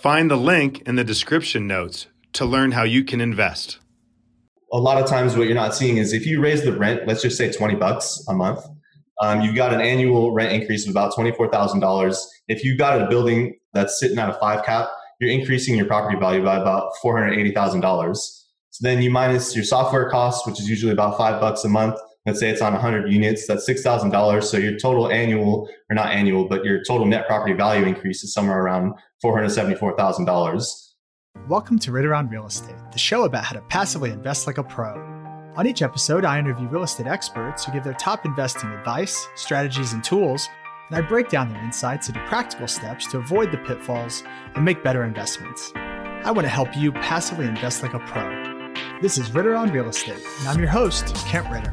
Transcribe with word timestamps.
Find 0.00 0.30
the 0.30 0.36
link 0.36 0.80
in 0.86 0.96
the 0.96 1.04
description 1.04 1.66
notes 1.66 2.06
to 2.32 2.46
learn 2.46 2.72
how 2.72 2.84
you 2.84 3.04
can 3.04 3.20
invest. 3.20 3.80
A 4.72 4.78
lot 4.78 4.96
of 4.96 5.06
times, 5.06 5.36
what 5.36 5.44
you're 5.44 5.54
not 5.54 5.74
seeing 5.74 5.98
is 5.98 6.14
if 6.14 6.24
you 6.24 6.40
raise 6.40 6.62
the 6.64 6.72
rent, 6.72 7.06
let's 7.06 7.20
just 7.20 7.36
say 7.36 7.52
20 7.52 7.74
bucks 7.74 8.24
a 8.26 8.32
month, 8.32 8.64
um, 9.20 9.42
you've 9.42 9.56
got 9.56 9.74
an 9.74 9.82
annual 9.82 10.32
rent 10.32 10.54
increase 10.54 10.86
of 10.86 10.92
about 10.92 11.12
$24,000. 11.12 12.16
If 12.48 12.64
you've 12.64 12.78
got 12.78 12.98
a 12.98 13.08
building 13.10 13.58
that's 13.74 14.00
sitting 14.00 14.18
at 14.18 14.30
a 14.30 14.32
five 14.40 14.64
cap, 14.64 14.88
you're 15.20 15.30
increasing 15.30 15.76
your 15.76 15.84
property 15.84 16.18
value 16.18 16.42
by 16.42 16.56
about 16.56 16.92
$480,000. 17.04 18.16
So 18.16 18.40
then 18.80 19.02
you 19.02 19.10
minus 19.10 19.54
your 19.54 19.66
software 19.66 20.08
costs, 20.08 20.46
which 20.46 20.58
is 20.58 20.66
usually 20.66 20.92
about 20.92 21.18
five 21.18 21.42
bucks 21.42 21.62
a 21.64 21.68
month, 21.68 22.00
let's 22.26 22.38
say 22.38 22.50
it's 22.50 22.60
on 22.60 22.74
100 22.74 23.10
units, 23.10 23.46
that's 23.46 23.68
$6,000. 23.68 24.44
So 24.44 24.58
your 24.58 24.78
total 24.78 25.10
annual, 25.10 25.68
or 25.90 25.94
not 25.94 26.10
annual, 26.10 26.46
but 26.46 26.64
your 26.64 26.82
total 26.84 27.06
net 27.06 27.26
property 27.26 27.54
value 27.54 27.86
increase 27.86 28.22
is 28.22 28.34
somewhere 28.34 28.62
around 28.62 28.92
$474,000. 29.24 30.62
Welcome 31.48 31.78
to 31.78 31.92
Ritter 31.92 32.14
on 32.14 32.28
Real 32.28 32.44
Estate, 32.44 32.76
the 32.92 32.98
show 32.98 33.24
about 33.24 33.44
how 33.44 33.54
to 33.54 33.62
passively 33.62 34.10
invest 34.10 34.46
like 34.46 34.58
a 34.58 34.62
pro. 34.62 34.92
On 35.56 35.66
each 35.66 35.80
episode, 35.80 36.26
I 36.26 36.38
interview 36.38 36.68
real 36.68 36.82
estate 36.82 37.06
experts 37.06 37.64
who 37.64 37.72
give 37.72 37.84
their 37.84 37.94
top 37.94 38.26
investing 38.26 38.70
advice, 38.70 39.26
strategies, 39.34 39.94
and 39.94 40.04
tools, 40.04 40.46
and 40.90 41.02
I 41.02 41.08
break 41.08 41.30
down 41.30 41.48
their 41.48 41.64
insights 41.64 42.08
into 42.08 42.20
practical 42.26 42.68
steps 42.68 43.06
to 43.12 43.18
avoid 43.18 43.50
the 43.50 43.58
pitfalls 43.58 44.22
and 44.54 44.64
make 44.64 44.84
better 44.84 45.04
investments. 45.04 45.72
I 45.74 46.32
want 46.32 46.44
to 46.44 46.50
help 46.50 46.76
you 46.76 46.92
passively 46.92 47.46
invest 47.46 47.82
like 47.82 47.94
a 47.94 48.00
pro. 48.00 48.74
This 49.00 49.16
is 49.16 49.32
Ritter 49.32 49.54
on 49.54 49.72
Real 49.72 49.88
Estate, 49.88 50.22
and 50.40 50.48
I'm 50.48 50.58
your 50.58 50.68
host, 50.68 51.14
Kent 51.26 51.48
Ritter. 51.50 51.72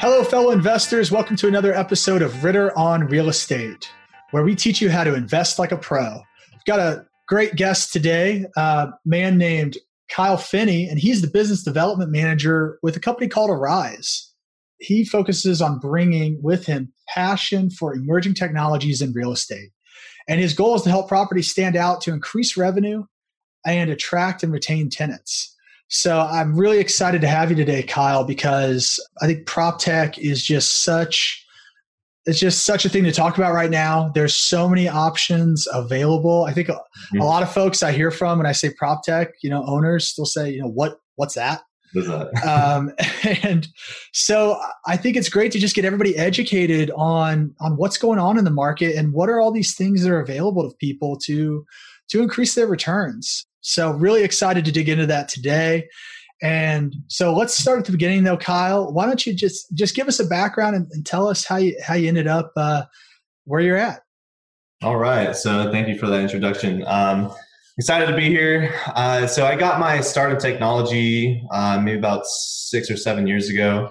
Hello, 0.00 0.24
fellow 0.24 0.50
investors. 0.50 1.10
Welcome 1.10 1.36
to 1.36 1.46
another 1.46 1.74
episode 1.74 2.22
of 2.22 2.42
Ritter 2.42 2.74
on 2.74 3.06
Real 3.08 3.28
Estate, 3.28 3.92
where 4.30 4.42
we 4.42 4.54
teach 4.54 4.80
you 4.80 4.88
how 4.88 5.04
to 5.04 5.12
invest 5.12 5.58
like 5.58 5.72
a 5.72 5.76
pro. 5.76 6.22
We've 6.52 6.64
got 6.64 6.78
a 6.78 7.04
great 7.28 7.54
guest 7.54 7.92
today, 7.92 8.46
a 8.56 8.88
man 9.04 9.36
named 9.36 9.76
Kyle 10.10 10.38
Finney, 10.38 10.88
and 10.88 10.98
he's 10.98 11.20
the 11.20 11.28
business 11.28 11.62
development 11.62 12.10
manager 12.10 12.78
with 12.82 12.96
a 12.96 13.00
company 13.00 13.28
called 13.28 13.50
Arise. 13.50 14.32
He 14.78 15.04
focuses 15.04 15.60
on 15.60 15.78
bringing 15.78 16.42
with 16.42 16.64
him 16.64 16.94
passion 17.06 17.68
for 17.68 17.94
emerging 17.94 18.36
technologies 18.36 19.02
in 19.02 19.12
real 19.12 19.32
estate. 19.32 19.68
And 20.26 20.40
his 20.40 20.54
goal 20.54 20.76
is 20.76 20.82
to 20.84 20.88
help 20.88 21.08
properties 21.08 21.50
stand 21.50 21.76
out 21.76 22.00
to 22.00 22.12
increase 22.14 22.56
revenue 22.56 23.04
and 23.66 23.90
attract 23.90 24.42
and 24.42 24.50
retain 24.50 24.88
tenants. 24.88 25.54
So 25.90 26.20
I'm 26.20 26.56
really 26.56 26.78
excited 26.78 27.20
to 27.20 27.26
have 27.26 27.50
you 27.50 27.56
today, 27.56 27.82
Kyle, 27.82 28.22
because 28.22 29.04
I 29.20 29.26
think 29.26 29.44
prop 29.46 29.80
tech 29.80 30.18
is 30.18 30.44
just 30.44 30.84
such 30.84 31.44
it's 32.26 32.38
just 32.38 32.64
such 32.64 32.84
a 32.84 32.88
thing 32.88 33.02
to 33.04 33.12
talk 33.12 33.38
about 33.38 33.54
right 33.54 33.70
now. 33.70 34.10
There's 34.14 34.36
so 34.36 34.68
many 34.68 34.86
options 34.86 35.66
available. 35.72 36.44
I 36.44 36.52
think 36.52 36.68
a, 36.68 36.74
mm-hmm. 36.74 37.20
a 37.20 37.24
lot 37.24 37.42
of 37.42 37.50
folks 37.50 37.82
I 37.82 37.90
hear 37.92 38.10
from 38.10 38.38
when 38.38 38.46
I 38.46 38.52
say 38.52 38.70
prop 38.76 39.02
tech, 39.02 39.30
you 39.42 39.50
know, 39.50 39.64
owners 39.66 40.06
still 40.06 40.26
say, 40.26 40.50
you 40.50 40.60
know, 40.60 40.68
what 40.68 41.00
what's 41.16 41.34
that? 41.34 41.62
um, 42.46 42.92
and 43.42 43.66
so 44.12 44.60
I 44.86 44.96
think 44.96 45.16
it's 45.16 45.28
great 45.28 45.50
to 45.52 45.58
just 45.58 45.74
get 45.74 45.84
everybody 45.84 46.16
educated 46.16 46.92
on 46.94 47.52
on 47.58 47.76
what's 47.76 47.98
going 47.98 48.20
on 48.20 48.38
in 48.38 48.44
the 48.44 48.50
market 48.50 48.94
and 48.94 49.12
what 49.12 49.28
are 49.28 49.40
all 49.40 49.50
these 49.50 49.74
things 49.74 50.04
that 50.04 50.12
are 50.12 50.20
available 50.20 50.70
to 50.70 50.76
people 50.76 51.16
to 51.24 51.66
to 52.10 52.22
increase 52.22 52.54
their 52.54 52.68
returns. 52.68 53.44
So 53.60 53.90
really 53.92 54.22
excited 54.22 54.64
to 54.64 54.72
dig 54.72 54.88
into 54.88 55.06
that 55.06 55.28
today. 55.28 55.88
And 56.42 56.96
so 57.08 57.34
let's 57.34 57.56
start 57.56 57.78
at 57.78 57.84
the 57.84 57.92
beginning 57.92 58.24
though, 58.24 58.36
Kyle. 58.36 58.92
Why 58.92 59.06
don't 59.06 59.26
you 59.26 59.34
just 59.34 59.72
just 59.74 59.94
give 59.94 60.08
us 60.08 60.20
a 60.20 60.26
background 60.26 60.74
and, 60.74 60.90
and 60.92 61.04
tell 61.04 61.28
us 61.28 61.44
how 61.44 61.56
you 61.56 61.76
how 61.82 61.94
you 61.94 62.08
ended 62.08 62.26
up 62.26 62.52
uh, 62.56 62.84
where 63.44 63.60
you're 63.60 63.76
at? 63.76 64.02
All 64.82 64.96
right. 64.96 65.36
So 65.36 65.70
thank 65.70 65.88
you 65.88 65.98
for 65.98 66.06
that 66.06 66.20
introduction. 66.20 66.82
Um, 66.86 67.30
excited 67.76 68.06
to 68.06 68.16
be 68.16 68.28
here. 68.28 68.74
Uh, 68.94 69.26
so 69.26 69.44
I 69.44 69.54
got 69.54 69.78
my 69.78 70.00
start 70.00 70.32
in 70.32 70.38
technology 70.38 71.46
uh, 71.52 71.78
maybe 71.78 71.98
about 71.98 72.26
six 72.26 72.90
or 72.90 72.96
seven 72.96 73.26
years 73.26 73.50
ago. 73.50 73.90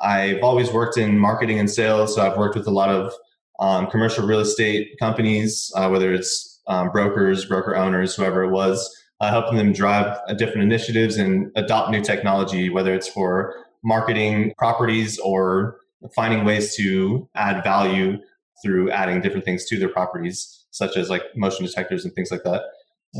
I've 0.00 0.42
always 0.42 0.72
worked 0.72 0.96
in 0.96 1.18
marketing 1.18 1.58
and 1.58 1.70
sales, 1.70 2.14
so 2.14 2.22
I've 2.22 2.36
worked 2.38 2.56
with 2.56 2.66
a 2.66 2.70
lot 2.70 2.88
of 2.88 3.12
um, 3.60 3.86
commercial 3.88 4.26
real 4.26 4.40
estate 4.40 4.96
companies, 4.98 5.70
uh, 5.76 5.88
whether 5.88 6.12
it's 6.12 6.53
um, 6.66 6.90
brokers, 6.90 7.44
broker 7.44 7.76
owners, 7.76 8.14
whoever 8.14 8.44
it 8.44 8.50
was, 8.50 8.90
uh, 9.20 9.30
helping 9.30 9.56
them 9.56 9.72
drive 9.72 10.18
uh, 10.28 10.34
different 10.34 10.62
initiatives 10.62 11.16
and 11.16 11.50
adopt 11.56 11.90
new 11.90 12.02
technology, 12.02 12.70
whether 12.70 12.94
it's 12.94 13.08
for 13.08 13.54
marketing 13.82 14.52
properties 14.58 15.18
or 15.18 15.78
finding 16.14 16.44
ways 16.44 16.74
to 16.76 17.28
add 17.34 17.62
value 17.62 18.18
through 18.62 18.90
adding 18.90 19.20
different 19.20 19.44
things 19.44 19.64
to 19.66 19.78
their 19.78 19.88
properties, 19.88 20.64
such 20.70 20.96
as 20.96 21.10
like 21.10 21.22
motion 21.36 21.66
detectors 21.66 22.04
and 22.04 22.14
things 22.14 22.30
like 22.30 22.42
that. 22.44 22.62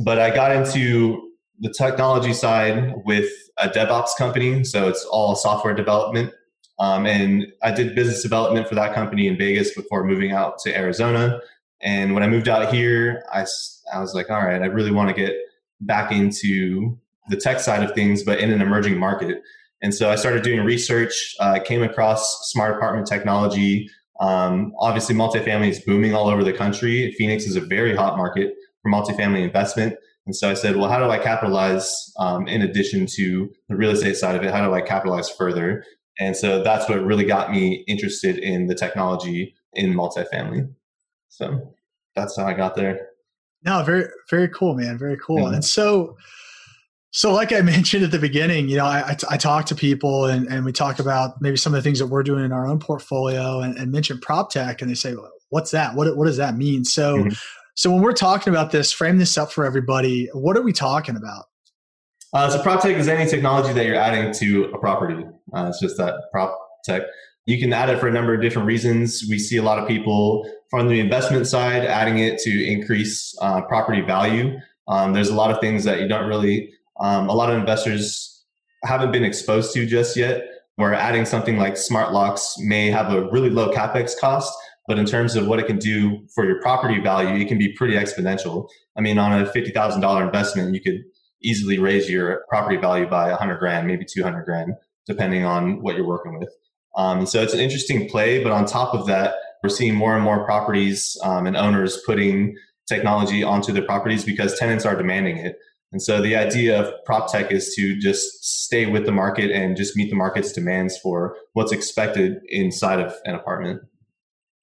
But 0.04 0.18
I 0.18 0.34
got 0.34 0.52
into 0.52 1.30
the 1.60 1.72
technology 1.72 2.32
side 2.32 2.94
with 3.04 3.30
a 3.58 3.68
DevOps 3.68 4.16
company, 4.18 4.64
so 4.64 4.88
it's 4.88 5.04
all 5.04 5.36
software 5.36 5.74
development. 5.74 6.32
Um, 6.80 7.06
and 7.06 7.46
I 7.62 7.70
did 7.70 7.94
business 7.94 8.22
development 8.22 8.68
for 8.68 8.74
that 8.74 8.94
company 8.94 9.28
in 9.28 9.38
Vegas 9.38 9.72
before 9.74 10.04
moving 10.04 10.32
out 10.32 10.58
to 10.60 10.76
Arizona. 10.76 11.40
And 11.84 12.14
when 12.14 12.22
I 12.22 12.26
moved 12.26 12.48
out 12.48 12.72
here, 12.72 13.22
I, 13.32 13.44
I 13.92 14.00
was 14.00 14.14
like, 14.14 14.30
all 14.30 14.42
right, 14.42 14.62
I 14.62 14.66
really 14.66 14.90
want 14.90 15.14
to 15.14 15.14
get 15.14 15.36
back 15.80 16.10
into 16.10 16.98
the 17.28 17.36
tech 17.36 17.60
side 17.60 17.82
of 17.82 17.94
things, 17.94 18.22
but 18.22 18.40
in 18.40 18.50
an 18.50 18.62
emerging 18.62 18.98
market. 18.98 19.42
And 19.82 19.94
so 19.94 20.10
I 20.10 20.16
started 20.16 20.42
doing 20.42 20.64
research, 20.64 21.34
uh, 21.40 21.60
came 21.62 21.82
across 21.82 22.50
smart 22.50 22.74
apartment 22.74 23.06
technology. 23.06 23.90
Um, 24.18 24.72
obviously, 24.78 25.14
multifamily 25.14 25.68
is 25.68 25.80
booming 25.80 26.14
all 26.14 26.28
over 26.28 26.42
the 26.42 26.54
country. 26.54 27.12
Phoenix 27.18 27.44
is 27.44 27.56
a 27.56 27.60
very 27.60 27.94
hot 27.94 28.16
market 28.16 28.54
for 28.82 28.90
multifamily 28.90 29.42
investment. 29.42 29.96
And 30.26 30.34
so 30.34 30.50
I 30.50 30.54
said, 30.54 30.76
well, 30.76 30.88
how 30.88 30.98
do 30.98 31.10
I 31.10 31.18
capitalize 31.18 32.12
um, 32.18 32.48
in 32.48 32.62
addition 32.62 33.04
to 33.16 33.52
the 33.68 33.76
real 33.76 33.90
estate 33.90 34.16
side 34.16 34.36
of 34.36 34.42
it? 34.42 34.52
How 34.54 34.66
do 34.66 34.72
I 34.72 34.80
capitalize 34.80 35.28
further? 35.28 35.84
And 36.18 36.34
so 36.34 36.62
that's 36.62 36.88
what 36.88 37.04
really 37.04 37.24
got 37.24 37.50
me 37.50 37.84
interested 37.86 38.38
in 38.38 38.68
the 38.68 38.74
technology 38.74 39.54
in 39.74 39.92
multifamily. 39.92 40.72
So 41.28 41.73
that's 42.16 42.36
how 42.36 42.46
I 42.46 42.54
got 42.54 42.76
there. 42.76 43.08
No, 43.64 43.82
very 43.82 44.06
very 44.30 44.48
cool, 44.48 44.74
man. 44.74 44.98
Very 44.98 45.16
cool. 45.16 45.44
Mm-hmm. 45.44 45.54
And 45.54 45.64
so, 45.64 46.16
so 47.10 47.32
like 47.32 47.52
I 47.52 47.60
mentioned 47.62 48.04
at 48.04 48.10
the 48.10 48.18
beginning, 48.18 48.68
you 48.68 48.76
know, 48.76 48.84
I, 48.84 49.16
I, 49.30 49.36
talk 49.36 49.66
to 49.66 49.74
people 49.74 50.26
and, 50.26 50.46
and 50.48 50.64
we 50.64 50.72
talk 50.72 50.98
about 50.98 51.40
maybe 51.40 51.56
some 51.56 51.72
of 51.72 51.78
the 51.78 51.82
things 51.82 51.98
that 51.98 52.06
we're 52.06 52.22
doing 52.22 52.44
in 52.44 52.52
our 52.52 52.66
own 52.66 52.78
portfolio 52.78 53.60
and, 53.60 53.76
and 53.78 53.90
mention 53.90 54.20
prop 54.20 54.50
tech, 54.50 54.82
and 54.82 54.90
they 54.90 54.94
say, 54.94 55.14
well, 55.14 55.30
"What's 55.48 55.70
that? 55.70 55.94
What 55.94 56.16
what 56.16 56.26
does 56.26 56.36
that 56.36 56.56
mean?" 56.56 56.84
So, 56.84 57.18
mm-hmm. 57.18 57.32
so 57.74 57.90
when 57.90 58.02
we're 58.02 58.12
talking 58.12 58.52
about 58.52 58.70
this, 58.70 58.92
frame 58.92 59.18
this 59.18 59.38
up 59.38 59.50
for 59.50 59.64
everybody. 59.64 60.28
What 60.34 60.56
are 60.56 60.62
we 60.62 60.72
talking 60.72 61.16
about? 61.16 61.44
Uh, 62.34 62.50
so 62.50 62.60
prop 62.62 62.82
tech 62.82 62.96
is 62.96 63.06
any 63.06 63.30
technology 63.30 63.72
that 63.72 63.86
you're 63.86 63.94
adding 63.94 64.32
to 64.34 64.64
a 64.74 64.78
property. 64.78 65.24
Uh, 65.56 65.66
it's 65.68 65.80
just 65.80 65.96
that 65.96 66.14
prop 66.32 66.58
tech. 66.84 67.02
You 67.46 67.58
can 67.58 67.72
add 67.72 67.90
it 67.90 67.98
for 67.98 68.08
a 68.08 68.12
number 68.12 68.34
of 68.34 68.40
different 68.40 68.66
reasons. 68.66 69.24
We 69.28 69.38
see 69.38 69.58
a 69.58 69.62
lot 69.62 69.78
of 69.78 69.86
people 69.86 70.50
from 70.70 70.88
the 70.88 70.98
investment 70.98 71.46
side 71.46 71.84
adding 71.84 72.18
it 72.18 72.38
to 72.40 72.66
increase 72.66 73.36
uh, 73.40 73.62
property 73.62 74.00
value. 74.00 74.58
Um, 74.88 75.12
there's 75.12 75.28
a 75.28 75.34
lot 75.34 75.50
of 75.50 75.60
things 75.60 75.84
that 75.84 76.00
you 76.00 76.08
don't 76.08 76.26
really, 76.26 76.72
um, 77.00 77.28
a 77.28 77.34
lot 77.34 77.50
of 77.50 77.58
investors 77.58 78.44
haven't 78.84 79.12
been 79.12 79.24
exposed 79.24 79.74
to 79.74 79.86
just 79.86 80.16
yet. 80.16 80.44
Where 80.76 80.92
adding 80.92 81.24
something 81.24 81.56
like 81.56 81.76
smart 81.76 82.12
locks 82.12 82.56
may 82.58 82.90
have 82.90 83.12
a 83.12 83.30
really 83.30 83.48
low 83.48 83.70
capex 83.70 84.18
cost, 84.18 84.52
But 84.88 84.98
in 84.98 85.06
terms 85.06 85.36
of 85.36 85.46
what 85.46 85.60
it 85.60 85.68
can 85.68 85.78
do 85.78 86.26
for 86.34 86.44
your 86.44 86.60
property 86.60 87.00
value, 87.00 87.40
it 87.40 87.46
can 87.46 87.58
be 87.58 87.72
pretty 87.74 87.94
exponential. 87.94 88.68
I 88.96 89.00
mean, 89.00 89.16
on 89.16 89.40
a 89.40 89.46
$50,000 89.46 90.26
investment, 90.26 90.74
you 90.74 90.80
could 90.80 91.04
easily 91.44 91.78
raise 91.78 92.10
your 92.10 92.44
property 92.48 92.76
value 92.76 93.06
by 93.06 93.28
100 93.28 93.58
grand, 93.58 93.86
maybe 93.86 94.04
200 94.04 94.44
grand, 94.44 94.74
depending 95.06 95.44
on 95.44 95.80
what 95.80 95.94
you're 95.94 96.06
working 96.06 96.40
with. 96.40 96.50
Um, 96.96 97.26
so 97.26 97.42
it's 97.42 97.54
an 97.54 97.60
interesting 97.60 98.08
play. 98.08 98.42
But 98.42 98.52
on 98.52 98.66
top 98.66 98.94
of 98.94 99.06
that, 99.06 99.34
we're 99.62 99.70
seeing 99.70 99.94
more 99.94 100.14
and 100.14 100.22
more 100.22 100.44
properties 100.44 101.16
um, 101.22 101.46
and 101.46 101.56
owners 101.56 102.00
putting 102.06 102.56
technology 102.86 103.42
onto 103.42 103.72
their 103.72 103.84
properties 103.84 104.24
because 104.24 104.58
tenants 104.58 104.84
are 104.84 104.94
demanding 104.94 105.38
it. 105.38 105.56
And 105.92 106.02
so 106.02 106.20
the 106.20 106.34
idea 106.34 106.80
of 106.80 106.92
prop 107.04 107.30
tech 107.30 107.52
is 107.52 107.72
to 107.76 107.96
just 107.98 108.44
stay 108.44 108.86
with 108.86 109.06
the 109.06 109.12
market 109.12 109.50
and 109.52 109.76
just 109.76 109.96
meet 109.96 110.10
the 110.10 110.16
market's 110.16 110.52
demands 110.52 110.98
for 110.98 111.36
what's 111.52 111.72
expected 111.72 112.40
inside 112.48 112.98
of 112.98 113.14
an 113.24 113.36
apartment. 113.36 113.80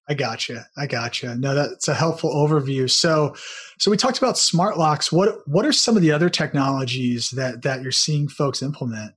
I 0.08 0.14
gotcha. 0.14 0.66
I 0.76 0.86
gotcha. 0.86 1.34
No, 1.36 1.54
that's 1.54 1.88
a 1.88 1.94
helpful 1.94 2.34
overview. 2.34 2.90
So, 2.90 3.34
so 3.78 3.90
we 3.90 3.96
talked 3.96 4.18
about 4.18 4.36
smart 4.36 4.76
locks. 4.76 5.10
What 5.10 5.38
what 5.46 5.64
are 5.64 5.72
some 5.72 5.96
of 5.96 6.02
the 6.02 6.12
other 6.12 6.28
technologies 6.28 7.30
that 7.30 7.62
that 7.62 7.82
you're 7.82 7.92
seeing 7.92 8.28
folks 8.28 8.62
implement? 8.62 9.14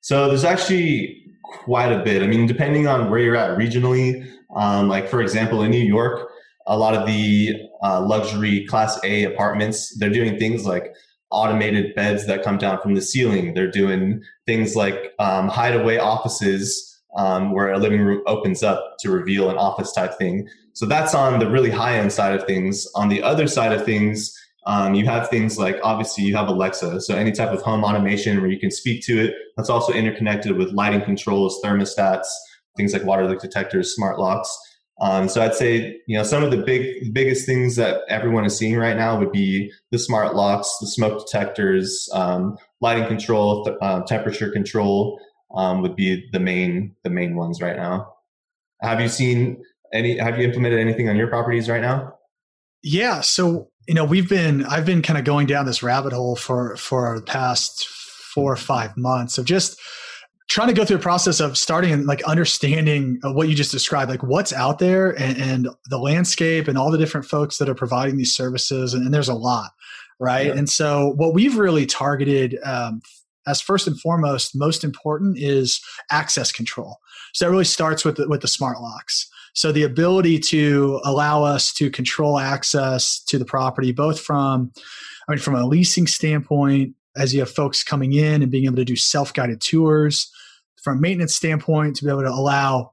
So 0.00 0.28
there's 0.28 0.44
actually 0.44 1.24
quite 1.42 1.92
a 1.92 2.02
bit. 2.02 2.22
I 2.22 2.26
mean, 2.26 2.46
depending 2.46 2.86
on 2.86 3.10
where 3.10 3.20
you're 3.20 3.36
at 3.36 3.58
regionally, 3.58 4.30
um, 4.54 4.88
like 4.88 5.08
for 5.08 5.20
example, 5.20 5.62
in 5.62 5.70
New 5.70 5.84
York, 5.84 6.30
a 6.66 6.76
lot 6.76 6.94
of 6.94 7.06
the 7.06 7.54
uh, 7.82 8.00
luxury 8.00 8.64
Class 8.66 8.98
A 9.04 9.24
apartments 9.24 9.98
they're 9.98 10.10
doing 10.10 10.38
things 10.38 10.64
like 10.64 10.94
automated 11.30 11.94
beds 11.94 12.26
that 12.26 12.44
come 12.44 12.58
down 12.58 12.80
from 12.80 12.94
the 12.94 13.00
ceiling. 13.00 13.54
They're 13.54 13.70
doing 13.70 14.22
things 14.46 14.76
like 14.76 15.12
um, 15.18 15.48
hideaway 15.48 15.96
offices 15.96 17.00
um, 17.16 17.52
where 17.52 17.72
a 17.72 17.78
living 17.78 18.00
room 18.00 18.22
opens 18.26 18.62
up 18.62 18.96
to 19.00 19.10
reveal 19.10 19.50
an 19.50 19.56
office 19.56 19.92
type 19.92 20.16
thing. 20.18 20.48
So 20.74 20.86
that's 20.86 21.14
on 21.14 21.38
the 21.38 21.50
really 21.50 21.70
high 21.70 21.98
end 21.98 22.12
side 22.12 22.34
of 22.34 22.46
things. 22.46 22.86
On 22.94 23.08
the 23.08 23.22
other 23.22 23.46
side 23.46 23.72
of 23.72 23.84
things, 23.84 24.38
um, 24.66 24.94
you 24.94 25.04
have 25.06 25.28
things 25.28 25.58
like 25.58 25.78
obviously 25.82 26.24
you 26.24 26.36
have 26.36 26.48
Alexa, 26.48 27.00
so 27.00 27.16
any 27.16 27.32
type 27.32 27.50
of 27.50 27.62
home 27.62 27.82
automation 27.82 28.40
where 28.40 28.50
you 28.50 28.60
can 28.60 28.70
speak 28.70 29.04
to 29.06 29.24
it. 29.24 29.34
That's 29.56 29.70
also 29.70 29.92
interconnected 29.92 30.56
with 30.56 30.72
lighting 30.72 31.02
controls, 31.02 31.60
thermostats, 31.64 32.26
things 32.76 32.92
like 32.92 33.04
water 33.04 33.28
leak 33.28 33.40
detectors, 33.40 33.94
smart 33.94 34.18
locks. 34.18 34.56
Um, 35.00 35.28
so 35.28 35.42
I'd 35.42 35.54
say 35.54 36.00
you 36.06 36.16
know 36.16 36.22
some 36.22 36.44
of 36.44 36.52
the 36.52 36.58
big 36.58 37.12
biggest 37.12 37.44
things 37.44 37.74
that 37.76 38.02
everyone 38.08 38.44
is 38.44 38.56
seeing 38.56 38.76
right 38.76 38.96
now 38.96 39.18
would 39.18 39.32
be 39.32 39.72
the 39.90 39.98
smart 39.98 40.36
locks, 40.36 40.72
the 40.80 40.86
smoke 40.86 41.26
detectors, 41.26 42.08
um, 42.12 42.56
lighting 42.80 43.06
control, 43.06 43.64
th- 43.64 43.76
uh, 43.80 44.02
temperature 44.02 44.50
control 44.50 45.18
um, 45.56 45.82
would 45.82 45.96
be 45.96 46.28
the 46.32 46.38
main 46.38 46.94
the 47.02 47.10
main 47.10 47.34
ones 47.34 47.60
right 47.60 47.76
now. 47.76 48.12
Have 48.80 49.00
you 49.00 49.08
seen 49.08 49.64
any? 49.92 50.18
Have 50.18 50.38
you 50.38 50.44
implemented 50.44 50.78
anything 50.78 51.08
on 51.08 51.16
your 51.16 51.26
properties 51.26 51.68
right 51.68 51.82
now? 51.82 52.14
Yeah, 52.84 53.22
so 53.22 53.71
you 53.86 53.94
know 53.94 54.04
we've 54.04 54.28
been 54.28 54.64
I've 54.64 54.86
been 54.86 55.02
kind 55.02 55.18
of 55.18 55.24
going 55.24 55.46
down 55.46 55.66
this 55.66 55.82
rabbit 55.82 56.12
hole 56.12 56.36
for 56.36 56.76
for 56.76 57.18
the 57.18 57.24
past 57.24 57.86
four 57.86 58.52
or 58.52 58.56
five 58.56 58.96
months 58.96 59.38
of 59.38 59.44
just 59.44 59.80
trying 60.48 60.68
to 60.68 60.74
go 60.74 60.84
through 60.84 60.96
a 60.96 61.00
process 61.00 61.40
of 61.40 61.56
starting 61.56 61.92
and 61.92 62.06
like 62.06 62.22
understanding 62.24 63.18
what 63.22 63.48
you 63.48 63.54
just 63.54 63.70
described, 63.70 64.10
like 64.10 64.22
what's 64.22 64.52
out 64.52 64.78
there 64.78 65.10
and, 65.18 65.38
and, 65.38 65.68
the 65.88 65.96
landscape 65.98 66.68
and 66.68 66.76
all 66.76 66.90
the 66.90 66.98
different 66.98 67.24
folks 67.24 67.56
that 67.56 67.70
are 67.70 67.74
providing 67.74 68.18
these 68.18 68.34
services. 68.34 68.92
And, 68.92 69.04
and 69.04 69.14
there's 69.14 69.30
a 69.30 69.34
lot, 69.34 69.70
right? 70.20 70.48
Yeah. 70.48 70.54
And 70.54 70.68
so 70.68 71.14
what 71.16 71.32
we've 71.32 71.56
really 71.56 71.86
targeted 71.86 72.58
um, 72.64 73.00
as 73.46 73.62
first 73.62 73.86
and 73.86 73.98
foremost, 73.98 74.52
most 74.54 74.84
important 74.84 75.38
is 75.38 75.80
access 76.10 76.52
control. 76.52 76.98
So 77.32 77.46
that 77.46 77.50
really 77.50 77.64
starts 77.64 78.04
with 78.04 78.16
the, 78.16 78.28
with 78.28 78.42
the 78.42 78.48
smart 78.48 78.80
locks. 78.80 79.30
So 79.54 79.72
the 79.72 79.82
ability 79.82 80.38
to 80.38 81.00
allow 81.04 81.42
us 81.42 81.72
to 81.74 81.90
control 81.90 82.38
access 82.38 83.22
to 83.24 83.38
the 83.38 83.44
property, 83.44 83.92
both 83.92 84.20
from, 84.20 84.72
I 85.28 85.32
mean, 85.32 85.38
from 85.38 85.54
a 85.54 85.66
leasing 85.66 86.06
standpoint, 86.06 86.94
as 87.16 87.34
you 87.34 87.40
have 87.40 87.50
folks 87.50 87.84
coming 87.84 88.12
in 88.14 88.42
and 88.42 88.50
being 88.50 88.64
able 88.64 88.76
to 88.76 88.84
do 88.84 88.96
self-guided 88.96 89.60
tours, 89.60 90.30
from 90.82 90.98
a 90.98 91.00
maintenance 91.00 91.34
standpoint, 91.34 91.96
to 91.96 92.04
be 92.04 92.10
able 92.10 92.22
to 92.22 92.30
allow 92.30 92.92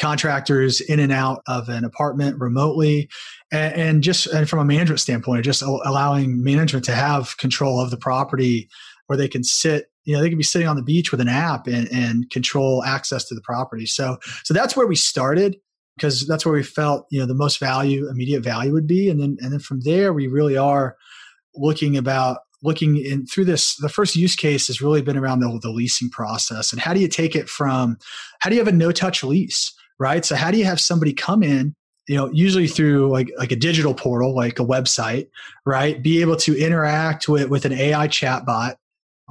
contractors 0.00 0.80
in 0.80 0.98
and 0.98 1.12
out 1.12 1.42
of 1.46 1.68
an 1.68 1.84
apartment 1.84 2.40
remotely 2.40 3.08
and, 3.52 3.74
and, 3.74 4.02
just 4.02 4.26
and 4.28 4.48
from 4.48 4.58
a 4.58 4.64
management 4.64 4.98
standpoint 4.98 5.44
just 5.44 5.60
allowing 5.60 6.42
management 6.42 6.84
to 6.86 6.92
have 6.92 7.36
control 7.36 7.78
of 7.78 7.90
the 7.90 7.98
property 7.98 8.66
where 9.08 9.18
they 9.18 9.28
can 9.28 9.44
sit 9.44 9.90
you 10.04 10.14
know 10.14 10.22
they 10.22 10.30
can 10.30 10.38
be 10.38 10.44
sitting 10.44 10.66
on 10.66 10.76
the 10.76 10.82
beach 10.82 11.10
with 11.10 11.20
an 11.20 11.28
app 11.28 11.66
and, 11.66 11.86
and 11.92 12.30
control 12.30 12.82
access 12.84 13.24
to 13.24 13.34
the 13.34 13.42
property. 13.42 13.84
So 13.84 14.18
so 14.44 14.54
that's 14.54 14.74
where 14.74 14.86
we 14.86 14.96
started 14.96 15.56
because 16.00 16.26
that's 16.26 16.46
where 16.46 16.54
we 16.54 16.62
felt 16.62 17.06
you 17.10 17.20
know 17.20 17.26
the 17.26 17.34
most 17.34 17.58
value 17.58 18.08
immediate 18.08 18.42
value 18.42 18.72
would 18.72 18.86
be. 18.86 19.10
And 19.10 19.20
then 19.20 19.36
and 19.40 19.52
then 19.52 19.60
from 19.60 19.80
there 19.80 20.12
we 20.12 20.26
really 20.26 20.56
are 20.56 20.96
looking 21.54 21.96
about 21.96 22.38
looking 22.62 22.96
in 22.96 23.26
through 23.26 23.44
this 23.44 23.76
the 23.76 23.88
first 23.88 24.16
use 24.16 24.34
case 24.34 24.66
has 24.68 24.80
really 24.80 25.02
been 25.02 25.16
around 25.16 25.40
the, 25.40 25.58
the 25.62 25.70
leasing 25.70 26.08
process. 26.08 26.72
And 26.72 26.80
how 26.80 26.94
do 26.94 27.00
you 27.00 27.08
take 27.08 27.36
it 27.36 27.48
from 27.48 27.98
how 28.40 28.48
do 28.48 28.56
you 28.56 28.60
have 28.60 28.72
a 28.72 28.76
no 28.76 28.92
touch 28.92 29.22
lease 29.22 29.72
right? 29.98 30.24
So 30.24 30.34
how 30.34 30.50
do 30.50 30.56
you 30.56 30.64
have 30.64 30.80
somebody 30.80 31.12
come 31.12 31.42
in 31.42 31.74
you 32.08 32.16
know 32.16 32.30
usually 32.32 32.66
through 32.66 33.10
like 33.10 33.30
like 33.38 33.52
a 33.52 33.56
digital 33.56 33.92
portal 33.92 34.34
like 34.34 34.58
a 34.58 34.64
website 34.64 35.28
right? 35.66 36.02
Be 36.02 36.22
able 36.22 36.36
to 36.36 36.58
interact 36.58 37.28
with 37.28 37.50
with 37.50 37.66
an 37.66 37.72
ai 37.72 38.08
chatbot 38.08 38.76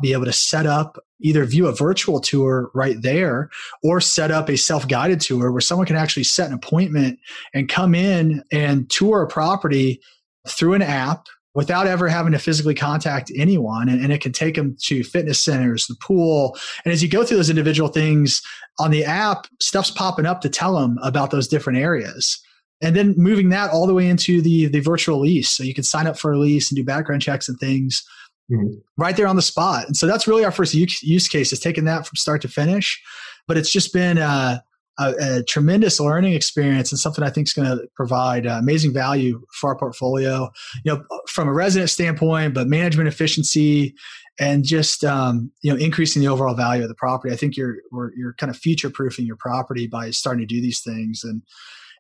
be 0.02 0.14
able 0.14 0.26
to 0.26 0.34
set 0.34 0.66
up 0.66 0.98
either 1.22 1.44
view 1.46 1.68
a 1.68 1.76
virtual 1.76 2.20
tour 2.20 2.72
right 2.74 3.02
there 3.02 3.50
or 3.84 4.00
set 4.00 4.32
up 4.32 4.50
a 4.50 4.58
self-guided 4.58 5.20
tour 5.20 5.52
where 5.52 5.62
someone 5.62 5.88
can 5.88 5.96
actually 5.96 6.24
set 6.24 6.48
an 6.48 6.54
appointment 6.54 7.20
and 7.54 7.70
come 7.70 7.94
in 7.94 8.44
and 8.52 8.90
tour 8.90 9.22
a 9.22 9.28
property 9.28 10.02
through 10.48 10.74
an 10.74 10.82
app 10.82 11.28
without 11.56 11.88
ever 11.88 12.08
having 12.08 12.32
to 12.32 12.40
physically 12.40 12.76
contact 12.76 13.32
anyone. 13.36 13.90
And, 13.90 14.02
and, 14.02 14.14
it 14.14 14.22
can 14.22 14.32
take 14.32 14.56
them 14.56 14.78
to 14.84 15.04
fitness 15.04 15.42
centers 15.44 15.88
the 15.88 15.96
pool. 15.96 16.58
And 16.86 16.94
as 16.94 17.02
you 17.02 17.10
go 17.10 17.24
through 17.24 17.38
those 17.38 17.50
individual 17.50 17.90
things 17.90 18.42
on 18.78 18.92
the 18.92 19.04
app 19.04 19.48
stuff's 19.60 19.92
popping 19.92 20.26
up 20.26 20.42
to 20.42 20.50
tell 20.50 20.80
them 20.80 20.98
about 21.04 21.32
those 21.32 21.48
different 21.48 21.80
areas. 21.80 22.40
And 22.82 22.96
then 22.96 23.14
moving 23.18 23.50
that 23.50 23.72
all 23.72 23.88
the 23.88 23.94
way 23.94 24.08
into 24.08 24.42
the 24.42 24.68
the 24.68 24.80
virtual 24.80 25.20
lease. 25.20 25.50
So 25.50 25.64
you 25.64 25.74
can 25.74 25.84
sign 25.84 26.08
up 26.08 26.18
for 26.18 26.32
a 26.32 26.40
lease 26.40 26.72
and 26.72 26.78
do 26.78 26.84
background 26.86 27.22
checks 27.22 27.50
and 27.50 27.60
things 27.60 28.06
mm-hmm. 28.52 28.74
right 28.98 29.16
there 29.16 29.28
on 29.28 29.36
the 29.36 29.42
spot. 29.42 29.88
And 29.88 29.96
so 29.96 30.08
that's 30.08 30.28
really 30.28 30.46
our 30.46 30.52
first 30.52 30.74
use 30.74 31.28
case 31.28 31.54
is 31.54 31.60
taking 31.60 31.86
that 31.86 32.08
from 32.08 32.16
start 32.16 32.42
to 32.44 32.48
finish. 32.48 33.02
But 33.48 33.58
it's 33.58 33.72
just 33.72 33.94
been 33.94 34.18
a, 34.18 34.64
a, 35.00 35.14
a 35.22 35.44
tremendous 35.44 36.00
learning 36.00 36.34
experience 36.34 36.92
and 36.92 37.00
something 37.00 37.24
I 37.24 37.30
think 37.30 37.48
is 37.48 37.54
going 37.54 37.70
to 37.70 37.88
provide 37.96 38.46
uh, 38.46 38.58
amazing 38.60 38.94
value 38.94 39.42
for 39.60 39.70
our 39.70 39.78
portfolio. 39.78 40.50
You 40.84 40.94
know, 40.94 41.04
from 41.28 41.48
a 41.48 41.54
resident 41.54 41.90
standpoint, 41.90 42.54
but 42.54 42.68
management 42.68 43.08
efficiency 43.08 43.96
and 44.40 44.64
just 44.64 45.04
um, 45.04 45.52
you 45.62 45.72
know 45.72 45.78
increasing 45.78 46.22
the 46.22 46.28
overall 46.28 46.56
value 46.56 46.84
of 46.84 46.90
the 46.90 46.96
property. 46.96 47.34
I 47.34 47.38
think 47.38 47.58
you're 47.58 47.78
you're 48.16 48.34
kind 48.38 48.50
of 48.50 48.58
future 48.58 48.90
proofing 48.90 49.26
your 49.26 49.36
property 49.36 49.88
by 49.88 50.12
starting 50.12 50.48
to 50.48 50.54
do 50.54 50.62
these 50.62 50.82
things 50.82 51.22
and. 51.24 51.42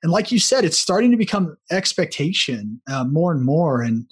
And 0.01 0.11
like 0.11 0.31
you 0.31 0.39
said, 0.39 0.63
it's 0.65 0.79
starting 0.79 1.11
to 1.11 1.17
become 1.17 1.57
expectation 1.71 2.81
uh, 2.89 3.03
more 3.03 3.31
and 3.31 3.43
more. 3.43 3.81
And 3.81 4.05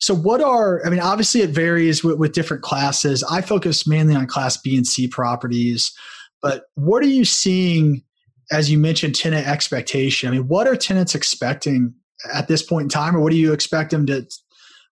so, 0.00 0.14
what 0.14 0.40
are, 0.40 0.84
I 0.84 0.90
mean, 0.90 1.00
obviously 1.00 1.42
it 1.42 1.50
varies 1.50 2.02
with, 2.02 2.18
with 2.18 2.32
different 2.32 2.62
classes. 2.62 3.22
I 3.24 3.40
focus 3.40 3.86
mainly 3.86 4.14
on 4.14 4.26
class 4.26 4.56
B 4.56 4.76
and 4.76 4.86
C 4.86 5.08
properties, 5.08 5.92
but 6.40 6.64
what 6.74 7.02
are 7.02 7.08
you 7.08 7.24
seeing 7.24 8.02
as 8.50 8.70
you 8.70 8.78
mentioned 8.78 9.14
tenant 9.14 9.46
expectation? 9.46 10.28
I 10.28 10.32
mean, 10.32 10.48
what 10.48 10.66
are 10.66 10.76
tenants 10.76 11.14
expecting 11.14 11.94
at 12.32 12.48
this 12.48 12.62
point 12.62 12.84
in 12.84 12.88
time, 12.88 13.16
or 13.16 13.20
what 13.20 13.32
do 13.32 13.38
you 13.38 13.52
expect 13.52 13.90
them 13.90 14.06
to, 14.06 14.26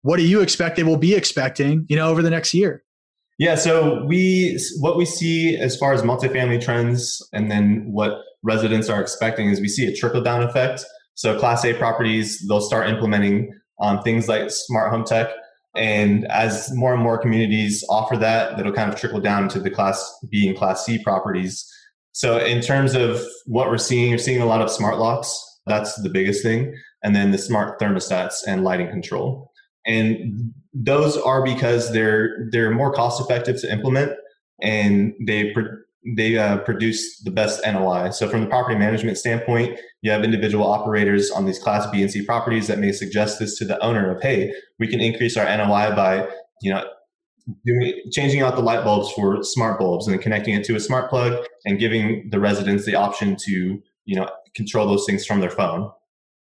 what 0.01 0.17
do 0.17 0.23
you 0.23 0.41
expect 0.41 0.75
they 0.77 0.83
will 0.83 0.97
be 0.97 1.13
expecting, 1.13 1.85
you 1.89 1.95
know, 1.95 2.09
over 2.09 2.21
the 2.21 2.29
next 2.29 2.53
year? 2.53 2.83
Yeah, 3.37 3.55
so 3.55 4.03
we 4.05 4.59
what 4.79 4.97
we 4.97 5.05
see 5.05 5.55
as 5.55 5.77
far 5.77 5.93
as 5.93 6.01
multifamily 6.01 6.61
trends 6.61 7.25
and 7.31 7.49
then 7.49 7.85
what 7.89 8.21
residents 8.43 8.89
are 8.89 9.01
expecting 9.01 9.49
is 9.49 9.59
we 9.59 9.67
see 9.67 9.85
a 9.87 9.95
trickle 9.95 10.21
down 10.21 10.43
effect. 10.43 10.85
So 11.15 11.37
class 11.37 11.65
A 11.65 11.73
properties, 11.73 12.45
they'll 12.47 12.61
start 12.61 12.87
implementing 12.87 13.51
um, 13.81 14.01
things 14.01 14.27
like 14.27 14.49
smart 14.49 14.91
home 14.91 15.03
tech. 15.03 15.29
And 15.75 16.25
as 16.31 16.71
more 16.73 16.93
and 16.93 17.01
more 17.01 17.17
communities 17.17 17.83
offer 17.89 18.17
that, 18.17 18.57
that'll 18.57 18.73
kind 18.73 18.91
of 18.91 18.99
trickle 18.99 19.19
down 19.19 19.49
to 19.49 19.59
the 19.59 19.69
class 19.69 20.17
B 20.31 20.47
and 20.47 20.57
class 20.57 20.85
C 20.85 21.01
properties. 21.03 21.65
So 22.11 22.37
in 22.37 22.61
terms 22.61 22.95
of 22.95 23.21
what 23.45 23.69
we're 23.69 23.77
seeing, 23.77 24.09
you're 24.09 24.17
seeing 24.17 24.41
a 24.41 24.45
lot 24.45 24.61
of 24.61 24.71
smart 24.71 24.97
locks. 24.97 25.31
That's 25.67 26.01
the 26.01 26.09
biggest 26.09 26.41
thing. 26.41 26.75
And 27.03 27.15
then 27.15 27.31
the 27.31 27.37
smart 27.37 27.79
thermostats 27.79 28.37
and 28.47 28.63
lighting 28.63 28.89
control. 28.89 29.51
And 29.85 30.53
those 30.73 31.17
are 31.17 31.43
because 31.43 31.91
they're 31.93 32.47
they're 32.51 32.71
more 32.71 32.91
cost 32.91 33.21
effective 33.21 33.59
to 33.61 33.71
implement 33.71 34.13
and 34.61 35.13
they 35.25 35.53
they 36.15 36.37
uh, 36.37 36.57
produce 36.59 37.19
the 37.21 37.31
best 37.31 37.61
NOI. 37.65 38.11
So 38.11 38.29
from 38.29 38.41
the 38.41 38.47
property 38.47 38.77
management 38.77 39.17
standpoint, 39.17 39.79
you 40.01 40.11
have 40.11 40.23
individual 40.23 40.65
operators 40.65 41.31
on 41.31 41.45
these 41.45 41.59
class 41.59 41.89
B 41.89 42.01
and 42.01 42.11
C 42.11 42.25
properties 42.25 42.67
that 42.67 42.79
may 42.79 42.91
suggest 42.91 43.39
this 43.39 43.57
to 43.57 43.65
the 43.65 43.79
owner 43.83 44.09
of, 44.09 44.21
hey, 44.21 44.53
we 44.79 44.87
can 44.87 44.99
increase 44.99 45.37
our 45.37 45.45
NOI 45.45 45.95
by, 45.95 46.27
you 46.61 46.71
know, 46.71 46.85
doing, 47.65 47.93
changing 48.11 48.41
out 48.41 48.55
the 48.55 48.61
light 48.61 48.83
bulbs 48.83 49.11
for 49.11 49.43
smart 49.43 49.79
bulbs 49.79 50.07
and 50.07 50.21
connecting 50.21 50.53
it 50.53 50.63
to 50.65 50.75
a 50.75 50.79
smart 50.79 51.09
plug 51.09 51.45
and 51.65 51.79
giving 51.79 52.29
the 52.29 52.39
residents 52.39 52.85
the 52.85 52.95
option 52.95 53.35
to, 53.35 53.81
you 54.05 54.15
know, 54.15 54.29
control 54.55 54.87
those 54.87 55.05
things 55.05 55.25
from 55.25 55.39
their 55.39 55.49
phone. 55.49 55.91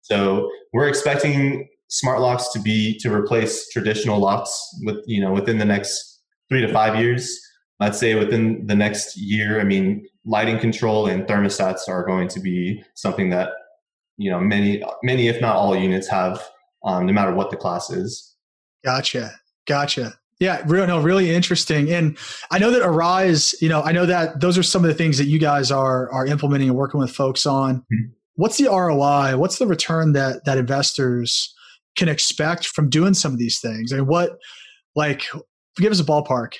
So 0.01 0.49
we're 0.73 0.87
expecting 0.87 1.67
smart 1.89 2.19
locks 2.19 2.49
to 2.49 2.59
be 2.59 2.97
to 2.99 3.13
replace 3.13 3.69
traditional 3.69 4.19
locks 4.19 4.51
with 4.83 4.97
you 5.05 5.21
know 5.21 5.31
within 5.31 5.57
the 5.57 5.65
next 5.65 6.21
three 6.49 6.61
to 6.61 6.71
five 6.71 6.99
years. 6.99 7.39
Let's 7.79 7.99
say 7.99 8.15
within 8.15 8.65
the 8.65 8.75
next 8.75 9.17
year, 9.17 9.61
I 9.61 9.63
mean, 9.63 10.07
lighting 10.25 10.59
control 10.59 11.07
and 11.07 11.25
thermostats 11.25 11.87
are 11.87 12.05
going 12.05 12.27
to 12.29 12.39
be 12.39 12.83
something 12.95 13.29
that 13.29 13.49
you 14.17 14.31
know 14.31 14.39
many 14.39 14.83
many 15.03 15.27
if 15.27 15.39
not 15.41 15.55
all 15.55 15.75
units 15.75 16.07
have, 16.09 16.43
um, 16.83 17.05
no 17.05 17.13
matter 17.13 17.33
what 17.33 17.51
the 17.51 17.57
class 17.57 17.89
is. 17.89 18.35
Gotcha, 18.83 19.31
gotcha. 19.67 20.13
Yeah, 20.39 20.61
real 20.67 20.85
no, 20.85 21.01
really 21.01 21.33
interesting. 21.33 21.91
And 21.91 22.17
I 22.51 22.59
know 22.59 22.69
that 22.69 22.85
Arise, 22.85 23.55
you 23.59 23.69
know, 23.69 23.81
I 23.81 23.91
know 23.91 24.05
that 24.05 24.39
those 24.39 24.57
are 24.57 24.63
some 24.63 24.83
of 24.83 24.87
the 24.87 24.93
things 24.93 25.17
that 25.17 25.25
you 25.25 25.39
guys 25.39 25.71
are 25.71 26.11
are 26.11 26.27
implementing 26.27 26.69
and 26.69 26.77
working 26.77 26.99
with 26.99 27.11
folks 27.11 27.45
on. 27.45 27.77
Mm-hmm. 27.77 28.11
What's 28.35 28.57
the 28.57 28.69
ROI? 28.69 29.37
What's 29.37 29.57
the 29.57 29.65
return 29.65 30.13
that 30.13 30.45
that 30.45 30.59
investors 30.59 31.53
can 31.95 32.07
expect 32.07 32.67
from 32.67 32.89
doing 32.89 33.15
some 33.15 33.33
of 33.33 33.39
these 33.39 33.59
things? 33.59 33.91
I 33.91 33.97
and 33.97 34.05
mean, 34.05 34.11
what 34.11 34.37
like 34.95 35.25
give 35.77 35.91
us 35.91 35.99
a 35.99 36.03
ballpark. 36.03 36.53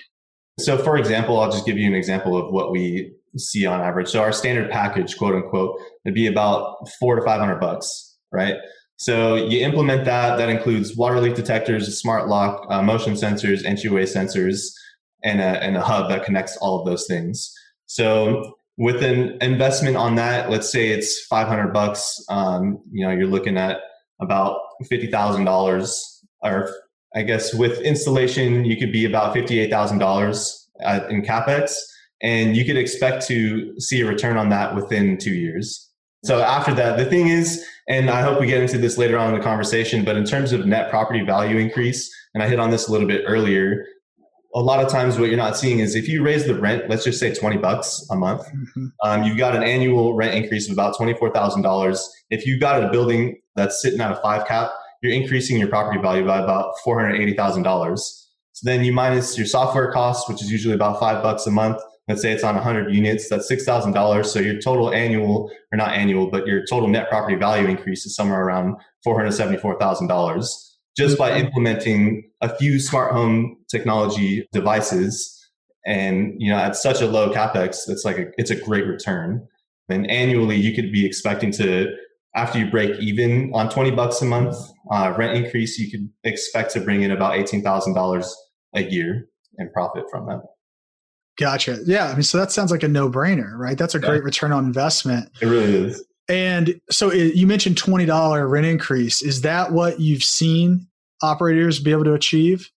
So 0.59 0.77
for 0.77 0.97
example, 0.97 1.39
I'll 1.39 1.51
just 1.51 1.65
give 1.65 1.77
you 1.77 1.87
an 1.87 1.95
example 1.95 2.37
of 2.37 2.51
what 2.51 2.71
we 2.71 3.13
see 3.37 3.65
on 3.65 3.81
average. 3.81 4.09
So 4.09 4.21
our 4.21 4.31
standard 4.31 4.71
package, 4.71 5.17
quote 5.17 5.35
unquote, 5.35 5.79
would 6.05 6.13
be 6.13 6.27
about 6.27 6.87
four 6.99 7.15
to 7.15 7.21
five 7.21 7.39
hundred 7.39 7.59
bucks, 7.59 8.17
right? 8.31 8.55
So 8.97 9.35
you 9.35 9.63
implement 9.63 10.05
that. 10.05 10.37
That 10.37 10.49
includes 10.49 10.95
water 10.97 11.21
leak 11.21 11.35
detectors, 11.35 11.87
a 11.87 11.91
smart 11.91 12.27
lock, 12.27 12.65
uh, 12.69 12.81
motion 12.81 13.13
sensors, 13.13 13.63
entryway 13.63 14.05
sensors, 14.05 14.71
and 15.23 15.39
a, 15.39 15.63
and 15.63 15.77
a 15.77 15.81
hub 15.81 16.09
that 16.09 16.25
connects 16.25 16.57
all 16.57 16.79
of 16.79 16.87
those 16.87 17.05
things. 17.05 17.53
So 17.85 18.57
with 18.77 19.03
an 19.03 19.37
investment 19.41 19.97
on 19.97 20.15
that, 20.15 20.49
let's 20.49 20.71
say 20.71 20.89
it's 20.89 21.25
500 21.25 21.71
bucks, 21.71 22.23
um, 22.29 22.79
you 22.91 23.05
know, 23.05 23.11
you're 23.11 23.27
looking 23.27 23.57
at 23.57 23.77
about 24.19 24.59
$50,000 24.91 26.21
or 26.41 26.69
I 27.15 27.23
guess 27.23 27.53
with 27.53 27.79
installation, 27.81 28.65
you 28.65 28.77
could 28.77 28.91
be 28.91 29.05
about 29.05 29.35
$58,000 29.35 30.67
uh, 30.85 31.07
in 31.09 31.21
CapEx 31.21 31.75
and 32.21 32.55
you 32.55 32.65
could 32.65 32.77
expect 32.77 33.25
to 33.27 33.79
see 33.79 34.01
a 34.01 34.07
return 34.07 34.37
on 34.37 34.49
that 34.49 34.75
within 34.75 35.17
two 35.17 35.33
years. 35.33 35.89
So 36.23 36.41
after 36.41 36.73
that, 36.73 36.97
the 36.97 37.05
thing 37.05 37.27
is, 37.27 37.63
and 37.87 38.09
I 38.09 38.21
hope 38.21 38.39
we 38.39 38.47
get 38.47 38.61
into 38.61 38.77
this 38.77 38.97
later 38.97 39.17
on 39.17 39.33
in 39.33 39.39
the 39.39 39.43
conversation, 39.43 40.03
but 40.03 40.17
in 40.17 40.25
terms 40.25 40.51
of 40.51 40.65
net 40.65 40.89
property 40.89 41.23
value 41.23 41.57
increase, 41.57 42.13
and 42.33 42.43
I 42.43 42.47
hit 42.47 42.59
on 42.59 42.71
this 42.71 42.87
a 42.87 42.91
little 42.91 43.07
bit 43.07 43.23
earlier, 43.27 43.85
a 44.55 44.59
lot 44.61 44.83
of 44.83 44.89
times 44.89 45.19
what 45.19 45.29
you're 45.29 45.37
not 45.37 45.55
seeing 45.55 45.79
is 45.79 45.93
if 45.93 46.07
you 46.07 46.23
raise 46.23 46.45
the 46.47 46.59
rent, 46.59 46.89
let's 46.89 47.03
just 47.03 47.19
say 47.19 47.33
20 47.33 47.57
bucks 47.57 48.05
a 48.09 48.15
month, 48.15 48.41
mm-hmm. 48.47 48.87
um, 49.03 49.23
you've 49.23 49.37
got 49.37 49.55
an 49.55 49.61
annual 49.61 50.15
rent 50.15 50.33
increase 50.33 50.67
of 50.67 50.73
about 50.73 50.95
$24,000. 50.95 51.99
If 52.29 52.45
you've 52.45 52.59
got 52.59 52.83
a 52.83 52.89
building 52.89 53.39
that's 53.55 53.81
sitting 53.81 54.01
at 54.01 54.11
a 54.11 54.15
five 54.15 54.47
cap, 54.47 54.71
you're 55.07 55.21
increasing 55.21 55.57
your 55.57 55.69
property 55.69 55.99
value 56.01 56.25
by 56.25 56.39
about 56.39 56.73
$480,000. 56.85 57.97
So 57.97 58.61
then 58.63 58.83
you 58.83 58.91
minus 58.91 59.37
your 59.37 59.47
software 59.47 59.91
costs, 59.91 60.27
which 60.27 60.41
is 60.41 60.51
usually 60.51 60.73
about 60.73 60.99
five 60.99 61.23
bucks 61.23 61.45
a 61.47 61.51
month, 61.51 61.79
let's 62.07 62.21
say 62.21 62.31
it's 62.31 62.43
on 62.43 62.55
100 62.55 62.93
units, 62.93 63.29
that's 63.29 63.49
$6,000. 63.51 64.25
So 64.25 64.39
your 64.39 64.59
total 64.59 64.91
annual, 64.93 65.51
or 65.71 65.77
not 65.77 65.93
annual, 65.93 66.29
but 66.29 66.47
your 66.47 66.65
total 66.65 66.89
net 66.89 67.09
property 67.09 67.35
value 67.35 67.67
increase 67.67 68.05
is 68.05 68.15
somewhere 68.15 68.43
around 68.43 68.75
$474,000 69.05 70.67
just 70.97 71.17
by 71.17 71.37
implementing 71.37 72.27
a 72.41 72.49
few 72.49 72.79
smart 72.79 73.13
home 73.13 73.57
technology 73.69 74.47
devices. 74.51 75.33
And, 75.85 76.33
you 76.39 76.51
know, 76.51 76.57
at 76.57 76.75
such 76.75 77.01
a 77.01 77.05
low 77.05 77.31
capex, 77.31 77.87
it's 77.87 78.03
like 78.03 78.17
a, 78.17 78.25
it's 78.37 78.49
a 78.49 78.55
great 78.55 78.87
return. 78.87 79.47
And 79.89 80.09
annually, 80.09 80.57
you 80.57 80.75
could 80.75 80.91
be 80.91 81.05
expecting 81.05 81.51
to, 81.51 81.95
after 82.35 82.59
you 82.59 82.69
break 82.69 82.99
even 82.99 83.51
on 83.53 83.69
20 83.69 83.91
bucks 83.91 84.21
a 84.21 84.25
month 84.25 84.55
uh, 84.91 85.13
rent 85.17 85.35
increase, 85.37 85.77
you 85.79 85.89
could 85.89 86.09
expect 86.23 86.71
to 86.73 86.81
bring 86.81 87.01
in 87.01 87.11
about 87.11 87.33
$18,000 87.33 88.27
a 88.75 88.83
year 88.83 89.27
and 89.57 89.71
profit 89.73 90.03
from 90.11 90.27
that. 90.27 90.41
Gotcha. 91.37 91.79
Yeah. 91.85 92.07
I 92.07 92.13
mean, 92.13 92.23
so 92.23 92.37
that 92.37 92.51
sounds 92.51 92.71
like 92.71 92.83
a 92.83 92.87
no 92.87 93.09
brainer, 93.09 93.57
right? 93.57 93.77
That's 93.77 93.95
a 93.95 93.99
great 93.99 94.23
return 94.23 94.51
on 94.51 94.65
investment. 94.65 95.29
It 95.39 95.45
really 95.45 95.73
is. 95.73 96.03
And 96.29 96.81
so 96.89 97.09
it, 97.09 97.35
you 97.35 97.47
mentioned 97.47 97.77
$20 97.77 98.49
rent 98.49 98.65
increase. 98.65 99.21
Is 99.21 99.41
that 99.41 99.71
what 99.71 99.99
you've 99.99 100.23
seen 100.23 100.87
operators 101.21 101.79
be 101.79 101.91
able 101.91 102.03
to 102.05 102.13
achieve? 102.13 102.69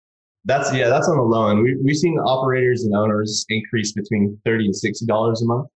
That's 0.45 0.73
yeah, 0.73 0.88
that's 0.88 1.09
on 1.09 1.16
the 1.16 1.23
low 1.23 1.50
end. 1.50 1.62
We, 1.62 1.76
we've 1.85 1.97
seen 1.97 2.16
operators 2.19 2.83
and 2.85 2.95
owners 2.95 3.45
increase 3.49 3.92
between 3.92 4.38
30 4.47 4.66
and 4.66 4.75
$60 4.75 5.42
a 5.42 5.45
month, 5.45 5.69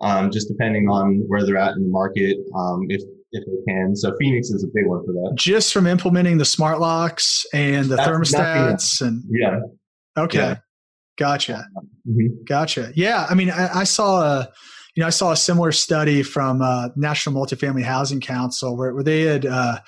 um, 0.00 0.30
just 0.30 0.48
depending 0.48 0.88
on 0.88 1.24
where 1.26 1.44
they're 1.44 1.56
at 1.56 1.74
in 1.76 1.82
the 1.82 1.88
market, 1.88 2.38
um, 2.56 2.86
if, 2.88 3.02
if 3.32 3.44
they 3.44 3.72
can. 3.72 3.94
So 3.94 4.14
Phoenix 4.18 4.50
is 4.50 4.64
a 4.64 4.68
big 4.68 4.86
one 4.86 5.04
for 5.04 5.12
that. 5.12 5.32
Just 5.36 5.72
from 5.72 5.86
implementing 5.86 6.38
the 6.38 6.44
smart 6.44 6.80
locks 6.80 7.46
and 7.52 7.86
the 7.86 7.96
that's 7.96 8.08
thermostats 8.08 9.00
and 9.06 9.22
yeah. 9.30 9.60
Okay. 10.16 10.38
Yeah. 10.38 10.56
Gotcha. 11.18 11.66
Mm-hmm. 12.08 12.44
Gotcha. 12.48 12.92
Yeah. 12.94 13.26
I 13.28 13.34
mean, 13.34 13.50
I, 13.50 13.80
I, 13.80 13.84
saw 13.84 14.22
a, 14.22 14.48
you 14.94 15.02
know, 15.02 15.06
I 15.06 15.10
saw 15.10 15.32
a 15.32 15.36
similar 15.36 15.70
study 15.70 16.22
from 16.22 16.62
uh, 16.62 16.88
National 16.96 17.34
Multifamily 17.34 17.84
Housing 17.84 18.20
Council 18.20 18.76
where, 18.76 18.94
where 18.94 19.04
they 19.04 19.22
had 19.22 19.44
uh, 19.44 19.80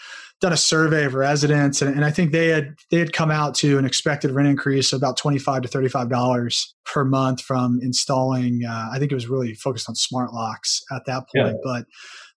done 0.42 0.52
a 0.52 0.56
survey 0.56 1.04
of 1.04 1.14
residents, 1.14 1.80
and, 1.80 1.94
and, 1.94 2.04
I 2.04 2.11
think 2.11 2.32
they 2.32 2.49
had 2.49 2.75
they 2.90 2.99
had 2.99 3.12
come 3.12 3.30
out 3.30 3.54
to 3.56 3.78
an 3.78 3.84
expected 3.84 4.32
rent 4.32 4.49
increase 4.49 4.92
of 4.92 4.99
about 4.99 5.16
twenty 5.16 5.38
five 5.38 5.62
to 5.62 5.68
thirty 5.68 5.88
five 5.88 6.11
dollars 6.11 6.75
per 6.84 7.04
month 7.04 7.40
from 7.40 7.78
installing. 7.80 8.64
Uh, 8.68 8.90
I 8.92 8.99
think 8.99 9.12
it 9.12 9.14
was 9.14 9.28
really 9.28 9.54
focused 9.54 9.88
on 9.88 9.94
smart 9.94 10.34
locks 10.34 10.82
at 10.90 11.06
that 11.06 11.25
point, 11.34 11.56
yeah. 11.56 11.61
but 11.62 11.87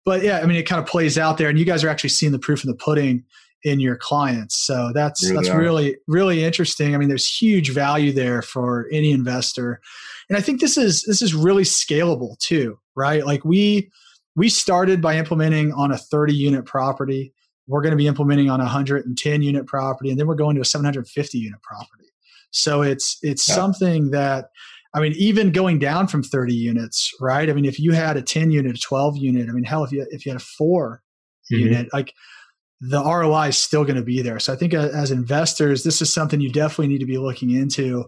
but 0.05 0.21
yeah, 0.21 0.39
I 0.39 0.45
mean, 0.45 0.55
it 0.55 0.63
kind 0.63 0.79
of 0.79 0.87
plays 0.87 1.17
out 1.17 1.37
there, 1.37 1.49
and 1.49 1.59
you 1.59 1.65
guys 1.65 1.83
are 1.83 1.89
actually 1.89 2.11
seeing 2.11 2.31
the 2.31 2.39
proof 2.39 2.63
in 2.63 2.69
the 2.69 2.77
pudding 2.77 3.25
in 3.63 3.79
your 3.79 3.97
clients. 3.97 4.55
So 4.55 4.91
that's 4.93 5.23
really 5.23 5.35
that's 5.35 5.49
are. 5.49 5.59
really 5.59 5.97
really 6.07 6.43
interesting. 6.43 6.93
I 6.93 6.99
mean, 6.99 7.09
there's 7.09 7.27
huge 7.27 7.71
value 7.71 8.13
there 8.13 8.43
for 8.43 8.87
any 8.91 9.11
investor. 9.11 9.81
And 10.29 10.37
I 10.37 10.41
think 10.41 10.61
this 10.61 10.77
is 10.77 11.01
this 11.07 11.23
is 11.23 11.33
really 11.33 11.63
scalable 11.63 12.37
too, 12.37 12.79
right? 12.95 13.25
Like 13.25 13.43
we 13.43 13.89
we 14.35 14.49
started 14.49 15.01
by 15.01 15.17
implementing 15.17 15.73
on 15.73 15.91
a 15.91 15.97
30 15.97 16.33
unit 16.33 16.65
property. 16.65 17.33
We're 17.67 17.81
going 17.81 17.91
to 17.91 17.97
be 17.97 18.07
implementing 18.07 18.49
on 18.49 18.59
a 18.59 18.63
110 18.63 19.41
unit 19.41 19.65
property 19.65 20.11
and 20.11 20.19
then 20.19 20.27
we're 20.27 20.35
going 20.35 20.55
to 20.55 20.61
a 20.61 20.65
750 20.65 21.37
unit 21.37 21.61
property. 21.61 22.05
So 22.51 22.81
it's 22.81 23.17
it's 23.21 23.47
yeah. 23.47 23.55
something 23.55 24.11
that 24.11 24.49
I 24.93 25.01
mean, 25.01 25.13
even 25.17 25.51
going 25.51 25.77
down 25.77 26.07
from 26.07 26.23
30 26.23 26.53
units, 26.53 27.11
right? 27.19 27.49
I 27.49 27.53
mean, 27.53 27.65
if 27.65 27.79
you 27.79 27.91
had 27.91 28.15
a 28.15 28.21
10 28.21 28.51
unit, 28.51 28.77
a 28.77 28.79
12 28.79 29.17
unit, 29.17 29.49
I 29.49 29.51
mean, 29.51 29.65
hell, 29.65 29.83
if 29.83 29.91
you 29.91 30.07
if 30.09 30.25
you 30.25 30.31
had 30.31 30.41
a 30.41 30.43
4 30.43 31.01
mm-hmm. 31.51 31.63
unit, 31.63 31.93
like 31.93 32.13
the 32.79 33.03
ROI 33.03 33.49
is 33.49 33.57
still 33.57 33.83
going 33.83 33.97
to 33.97 34.03
be 34.03 34.21
there. 34.21 34.39
So 34.39 34.53
I 34.53 34.55
think 34.55 34.73
as 34.73 35.11
investors, 35.11 35.83
this 35.83 36.01
is 36.01 36.13
something 36.13 36.39
you 36.39 36.51
definitely 36.51 36.87
need 36.87 36.99
to 36.99 37.05
be 37.05 37.17
looking 37.17 37.51
into. 37.51 38.05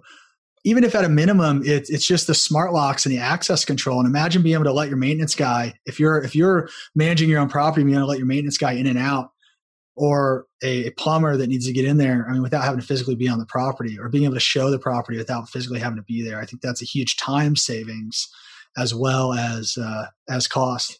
Even 0.63 0.83
if 0.83 0.95
at 0.95 1.05
a 1.05 1.09
minimum, 1.09 1.61
it, 1.63 1.89
it's 1.89 2.05
just 2.05 2.27
the 2.27 2.33
smart 2.33 2.73
locks 2.73 3.05
and 3.05 3.13
the 3.13 3.19
access 3.19 3.63
control. 3.63 3.99
And 3.99 4.07
imagine 4.07 4.41
being 4.41 4.55
able 4.55 4.65
to 4.65 4.73
let 4.73 4.89
your 4.89 4.97
maintenance 4.97 5.35
guy, 5.35 5.73
if 5.85 5.99
you're 5.99 6.21
if 6.23 6.35
you're 6.35 6.69
managing 6.95 7.29
your 7.29 7.39
own 7.39 7.49
property, 7.49 7.83
being 7.83 7.95
able 7.95 8.07
to 8.07 8.11
let 8.11 8.17
your 8.17 8.27
maintenance 8.27 8.57
guy 8.57 8.73
in 8.73 8.87
and 8.87 8.97
out, 8.97 9.31
or 9.97 10.45
a, 10.63 10.85
a 10.85 10.91
plumber 10.91 11.35
that 11.35 11.47
needs 11.47 11.65
to 11.65 11.73
get 11.73 11.83
in 11.83 11.97
there. 11.97 12.25
I 12.29 12.33
mean, 12.33 12.43
without 12.43 12.63
having 12.63 12.79
to 12.79 12.85
physically 12.85 13.15
be 13.15 13.27
on 13.27 13.39
the 13.39 13.45
property, 13.47 13.97
or 13.99 14.09
being 14.09 14.25
able 14.25 14.35
to 14.35 14.39
show 14.39 14.69
the 14.69 14.79
property 14.79 15.17
without 15.17 15.49
physically 15.49 15.79
having 15.79 15.97
to 15.97 16.03
be 16.03 16.23
there. 16.23 16.39
I 16.39 16.45
think 16.45 16.61
that's 16.61 16.81
a 16.81 16.85
huge 16.85 17.17
time 17.17 17.55
savings, 17.55 18.29
as 18.77 18.93
well 18.93 19.33
as 19.33 19.75
uh, 19.77 20.05
as 20.29 20.47
cost. 20.47 20.99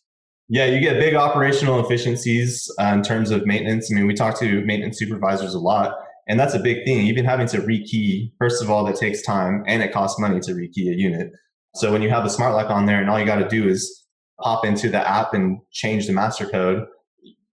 Yeah, 0.50 0.66
you 0.66 0.80
get 0.80 1.00
big 1.00 1.14
operational 1.14 1.80
efficiencies 1.86 2.72
uh, 2.80 2.86
in 2.86 3.04
terms 3.04 3.32
of 3.32 3.46
maintenance. 3.46 3.92
I 3.92 3.96
mean, 3.96 4.08
we 4.08 4.14
talk 4.14 4.40
to 4.40 4.66
maintenance 4.66 4.98
supervisors 4.98 5.54
a 5.54 5.60
lot, 5.60 5.94
and 6.28 6.40
that's 6.40 6.56
a 6.56 6.60
big 6.60 6.86
thing. 6.86 7.06
Even 7.06 7.26
having 7.26 7.48
to 7.50 7.60
rekey, 7.60 8.32
first 8.40 8.64
of 8.64 8.72
all, 8.72 8.84
that 8.86 8.96
takes 8.96 9.22
time 9.22 9.64
and 9.68 9.84
it 9.84 9.94
costs 9.94 10.20
money 10.20 10.40
to 10.40 10.54
rekey 10.54 10.90
a 10.90 10.96
unit. 10.98 11.32
So 11.76 11.92
when 11.92 12.02
you 12.02 12.10
have 12.10 12.24
the 12.24 12.30
smart 12.30 12.56
lock 12.56 12.72
on 12.72 12.88
there 12.88 13.00
and 13.00 13.10
all 13.10 13.20
you 13.20 13.26
got 13.26 13.36
to 13.36 13.48
do 13.48 13.68
is 13.68 14.06
pop 14.42 14.66
into 14.66 14.90
the 14.90 15.08
app 15.08 15.34
and 15.34 15.60
change 15.72 16.08
the 16.08 16.14
master 16.14 16.48
code, 16.48 16.86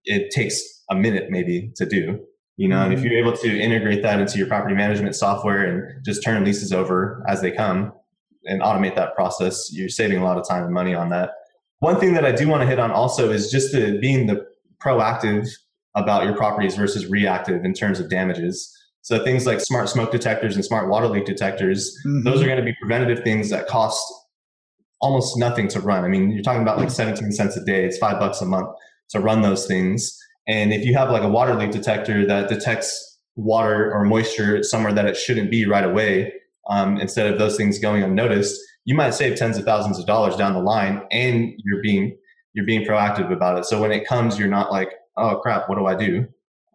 it 0.05 0.31
takes 0.31 0.74
a 0.89 0.95
minute 0.95 1.29
maybe 1.29 1.71
to 1.75 1.85
do. 1.85 2.19
You 2.57 2.69
know, 2.69 2.77
mm-hmm. 2.77 2.83
and 2.83 2.93
if 2.93 2.99
mm-hmm. 2.99 3.09
you're 3.09 3.19
able 3.19 3.37
to 3.37 3.59
integrate 3.59 4.01
that 4.03 4.19
into 4.19 4.37
your 4.37 4.47
property 4.47 4.75
management 4.75 5.15
software 5.15 5.65
and 5.65 6.05
just 6.05 6.23
turn 6.23 6.43
leases 6.45 6.71
over 6.71 7.23
as 7.27 7.41
they 7.41 7.51
come 7.51 7.91
and 8.45 8.61
automate 8.61 8.95
that 8.95 9.15
process, 9.15 9.69
you're 9.73 9.89
saving 9.89 10.19
a 10.19 10.23
lot 10.23 10.37
of 10.37 10.47
time 10.47 10.63
and 10.63 10.73
money 10.73 10.93
on 10.93 11.09
that. 11.09 11.31
One 11.79 11.99
thing 11.99 12.13
that 12.13 12.25
I 12.25 12.31
do 12.31 12.47
want 12.47 12.61
to 12.61 12.67
hit 12.67 12.79
on 12.79 12.91
also 12.91 13.29
is 13.31 13.51
just 13.51 13.73
the, 13.73 13.97
being 13.99 14.27
the 14.27 14.45
proactive 14.81 15.47
about 15.95 16.25
your 16.25 16.35
properties 16.35 16.75
versus 16.75 17.07
reactive 17.07 17.65
in 17.65 17.73
terms 17.73 17.99
of 17.99 18.09
damages. 18.09 18.71
So 19.01 19.23
things 19.23 19.45
like 19.45 19.59
smart 19.59 19.89
smoke 19.89 20.11
detectors 20.11 20.55
and 20.55 20.63
smart 20.63 20.89
water 20.89 21.07
leak 21.07 21.25
detectors, 21.25 21.95
mm-hmm. 22.05 22.23
those 22.23 22.41
are 22.41 22.45
going 22.45 22.57
to 22.57 22.63
be 22.63 22.75
preventative 22.79 23.23
things 23.23 23.49
that 23.49 23.67
cost 23.67 24.01
almost 25.01 25.37
nothing 25.37 25.67
to 25.69 25.79
run. 25.79 26.03
I 26.03 26.07
mean, 26.07 26.31
you're 26.31 26.41
talking 26.41 26.61
about 26.61 26.77
like 26.77 26.89
17 26.89 27.31
cents 27.31 27.57
a 27.57 27.63
day. 27.63 27.85
It's 27.85 27.97
five 27.97 28.19
bucks 28.19 28.41
a 28.41 28.45
month 28.45 28.69
to 29.09 29.19
run 29.19 29.41
those 29.41 29.67
things. 29.67 30.17
And 30.47 30.73
if 30.73 30.85
you 30.85 30.93
have 30.95 31.09
like 31.09 31.23
a 31.23 31.29
water 31.29 31.55
leak 31.55 31.71
detector 31.71 32.25
that 32.25 32.49
detects 32.49 33.19
water 33.35 33.91
or 33.91 34.05
moisture 34.05 34.63
somewhere 34.63 34.93
that 34.93 35.05
it 35.05 35.17
shouldn't 35.17 35.51
be 35.51 35.65
right 35.65 35.83
away, 35.83 36.33
um, 36.69 36.97
instead 36.97 37.31
of 37.31 37.39
those 37.39 37.57
things 37.57 37.79
going 37.79 38.03
unnoticed, 38.03 38.59
you 38.85 38.95
might 38.95 39.13
save 39.13 39.37
tens 39.37 39.57
of 39.57 39.65
thousands 39.65 39.99
of 39.99 40.05
dollars 40.05 40.35
down 40.35 40.53
the 40.53 40.61
line 40.61 41.01
and 41.11 41.53
you're 41.63 41.81
being 41.81 42.17
you're 42.53 42.65
being 42.65 42.85
proactive 42.85 43.33
about 43.33 43.57
it. 43.59 43.65
So 43.65 43.81
when 43.81 43.91
it 43.91 44.07
comes, 44.07 44.39
you're 44.39 44.47
not 44.47 44.71
like, 44.71 44.93
oh 45.17 45.39
crap, 45.41 45.67
what 45.67 45.77
do 45.77 45.87
I 45.87 45.95
do? 45.95 46.25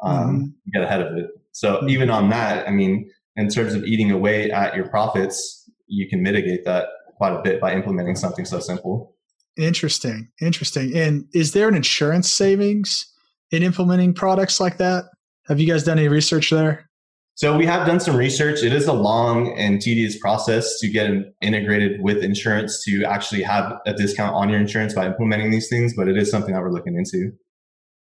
Um, 0.03 0.19
mm-hmm. 0.19 0.71
Get 0.75 0.83
ahead 0.83 1.01
of 1.01 1.17
it. 1.17 1.31
So 1.53 1.77
mm-hmm. 1.77 1.89
even 1.89 2.11
on 2.11 2.29
that, 2.31 2.69
I 2.69 2.71
mean, 2.71 3.11
in 3.37 3.49
terms 3.49 3.75
of 3.75 3.85
eating 3.85 4.11
away 4.11 4.51
at 4.51 4.77
your 4.77 4.89
profits, 4.89 5.71
you 5.87 6.09
can 6.09 6.23
mitigate 6.23 6.65
that 6.67 6.89
quite 7.17 7.33
a 7.33 7.41
bit 7.43 7.61
by 7.61 7.73
implementing 7.73 8.17
something 8.17 8.45
so 8.45 8.61
simple. 8.61 9.15
Interesting. 9.57 10.29
Interesting. 10.41 10.97
And 10.97 11.27
is 11.33 11.53
there 11.53 11.69
an 11.69 11.75
insurance 11.75 12.31
savings 12.31 13.07
in 13.51 13.63
implementing 13.63 14.15
products 14.15 14.61
like 14.61 14.79
that? 14.79 15.05
Have 15.47 15.59
you 15.59 15.67
guys 15.67 15.85
done 15.85 15.99
any 15.99 16.09
research 16.09 16.51
there? 16.51 16.89
So 17.35 17.57
we 17.57 17.65
have 17.65 17.87
done 17.87 18.01
some 18.01 18.17
research. 18.17 18.63
It 18.63 18.73
is 18.73 18.87
a 18.87 18.93
long 18.93 19.57
and 19.59 19.81
tedious 19.81 20.19
process 20.19 20.79
to 20.81 20.89
get 20.89 21.11
integrated 21.41 22.03
with 22.03 22.23
insurance 22.23 22.85
to 22.85 23.05
actually 23.05 23.43
have 23.43 23.79
a 23.87 23.95
discount 23.95 24.35
on 24.35 24.51
your 24.51 24.61
insurance 24.61 24.93
by 24.93 25.07
implementing 25.07 25.51
these 25.51 25.69
things, 25.69 25.95
but 25.97 26.07
it 26.07 26.19
is 26.19 26.31
something 26.31 26.53
that 26.53 26.61
we're 26.61 26.71
looking 26.71 26.97
into. 26.97 27.33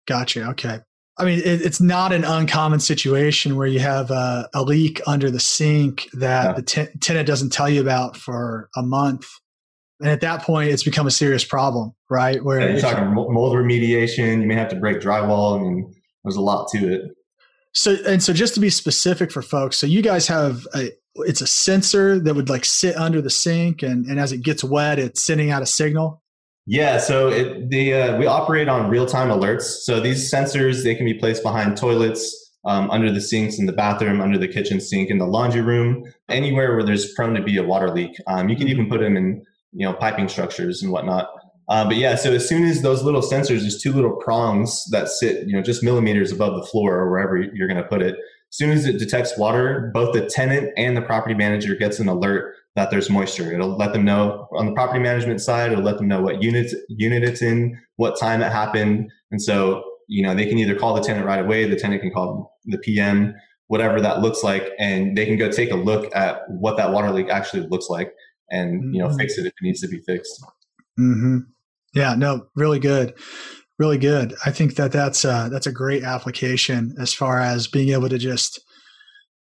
Gotcha. 0.08 0.48
Okay. 0.48 0.80
I 1.18 1.24
mean, 1.24 1.38
it, 1.38 1.62
it's 1.62 1.80
not 1.80 2.12
an 2.12 2.24
uncommon 2.24 2.80
situation 2.80 3.56
where 3.56 3.66
you 3.66 3.80
have 3.80 4.10
a, 4.10 4.48
a 4.54 4.62
leak 4.62 5.00
under 5.06 5.30
the 5.30 5.40
sink 5.40 6.08
that 6.14 6.56
the 6.56 6.88
tenant 7.00 7.26
doesn't 7.26 7.50
tell 7.50 7.68
you 7.68 7.80
about 7.80 8.16
for 8.16 8.68
a 8.76 8.82
month. 8.82 9.28
And 10.00 10.08
at 10.08 10.20
that 10.20 10.42
point, 10.42 10.70
it's 10.70 10.84
become 10.84 11.06
a 11.06 11.10
serious 11.10 11.44
problem, 11.44 11.92
right? 12.08 12.42
Where 12.42 12.60
yeah, 12.60 12.68
you're 12.70 12.80
talking 12.80 13.14
mold 13.14 13.56
remediation, 13.56 14.40
you 14.40 14.46
may 14.46 14.54
have 14.54 14.68
to 14.68 14.76
break 14.76 14.98
drywall. 14.98 15.58
I 15.58 15.62
mean, 15.62 15.94
there's 16.24 16.36
a 16.36 16.40
lot 16.40 16.68
to 16.72 16.92
it. 16.92 17.02
So, 17.72 17.96
and 18.06 18.22
so 18.22 18.32
just 18.32 18.54
to 18.54 18.60
be 18.60 18.70
specific 18.70 19.30
for 19.30 19.42
folks, 19.42 19.76
so 19.76 19.86
you 19.86 20.02
guys 20.02 20.26
have 20.28 20.66
a, 20.74 20.90
it's 21.16 21.40
a 21.40 21.46
sensor 21.46 22.18
that 22.20 22.34
would 22.34 22.48
like 22.48 22.64
sit 22.64 22.96
under 22.96 23.20
the 23.20 23.30
sink 23.30 23.82
and, 23.82 24.06
and 24.06 24.20
as 24.20 24.32
it 24.32 24.42
gets 24.42 24.62
wet, 24.62 24.98
it's 24.98 25.22
sending 25.22 25.50
out 25.50 25.62
a 25.62 25.66
signal. 25.66 26.22
Yeah, 26.66 26.98
so 26.98 27.28
it, 27.28 27.70
the 27.70 27.94
uh, 27.94 28.18
we 28.18 28.26
operate 28.26 28.68
on 28.68 28.90
real 28.90 29.06
time 29.06 29.28
alerts. 29.28 29.62
So 29.62 30.00
these 30.00 30.30
sensors 30.30 30.84
they 30.84 30.94
can 30.94 31.06
be 31.06 31.14
placed 31.14 31.42
behind 31.42 31.76
toilets, 31.76 32.52
um, 32.66 32.90
under 32.90 33.10
the 33.10 33.22
sinks 33.22 33.58
in 33.58 33.64
the 33.64 33.72
bathroom, 33.72 34.20
under 34.20 34.36
the 34.36 34.48
kitchen 34.48 34.80
sink, 34.80 35.08
in 35.08 35.16
the 35.16 35.26
laundry 35.26 35.62
room, 35.62 36.04
anywhere 36.28 36.74
where 36.76 36.84
there's 36.84 37.12
prone 37.14 37.34
to 37.34 37.42
be 37.42 37.56
a 37.56 37.62
water 37.62 37.90
leak. 37.90 38.14
Um, 38.26 38.50
you 38.50 38.56
can 38.56 38.68
even 38.68 38.88
put 38.88 39.00
them 39.00 39.16
in 39.16 39.44
you 39.72 39.86
know 39.86 39.92
piping 39.92 40.28
structures 40.28 40.82
and 40.82 40.92
whatnot. 40.92 41.28
Uh, 41.68 41.84
but 41.84 41.96
yeah, 41.96 42.14
so 42.14 42.32
as 42.32 42.48
soon 42.48 42.64
as 42.64 42.80
those 42.80 43.02
little 43.02 43.20
sensors, 43.20 43.60
there's 43.60 43.80
two 43.80 43.92
little 43.92 44.16
prongs 44.16 44.84
that 44.90 45.08
sit 45.08 45.46
you 45.46 45.54
know 45.54 45.62
just 45.62 45.82
millimeters 45.82 46.32
above 46.32 46.54
the 46.56 46.66
floor 46.66 46.96
or 46.96 47.10
wherever 47.10 47.36
you're 47.36 47.68
going 47.68 47.82
to 47.82 47.88
put 47.88 48.02
it. 48.02 48.14
As 48.50 48.56
soon 48.56 48.70
as 48.70 48.86
it 48.86 48.98
detects 48.98 49.36
water, 49.36 49.90
both 49.92 50.14
the 50.14 50.24
tenant 50.24 50.70
and 50.78 50.96
the 50.96 51.02
property 51.02 51.34
manager 51.34 51.74
gets 51.74 51.98
an 51.98 52.08
alert 52.08 52.54
that 52.78 52.90
there's 52.90 53.10
moisture. 53.10 53.52
It'll 53.52 53.76
let 53.76 53.92
them 53.92 54.04
know 54.04 54.48
on 54.52 54.66
the 54.66 54.72
property 54.72 55.00
management 55.00 55.40
side. 55.40 55.72
It'll 55.72 55.84
let 55.84 55.98
them 55.98 56.08
know 56.08 56.22
what 56.22 56.42
unit 56.42 56.72
unit 56.88 57.24
it's 57.24 57.42
in, 57.42 57.78
what 57.96 58.18
time 58.18 58.40
it 58.40 58.50
happened, 58.50 59.10
and 59.30 59.42
so 59.42 59.84
you 60.06 60.22
know 60.22 60.34
they 60.34 60.46
can 60.46 60.58
either 60.58 60.74
call 60.74 60.94
the 60.94 61.02
tenant 61.02 61.26
right 61.26 61.40
away. 61.40 61.68
The 61.68 61.76
tenant 61.76 62.00
can 62.00 62.10
call 62.10 62.56
the 62.64 62.78
PM, 62.78 63.34
whatever 63.66 64.00
that 64.00 64.20
looks 64.22 64.42
like, 64.42 64.70
and 64.78 65.16
they 65.18 65.26
can 65.26 65.36
go 65.36 65.50
take 65.50 65.70
a 65.70 65.76
look 65.76 66.14
at 66.14 66.42
what 66.48 66.76
that 66.76 66.92
water 66.92 67.10
leak 67.10 67.28
actually 67.28 67.66
looks 67.66 67.88
like, 67.88 68.12
and 68.50 68.80
mm-hmm. 68.80 68.94
you 68.94 69.02
know 69.02 69.08
mm-hmm. 69.08 69.18
fix 69.18 69.38
it 69.38 69.42
if 69.42 69.48
it 69.48 69.62
needs 69.62 69.80
to 69.80 69.88
be 69.88 70.00
fixed. 70.06 70.42
Mm-hmm. 70.98 71.38
Yeah, 71.94 72.14
no, 72.14 72.46
really 72.54 72.78
good, 72.78 73.14
really 73.78 73.98
good. 73.98 74.34
I 74.44 74.50
think 74.50 74.76
that 74.76 74.92
that's 74.92 75.24
uh, 75.24 75.48
that's 75.48 75.66
a 75.66 75.72
great 75.72 76.02
application 76.02 76.94
as 77.00 77.14
far 77.14 77.40
as 77.40 77.66
being 77.66 77.90
able 77.90 78.08
to 78.08 78.18
just 78.18 78.60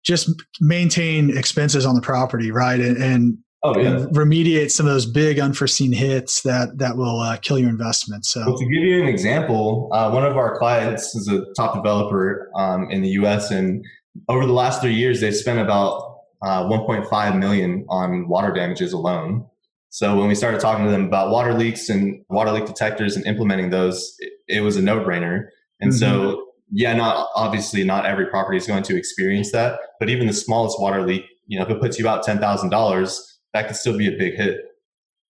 just 0.05 0.31
maintain 0.61 1.37
expenses 1.37 1.87
on 1.87 1.95
the 1.95 2.01
property, 2.01 2.51
right? 2.51 2.81
And, 2.81 2.97
and, 2.97 3.39
oh, 3.63 3.79
yeah. 3.79 3.91
and 3.91 4.17
remediate 4.17 4.73
some 4.73 4.87
of 4.87 4.93
those 4.93 5.07
big 5.07 5.39
unforeseen 5.39 5.93
hits 5.93 6.43
that 6.43 6.79
that 6.79 6.97
will 6.97 7.21
uh, 7.21 7.37
kill 7.37 7.59
your 7.59 7.71
investment. 7.71 8.25
So, 8.25 8.41
well, 8.41 8.59
to 8.59 8.65
give 8.65 8.83
you 8.83 9.01
an 9.01 9.09
example, 9.09 9.89
uh, 9.93 10.11
one 10.11 10.25
of 10.25 10.37
our 10.37 10.59
clients 10.59 11.15
is 11.15 11.29
a 11.29 11.45
top 11.57 11.75
developer 11.75 12.51
um, 12.57 12.91
in 12.91 13.03
the 13.03 13.11
U.S. 13.11 13.51
and 13.51 13.85
over 14.29 14.47
the 14.47 14.53
last 14.53 14.83
three 14.83 14.95
years, 14.95 15.21
they've 15.21 15.35
spent 15.35 15.59
about 15.59 16.12
uh, 16.43 16.65
1.5 16.65 17.39
million 17.39 17.87
on 17.89 18.29
water 18.29 18.53
damages 18.53 18.93
alone. 18.93 19.47
So 19.91 20.17
when 20.17 20.29
we 20.29 20.35
started 20.35 20.61
talking 20.61 20.85
to 20.85 20.91
them 20.91 21.05
about 21.05 21.31
water 21.31 21.55
leaks 21.55 21.89
and 21.89 22.25
water 22.29 22.51
leak 22.51 22.67
detectors 22.67 23.15
and 23.15 23.27
implementing 23.27 23.71
those, 23.71 24.15
it, 24.19 24.33
it 24.49 24.61
was 24.61 24.77
a 24.77 24.83
no-brainer. 24.83 25.49
And 25.81 25.93
mm-hmm. 25.93 25.99
so 25.99 26.47
yeah, 26.73 26.95
not 26.95 27.29
obviously 27.35 27.85
not 27.85 28.07
every 28.07 28.27
property 28.27 28.57
is 28.57 28.67
going 28.67 28.83
to 28.85 28.97
experience 28.97 29.53
that, 29.53 29.79
but 30.01 30.09
even 30.09 30.27
the 30.27 30.33
smallest 30.33 30.81
water 30.81 31.07
leak, 31.07 31.25
you 31.47 31.59
know, 31.59 31.65
if 31.65 31.71
it 31.71 31.81
puts 31.81 31.99
you 31.99 32.09
out 32.09 32.23
ten 32.23 32.39
thousand 32.39 32.71
dollars, 32.71 33.39
that 33.53 33.67
could 33.67 33.77
still 33.77 33.97
be 33.97 34.09
a 34.09 34.17
big 34.17 34.35
hit. 34.35 34.61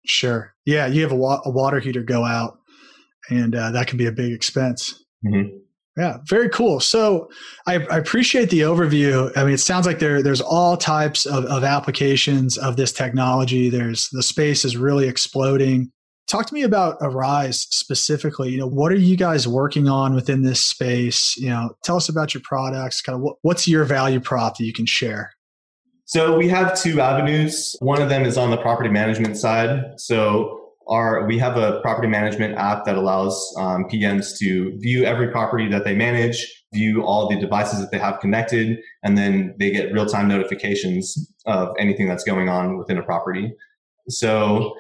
Sure. 0.05 0.53
Yeah, 0.65 0.88
you 0.88 1.01
have 1.01 1.12
a, 1.12 1.15
wa- 1.15 1.41
a 1.45 1.49
water 1.49 1.79
heater 1.79 2.03
go 2.03 2.25
out, 2.25 2.60
and 3.29 3.55
uh, 3.55 3.71
that 3.71 3.88
can 3.88 3.97
be 3.97 4.05
a 4.05 4.12
big 4.12 4.33
expense. 4.33 5.03
Mm-hmm. 5.25 5.57
Yeah, 5.97 6.17
very 6.28 6.49
cool. 6.49 6.80
So 6.80 7.30
I, 7.67 7.75
I, 7.75 7.97
appreciate 7.97 8.49
the 8.49 8.62
overview. 8.62 9.36
I 9.36 9.43
mean, 9.43 9.54
it 9.54 9.60
sounds 9.60 9.86
like 9.86 9.99
there 9.99 10.23
there's 10.23 10.39
all 10.39 10.78
types 10.78 11.25
of, 11.25 11.43
of 11.45 11.63
applications 11.63 12.58
of 12.58 12.78
this 12.78 12.93
technology. 12.93 13.69
There's 13.69 14.08
the 14.10 14.23
space 14.23 14.63
is 14.63 14.78
really 14.78 15.08
exploding. 15.08 15.91
Talk 16.30 16.45
to 16.45 16.54
me 16.54 16.62
about 16.62 16.97
Arise 17.02 17.67
specifically. 17.71 18.52
You 18.52 18.60
know, 18.60 18.67
what 18.67 18.91
are 18.91 18.95
you 18.95 19.17
guys 19.17 19.47
working 19.47 19.89
on 19.89 20.13
within 20.13 20.43
this 20.43 20.63
space? 20.63 21.36
You 21.38 21.49
know, 21.49 21.71
tell 21.84 21.97
us 21.97 22.08
about 22.08 22.34
your 22.34 22.43
products. 22.45 23.02
Kind 23.02 23.15
of 23.15 23.21
what, 23.21 23.38
what's 23.41 23.67
your 23.67 23.84
value 23.84 24.19
prop 24.19 24.58
that 24.58 24.63
you 24.63 24.73
can 24.73 24.86
share? 24.86 25.32
So 26.06 26.38
we 26.38 26.47
have 26.47 26.80
two 26.80 27.02
avenues. 27.02 27.75
One 27.82 28.02
of 28.02 28.10
them 28.10 28.25
is 28.25 28.38
on 28.38 28.52
the 28.52 28.58
property 28.58 28.89
management 28.89 29.38
side. 29.38 29.99
So 29.99 30.58
our 30.89 31.25
we 31.25 31.38
have 31.38 31.58
a 31.58 31.80
property 31.82 32.08
management 32.08 32.58
app 32.58 32.86
that 32.86 32.95
allows 32.95 33.54
um, 33.58 33.86
PMs 33.86 34.38
to 34.39 34.78
view 34.80 35.06
every 35.06 35.30
property 35.30 35.67
that 35.69 35.86
they 35.86 35.95
manage, 35.95 36.65
view 36.73 37.04
all 37.04 37.30
the 37.30 37.39
devices 37.39 37.80
that 37.80 37.91
they 37.91 37.99
have 37.99 38.19
connected, 38.19 38.80
and 39.04 39.17
then 39.17 39.56
they 39.60 39.71
get 39.71 39.93
real 39.93 40.06
time 40.06 40.28
notifications 40.28 41.32
of 41.45 41.73
anything 41.78 42.08
that's 42.08 42.23
going 42.23 42.49
on 42.49 42.78
within 42.78 42.97
a 42.97 43.04
property. 43.04 43.54
So 44.10 44.75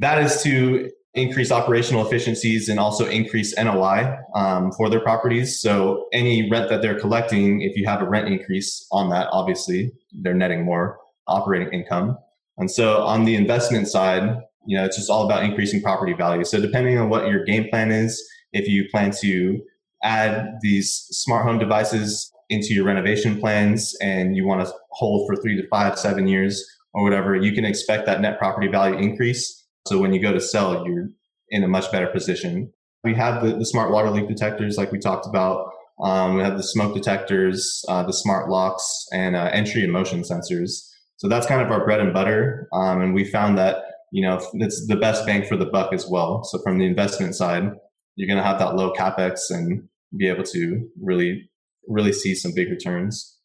that 0.00 0.22
is 0.22 0.42
to 0.42 0.90
increase 1.14 1.50
operational 1.50 2.06
efficiencies 2.06 2.68
and 2.68 2.78
also 2.78 3.06
increase 3.06 3.56
NOI 3.56 4.18
um, 4.34 4.70
for 4.72 4.90
their 4.90 5.00
properties. 5.00 5.60
So 5.60 6.08
any 6.12 6.50
rent 6.50 6.68
that 6.68 6.82
they're 6.82 7.00
collecting, 7.00 7.62
if 7.62 7.76
you 7.76 7.86
have 7.86 8.02
a 8.02 8.08
rent 8.08 8.28
increase 8.28 8.86
on 8.92 9.08
that, 9.10 9.28
obviously 9.32 9.92
they're 10.12 10.34
netting 10.34 10.64
more 10.64 10.98
operating 11.26 11.72
income. 11.72 12.18
And 12.58 12.70
so 12.70 13.02
on 13.02 13.24
the 13.24 13.34
investment 13.34 13.88
side, 13.88 14.42
you 14.66 14.76
know, 14.76 14.84
it's 14.84 14.96
just 14.96 15.10
all 15.10 15.24
about 15.24 15.44
increasing 15.44 15.82
property 15.82 16.12
value. 16.12 16.44
So 16.44 16.60
depending 16.60 16.98
on 16.98 17.08
what 17.08 17.28
your 17.28 17.44
game 17.44 17.68
plan 17.70 17.90
is, 17.90 18.22
if 18.52 18.68
you 18.68 18.88
plan 18.90 19.12
to 19.22 19.60
add 20.02 20.54
these 20.60 21.06
smart 21.10 21.44
home 21.44 21.58
devices 21.58 22.30
into 22.48 22.74
your 22.74 22.84
renovation 22.84 23.40
plans 23.40 23.96
and 24.00 24.36
you 24.36 24.46
want 24.46 24.66
to 24.66 24.72
hold 24.90 25.28
for 25.28 25.40
three 25.40 25.60
to 25.60 25.66
five, 25.68 25.98
seven 25.98 26.26
years 26.26 26.64
or 26.94 27.02
whatever, 27.02 27.34
you 27.34 27.52
can 27.52 27.64
expect 27.64 28.06
that 28.06 28.20
net 28.20 28.38
property 28.38 28.68
value 28.68 28.96
increase 28.96 29.66
so 29.86 29.98
when 29.98 30.12
you 30.12 30.20
go 30.20 30.32
to 30.32 30.40
sell, 30.40 30.84
you're 30.86 31.08
in 31.50 31.62
a 31.62 31.68
much 31.68 31.90
better 31.92 32.08
position. 32.08 32.72
We 33.04 33.14
have 33.14 33.44
the, 33.44 33.56
the 33.56 33.64
smart 33.64 33.92
water 33.92 34.10
leak 34.10 34.28
detectors, 34.28 34.76
like 34.76 34.90
we 34.90 34.98
talked 34.98 35.26
about. 35.26 35.70
Um, 36.02 36.34
we 36.34 36.42
have 36.42 36.56
the 36.56 36.62
smoke 36.62 36.94
detectors, 36.94 37.84
uh, 37.88 38.02
the 38.02 38.12
smart 38.12 38.50
locks, 38.50 39.06
and 39.12 39.36
uh, 39.36 39.48
entry 39.52 39.84
and 39.84 39.92
motion 39.92 40.22
sensors. 40.22 40.90
So 41.18 41.28
that's 41.28 41.46
kind 41.46 41.62
of 41.62 41.70
our 41.70 41.84
bread 41.84 42.00
and 42.00 42.12
butter. 42.12 42.68
Um, 42.72 43.00
and 43.00 43.14
we 43.14 43.24
found 43.24 43.56
that 43.58 43.84
you 44.12 44.26
know 44.26 44.40
it's 44.54 44.86
the 44.86 44.96
best 44.96 45.26
bang 45.26 45.44
for 45.44 45.56
the 45.56 45.66
buck 45.66 45.92
as 45.92 46.06
well. 46.08 46.44
So 46.44 46.58
from 46.62 46.78
the 46.78 46.86
investment 46.86 47.34
side, 47.34 47.70
you're 48.16 48.28
going 48.28 48.38
to 48.38 48.44
have 48.44 48.58
that 48.58 48.76
low 48.76 48.92
capex 48.92 49.50
and 49.50 49.88
be 50.16 50.28
able 50.28 50.44
to 50.44 50.88
really, 51.00 51.50
really 51.88 52.12
see 52.12 52.34
some 52.34 52.52
big 52.54 52.70
returns. 52.70 53.38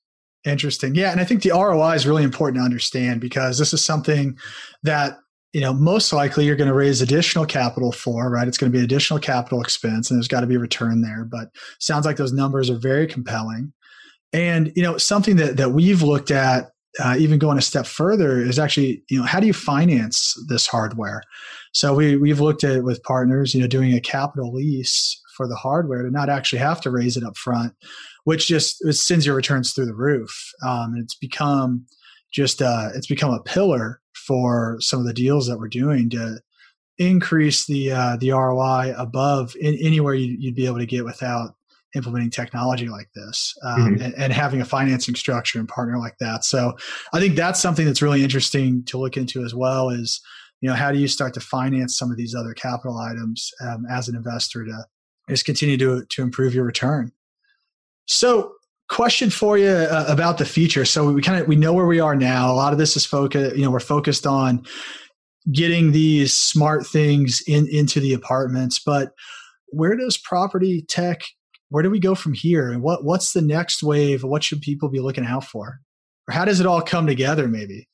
Interesting. 0.45 0.95
Yeah. 0.95 1.11
And 1.11 1.19
I 1.19 1.25
think 1.25 1.43
the 1.43 1.51
ROI 1.51 1.93
is 1.93 2.07
really 2.07 2.23
important 2.23 2.57
to 2.57 2.65
understand 2.65 3.21
because 3.21 3.59
this 3.59 3.73
is 3.73 3.85
something 3.85 4.37
that 4.83 5.19
you 5.53 5.59
know, 5.59 5.73
most 5.73 6.13
likely 6.13 6.45
you're 6.45 6.55
going 6.55 6.69
to 6.69 6.73
raise 6.73 7.01
additional 7.01 7.45
capital 7.45 7.91
for, 7.91 8.29
right? 8.29 8.47
It's 8.47 8.57
going 8.57 8.71
to 8.71 8.77
be 8.77 8.83
additional 8.83 9.19
capital 9.19 9.61
expense 9.61 10.09
and 10.09 10.17
there's 10.17 10.29
got 10.29 10.41
to 10.41 10.47
be 10.47 10.55
a 10.55 10.59
return 10.59 11.01
there. 11.01 11.25
But 11.25 11.49
sounds 11.79 12.05
like 12.05 12.15
those 12.15 12.31
numbers 12.31 12.69
are 12.69 12.77
very 12.77 13.05
compelling. 13.05 13.73
And, 14.31 14.71
you 14.77 14.83
know, 14.83 14.97
something 14.97 15.35
that, 15.35 15.57
that 15.57 15.71
we've 15.71 16.01
looked 16.01 16.31
at, 16.31 16.70
uh, 16.99 17.15
even 17.17 17.39
going 17.39 17.57
a 17.57 17.61
step 17.61 17.85
further, 17.85 18.39
is 18.39 18.59
actually, 18.59 19.03
you 19.09 19.19
know, 19.19 19.25
how 19.25 19.39
do 19.39 19.47
you 19.47 19.53
finance 19.53 20.35
this 20.49 20.67
hardware? 20.67 21.23
So 21.73 21.93
we, 21.93 22.17
we've 22.17 22.41
looked 22.41 22.63
at 22.63 22.75
it 22.77 22.83
with 22.83 23.03
partners, 23.03 23.53
you 23.53 23.61
know, 23.61 23.67
doing 23.67 23.93
a 23.93 24.01
capital 24.01 24.53
lease 24.53 25.21
for 25.35 25.47
the 25.47 25.55
hardware 25.55 26.03
to 26.03 26.11
not 26.11 26.29
actually 26.29 26.59
have 26.59 26.81
to 26.81 26.91
raise 26.91 27.15
it 27.15 27.23
up 27.23 27.37
front, 27.37 27.73
which 28.25 28.47
just 28.47 28.83
sends 28.93 29.25
your 29.25 29.35
returns 29.35 29.71
through 29.71 29.85
the 29.85 29.95
roof. 29.95 30.51
Um, 30.65 30.95
it's 30.97 31.15
become 31.15 31.85
just, 32.31 32.61
uh, 32.61 32.89
it's 32.93 33.07
become 33.07 33.33
a 33.33 33.43
pillar 33.43 34.01
for 34.13 34.77
some 34.79 34.99
of 34.99 35.05
the 35.05 35.13
deals 35.13 35.47
that 35.47 35.57
we're 35.57 35.67
doing 35.67 36.09
to 36.09 36.39
increase 36.97 37.65
the 37.65 37.91
uh, 37.91 38.15
the 38.17 38.31
ROI 38.31 38.93
above 38.97 39.55
in, 39.59 39.75
anywhere 39.81 40.13
you, 40.13 40.37
would 40.47 40.55
be 40.55 40.65
able 40.65 40.77
to 40.77 40.85
get 40.85 41.03
without 41.03 41.55
implementing 41.95 42.29
technology 42.29 42.87
like 42.87 43.09
this 43.13 43.53
um, 43.63 43.81
mm-hmm. 43.81 44.03
and, 44.03 44.13
and, 44.15 44.33
having 44.33 44.61
a 44.61 44.65
financing 44.65 45.15
structure 45.15 45.59
and 45.59 45.67
partner 45.67 45.97
like 45.97 46.17
that. 46.19 46.45
So 46.45 46.77
I 47.13 47.19
think 47.19 47.35
that's 47.35 47.59
something 47.59 47.85
that's 47.85 48.01
really 48.01 48.23
interesting 48.23 48.83
to 48.85 48.97
look 48.97 49.17
into 49.17 49.43
as 49.43 49.53
well. 49.53 49.89
Is 49.89 50.21
you 50.61 50.69
know, 50.69 50.75
how 50.75 50.91
do 50.91 50.99
you 50.99 51.07
start 51.07 51.33
to 51.33 51.39
finance 51.39 51.97
some 51.97 52.11
of 52.11 52.17
these 52.17 52.35
other 52.35 52.53
capital 52.53 52.97
items 52.97 53.51
um, 53.61 53.85
as 53.89 54.07
an 54.07 54.15
investor 54.15 54.63
to 54.63 54.85
just 55.29 55.45
continue 55.45 55.77
to 55.77 56.05
to 56.05 56.21
improve 56.21 56.53
your 56.53 56.65
return? 56.65 57.11
So, 58.05 58.53
question 58.89 59.29
for 59.29 59.57
you 59.57 59.69
uh, 59.69 60.05
about 60.07 60.37
the 60.37 60.45
future. 60.45 60.85
So 60.85 61.11
we 61.11 61.21
kind 61.21 61.41
of 61.41 61.47
we 61.47 61.55
know 61.55 61.73
where 61.73 61.87
we 61.87 61.99
are 61.99 62.15
now. 62.15 62.51
A 62.51 62.53
lot 62.53 62.73
of 62.73 62.79
this 62.79 62.95
is 62.95 63.05
focused. 63.05 63.55
You 63.55 63.63
know, 63.63 63.71
we're 63.71 63.79
focused 63.79 64.27
on 64.27 64.65
getting 65.51 65.91
these 65.91 66.37
smart 66.37 66.85
things 66.85 67.41
in 67.47 67.67
into 67.71 67.99
the 67.99 68.13
apartments, 68.13 68.79
but 68.79 69.13
where 69.67 69.95
does 69.95 70.17
property 70.17 70.85
tech 70.87 71.21
where 71.71 71.83
do 71.83 71.89
we 71.89 71.99
go 71.99 72.15
from 72.15 72.33
here? 72.33 72.69
And 72.69 72.83
what 72.83 73.03
what's 73.03 73.31
the 73.33 73.41
next 73.41 73.81
wave? 73.81 74.23
What 74.23 74.43
should 74.43 74.61
people 74.61 74.89
be 74.89 74.99
looking 74.99 75.25
out 75.25 75.45
for? 75.45 75.79
Or 76.27 76.33
how 76.33 76.45
does 76.45 76.59
it 76.59 76.67
all 76.67 76.81
come 76.81 77.07
together 77.07 77.47
maybe? 77.47 77.87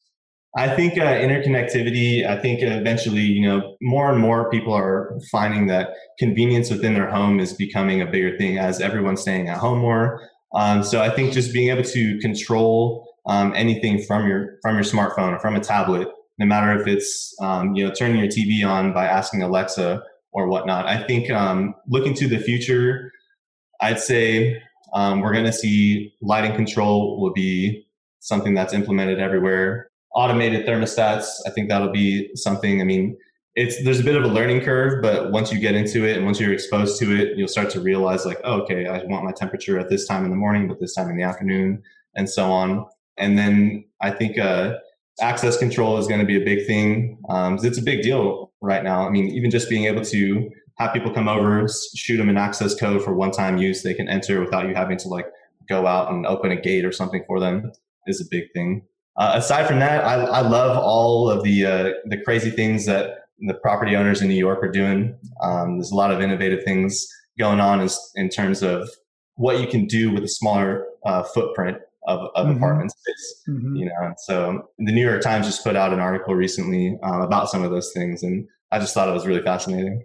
I 0.57 0.75
think 0.75 0.97
uh, 0.97 1.03
interconnectivity 1.03 2.25
i 2.25 2.35
think 2.39 2.63
eventually 2.63 3.21
you 3.21 3.47
know 3.47 3.75
more 3.79 4.11
and 4.11 4.19
more 4.19 4.49
people 4.49 4.73
are 4.73 5.15
finding 5.29 5.67
that 5.67 5.89
convenience 6.17 6.71
within 6.71 6.95
their 6.95 7.09
home 7.11 7.39
is 7.39 7.53
becoming 7.53 8.01
a 8.01 8.07
bigger 8.07 8.35
thing 8.37 8.57
as 8.57 8.81
everyone's 8.81 9.21
staying 9.21 9.49
at 9.49 9.57
home 9.57 9.79
more. 9.79 10.27
Um, 10.55 10.81
so 10.83 11.01
i 11.01 11.09
think 11.09 11.33
just 11.33 11.53
being 11.53 11.69
able 11.69 11.83
to 11.83 12.17
control 12.19 13.07
um, 13.27 13.53
anything 13.55 14.01
from 14.01 14.27
your 14.27 14.57
from 14.63 14.75
your 14.75 14.83
smartphone 14.83 15.33
or 15.35 15.39
from 15.39 15.55
a 15.55 15.59
tablet 15.59 16.07
no 16.39 16.45
matter 16.47 16.79
if 16.79 16.87
it's 16.87 17.35
um, 17.41 17.75
you 17.75 17.85
know 17.85 17.93
turning 17.93 18.17
your 18.17 18.29
tv 18.29 18.65
on 18.65 18.93
by 18.93 19.05
asking 19.05 19.43
alexa 19.43 20.01
or 20.31 20.47
whatnot 20.47 20.87
i 20.87 21.03
think 21.03 21.29
um, 21.29 21.75
looking 21.87 22.15
to 22.15 22.27
the 22.27 22.39
future 22.39 23.11
I'd 23.81 23.99
say 23.99 24.61
um, 24.93 25.21
we're 25.21 25.33
going 25.33 25.45
to 25.45 25.53
see 25.53 26.13
lighting 26.21 26.55
control 26.55 27.19
will 27.19 27.33
be 27.33 27.85
something 28.19 28.53
that's 28.53 28.73
implemented 28.73 29.19
everywhere. 29.19 29.89
Automated 30.15 30.65
thermostats, 30.65 31.27
I 31.45 31.51
think 31.51 31.69
that'll 31.69 31.91
be 31.91 32.29
something. 32.35 32.81
I 32.81 32.83
mean, 32.83 33.17
it's 33.55 33.83
there's 33.83 33.99
a 33.99 34.03
bit 34.03 34.15
of 34.15 34.23
a 34.23 34.27
learning 34.27 34.61
curve, 34.61 35.01
but 35.01 35.31
once 35.31 35.51
you 35.51 35.59
get 35.59 35.75
into 35.75 36.05
it 36.05 36.15
and 36.15 36.25
once 36.25 36.39
you're 36.39 36.53
exposed 36.53 36.99
to 36.99 37.15
it, 37.15 37.37
you'll 37.37 37.47
start 37.47 37.69
to 37.71 37.79
realize 37.81 38.25
like, 38.25 38.39
oh, 38.43 38.61
okay, 38.61 38.87
I 38.87 39.03
want 39.05 39.25
my 39.25 39.31
temperature 39.31 39.79
at 39.79 39.89
this 39.89 40.07
time 40.07 40.23
in 40.23 40.29
the 40.29 40.35
morning, 40.35 40.67
but 40.67 40.79
this 40.79 40.93
time 40.93 41.09
in 41.09 41.17
the 41.17 41.23
afternoon, 41.23 41.81
and 42.15 42.29
so 42.29 42.51
on. 42.51 42.85
And 43.17 43.37
then 43.37 43.85
I 44.01 44.11
think 44.11 44.37
uh, 44.37 44.75
access 45.21 45.57
control 45.57 45.97
is 45.97 46.07
going 46.07 46.19
to 46.19 46.25
be 46.25 46.39
a 46.39 46.45
big 46.45 46.67
thing. 46.67 47.19
Um, 47.29 47.57
it's 47.61 47.79
a 47.79 47.83
big 47.83 48.03
deal 48.03 48.51
right 48.61 48.83
now. 48.83 49.07
I 49.07 49.09
mean, 49.09 49.27
even 49.27 49.49
just 49.49 49.69
being 49.69 49.85
able 49.85 50.05
to 50.05 50.49
have 50.77 50.93
people 50.93 51.11
come 51.11 51.27
over, 51.27 51.67
shoot 51.95 52.17
them 52.17 52.29
an 52.29 52.37
access 52.37 52.75
code 52.75 53.03
for 53.03 53.13
one 53.13 53.31
time 53.31 53.57
use 53.57 53.83
they 53.83 53.93
can 53.93 54.07
enter 54.07 54.39
without 54.39 54.67
you 54.67 54.75
having 54.75 54.97
to 54.97 55.07
like 55.07 55.25
go 55.67 55.87
out 55.87 56.11
and 56.11 56.25
open 56.25 56.51
a 56.51 56.55
gate 56.55 56.85
or 56.85 56.91
something 56.91 57.23
for 57.27 57.39
them 57.39 57.71
is 58.05 58.21
a 58.21 58.25
big 58.29 58.51
thing. 58.53 58.83
Uh, 59.17 59.33
aside 59.35 59.67
from 59.67 59.79
that, 59.79 60.03
I, 60.03 60.23
I 60.25 60.41
love 60.41 60.77
all 60.77 61.29
of 61.29 61.43
the 61.43 61.65
uh, 61.65 61.89
the 62.05 62.21
crazy 62.23 62.51
things 62.51 62.85
that 62.85 63.25
the 63.39 63.55
property 63.55 63.95
owners 63.95 64.21
in 64.21 64.27
New 64.27 64.35
York 64.35 64.63
are 64.63 64.71
doing. 64.71 65.17
Um, 65.43 65.77
there's 65.77 65.91
a 65.91 65.95
lot 65.95 66.11
of 66.11 66.21
innovative 66.21 66.63
things 66.63 67.07
going 67.37 67.59
on 67.59 67.81
in, 67.81 67.89
in, 68.15 68.29
terms 68.29 68.63
of 68.63 68.89
what 69.35 69.59
you 69.59 69.67
can 69.67 69.85
do 69.85 70.11
with 70.11 70.23
a 70.23 70.27
smaller 70.27 70.87
uh, 71.05 71.21
footprint 71.21 71.77
of, 72.07 72.29
of 72.35 72.47
mm-hmm. 72.47 72.57
apartment 72.57 72.91
space. 72.91 73.43
Mm-hmm. 73.49 73.75
You 73.75 73.85
know, 73.85 74.13
so 74.17 74.69
the 74.79 74.91
New 74.91 75.07
York 75.07 75.21
Times 75.21 75.45
just 75.45 75.63
put 75.63 75.75
out 75.75 75.93
an 75.93 75.99
article 75.99 76.35
recently 76.35 76.97
um, 77.03 77.21
about 77.21 77.49
some 77.49 77.63
of 77.63 77.71
those 77.71 77.91
things, 77.93 78.23
and 78.23 78.47
I 78.71 78.79
just 78.79 78.93
thought 78.93 79.09
it 79.09 79.13
was 79.13 79.27
really 79.27 79.43
fascinating. 79.43 80.03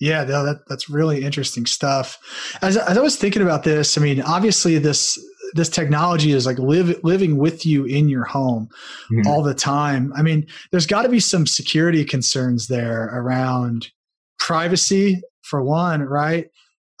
Yeah, 0.00 0.24
no, 0.24 0.44
that 0.44 0.66
that's 0.66 0.88
really 0.88 1.22
interesting 1.22 1.66
stuff. 1.66 2.18
As, 2.62 2.78
as 2.78 2.96
I 2.96 3.00
was 3.02 3.16
thinking 3.16 3.42
about 3.42 3.64
this, 3.64 3.98
I 3.98 4.00
mean, 4.00 4.22
obviously 4.22 4.78
this 4.78 5.18
this 5.54 5.68
technology 5.68 6.32
is 6.32 6.46
like 6.46 6.58
live, 6.58 7.02
living 7.04 7.36
with 7.36 7.66
you 7.66 7.84
in 7.84 8.08
your 8.08 8.24
home 8.24 8.68
mm-hmm. 9.12 9.26
all 9.26 9.42
the 9.42 9.54
time. 9.54 10.12
I 10.16 10.22
mean, 10.22 10.46
there's 10.70 10.86
got 10.86 11.02
to 11.02 11.08
be 11.08 11.20
some 11.20 11.46
security 11.46 12.04
concerns 12.04 12.68
there 12.68 13.10
around 13.12 13.88
privacy 14.38 15.20
for 15.42 15.62
one, 15.62 16.02
right? 16.02 16.48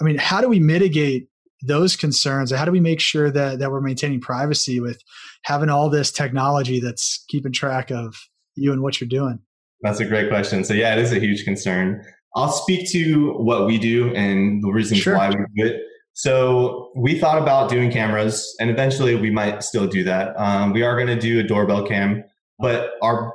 I 0.00 0.04
mean, 0.04 0.18
how 0.18 0.40
do 0.40 0.48
we 0.48 0.58
mitigate 0.58 1.28
those 1.62 1.96
concerns? 1.96 2.50
How 2.50 2.64
do 2.64 2.72
we 2.72 2.80
make 2.80 3.00
sure 3.00 3.30
that 3.30 3.60
that 3.60 3.70
we're 3.70 3.80
maintaining 3.80 4.20
privacy 4.20 4.80
with 4.80 5.02
having 5.42 5.68
all 5.68 5.88
this 5.88 6.10
technology 6.10 6.80
that's 6.80 7.24
keeping 7.28 7.52
track 7.52 7.90
of 7.90 8.14
you 8.56 8.72
and 8.72 8.82
what 8.82 9.00
you're 9.00 9.08
doing? 9.08 9.38
That's 9.82 10.00
a 10.00 10.04
great 10.04 10.28
question. 10.28 10.64
So 10.64 10.74
yeah, 10.74 10.94
it 10.94 10.98
is 10.98 11.12
a 11.12 11.18
huge 11.18 11.44
concern. 11.44 12.04
I'll 12.36 12.52
speak 12.52 12.90
to 12.90 13.32
what 13.32 13.66
we 13.66 13.78
do 13.78 14.14
and 14.14 14.62
the 14.62 14.70
reasons 14.70 15.00
sure. 15.00 15.16
why 15.16 15.30
we 15.30 15.36
do 15.56 15.66
it. 15.66 15.82
So 16.12 16.90
we 16.94 17.18
thought 17.18 17.40
about 17.40 17.70
doing 17.70 17.90
cameras, 17.90 18.54
and 18.60 18.68
eventually 18.68 19.14
we 19.14 19.30
might 19.30 19.62
still 19.62 19.86
do 19.86 20.04
that. 20.04 20.38
Um, 20.38 20.72
we 20.72 20.82
are 20.82 20.94
going 20.94 21.06
to 21.06 21.18
do 21.18 21.40
a 21.40 21.42
doorbell 21.42 21.86
cam, 21.86 22.24
but 22.58 22.92
our 23.02 23.32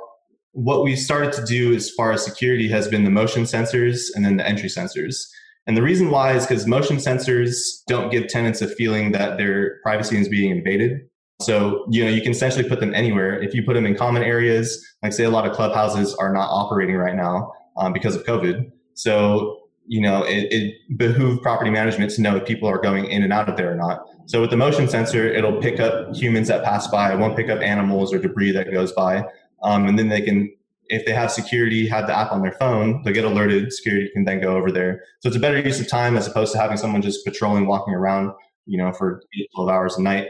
what 0.52 0.82
we 0.84 0.96
started 0.96 1.34
to 1.34 1.44
do 1.44 1.74
as 1.74 1.90
far 1.90 2.12
as 2.12 2.24
security 2.24 2.66
has 2.68 2.88
been 2.88 3.04
the 3.04 3.10
motion 3.10 3.42
sensors 3.42 4.04
and 4.14 4.24
then 4.24 4.38
the 4.38 4.48
entry 4.48 4.70
sensors. 4.70 5.26
And 5.66 5.76
the 5.76 5.82
reason 5.82 6.10
why 6.10 6.32
is 6.32 6.46
because 6.46 6.66
motion 6.66 6.96
sensors 6.96 7.58
don't 7.86 8.10
give 8.10 8.28
tenants 8.28 8.62
a 8.62 8.68
feeling 8.68 9.12
that 9.12 9.36
their 9.36 9.80
privacy 9.82 10.18
is 10.18 10.28
being 10.28 10.50
invaded. 10.50 11.00
So, 11.42 11.84
you 11.90 12.02
know, 12.02 12.10
you 12.10 12.22
can 12.22 12.30
essentially 12.32 12.66
put 12.66 12.80
them 12.80 12.94
anywhere. 12.94 13.42
If 13.42 13.52
you 13.52 13.64
put 13.64 13.74
them 13.74 13.84
in 13.84 13.96
common 13.96 14.22
areas, 14.22 14.82
like 15.02 15.12
say 15.12 15.24
a 15.24 15.30
lot 15.30 15.46
of 15.46 15.54
clubhouses 15.54 16.14
are 16.14 16.32
not 16.32 16.48
operating 16.48 16.96
right 16.96 17.14
now 17.14 17.52
um, 17.76 17.92
because 17.92 18.16
of 18.16 18.24
COVID. 18.24 18.70
So, 18.96 19.68
you 19.86 20.00
know, 20.00 20.24
it, 20.24 20.52
it 20.52 20.98
behooves 20.98 21.40
property 21.40 21.70
management 21.70 22.10
to 22.12 22.22
know 22.22 22.36
if 22.36 22.46
people 22.46 22.68
are 22.68 22.78
going 22.78 23.04
in 23.04 23.22
and 23.22 23.32
out 23.32 23.48
of 23.48 23.56
there 23.56 23.70
or 23.70 23.76
not. 23.76 24.04
So 24.24 24.40
with 24.40 24.50
the 24.50 24.56
motion 24.56 24.88
sensor, 24.88 25.28
it'll 25.28 25.60
pick 25.60 25.78
up 25.78 26.16
humans 26.16 26.48
that 26.48 26.64
pass 26.64 26.88
by. 26.88 27.12
It 27.12 27.18
won't 27.18 27.36
pick 27.36 27.48
up 27.48 27.60
animals 27.60 28.12
or 28.12 28.18
debris 28.18 28.50
that 28.52 28.72
goes 28.72 28.90
by. 28.92 29.24
Um, 29.62 29.86
and 29.86 29.98
then 29.98 30.08
they 30.08 30.22
can, 30.22 30.52
if 30.88 31.04
they 31.04 31.12
have 31.12 31.30
security, 31.30 31.86
have 31.86 32.06
the 32.06 32.16
app 32.16 32.32
on 32.32 32.42
their 32.42 32.52
phone, 32.52 33.02
they'll 33.02 33.14
get 33.14 33.24
alerted. 33.24 33.72
Security 33.72 34.10
can 34.12 34.24
then 34.24 34.40
go 34.40 34.56
over 34.56 34.72
there. 34.72 35.04
So 35.20 35.28
it's 35.28 35.36
a 35.36 35.40
better 35.40 35.60
use 35.60 35.78
of 35.78 35.88
time 35.88 36.16
as 36.16 36.26
opposed 36.26 36.52
to 36.52 36.58
having 36.58 36.78
someone 36.78 37.02
just 37.02 37.24
patrolling, 37.24 37.66
walking 37.66 37.94
around, 37.94 38.32
you 38.64 38.78
know, 38.78 38.92
for 38.92 39.22
12 39.54 39.68
hours 39.68 39.96
a 39.96 40.02
night. 40.02 40.28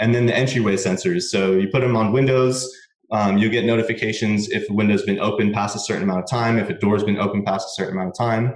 And 0.00 0.14
then 0.14 0.26
the 0.26 0.36
entryway 0.36 0.76
sensors. 0.76 1.22
So 1.22 1.52
you 1.52 1.68
put 1.68 1.80
them 1.80 1.96
on 1.96 2.12
windows. 2.12 2.70
Um, 3.10 3.38
you'll 3.38 3.50
get 3.50 3.64
notifications 3.64 4.50
if 4.50 4.66
the 4.68 4.74
window's 4.74 5.02
been 5.02 5.18
open 5.18 5.52
past 5.52 5.74
a 5.74 5.78
certain 5.78 6.02
amount 6.02 6.20
of 6.20 6.28
time, 6.28 6.58
if 6.58 6.68
a 6.68 6.74
door's 6.74 7.04
been 7.04 7.18
open 7.18 7.44
past 7.44 7.66
a 7.68 7.70
certain 7.80 7.94
amount 7.94 8.10
of 8.10 8.18
time. 8.18 8.54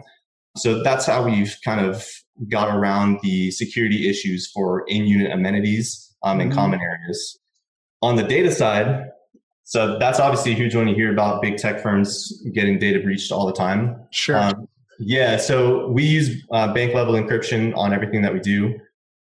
So 0.57 0.83
that's 0.83 1.07
how 1.07 1.25
we've 1.25 1.57
kind 1.65 1.81
of 1.81 2.07
got 2.51 2.75
around 2.75 3.21
the 3.23 3.51
security 3.51 4.09
issues 4.09 4.51
for 4.53 4.85
in-unit 4.89 5.33
amenities 5.33 6.15
um, 6.23 6.41
in 6.41 6.49
mm-hmm. 6.49 6.59
common 6.59 6.81
areas. 6.81 7.39
On 8.03 8.17
the 8.17 8.23
data 8.23 8.51
side, 8.51 9.11
so 9.65 9.99
that's 9.99 10.21
obviously 10.21 10.53
a 10.53 10.55
huge 10.55 10.75
one 10.75 10.89
you 10.89 10.95
hear 10.95 11.13
about 11.13 11.41
big 11.41 11.57
tech 11.57 11.81
firms 11.81 12.43
getting 12.53 12.79
data 12.79 13.01
breached 13.01 13.33
all 13.33 13.47
the 13.47 13.53
time. 13.53 13.97
Sure. 14.11 14.37
Um, 14.37 14.69
yeah, 14.99 15.37
so 15.37 15.89
we 15.89 16.05
use 16.05 16.45
uh, 16.51 16.73
bank 16.75 16.95
level 16.95 17.15
encryption 17.15 17.75
on 17.77 17.93
everything 17.93 18.23
that 18.23 18.33
we 18.33 18.41
do. 18.41 18.79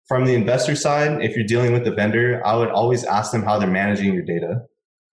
From 0.08 0.26
the 0.26 0.34
investor 0.34 0.76
side, 0.76 1.22
if 1.22 1.36
you're 1.36 1.46
dealing 1.46 1.74
with 1.74 1.84
the 1.84 1.92
vendor, 1.92 2.42
I 2.46 2.56
would 2.56 2.70
always 2.70 3.04
ask 3.04 3.32
them 3.32 3.44
how 3.44 3.60
they're 3.60 3.70
managing 3.70 4.14
your 4.14 4.24
data. 4.24 4.62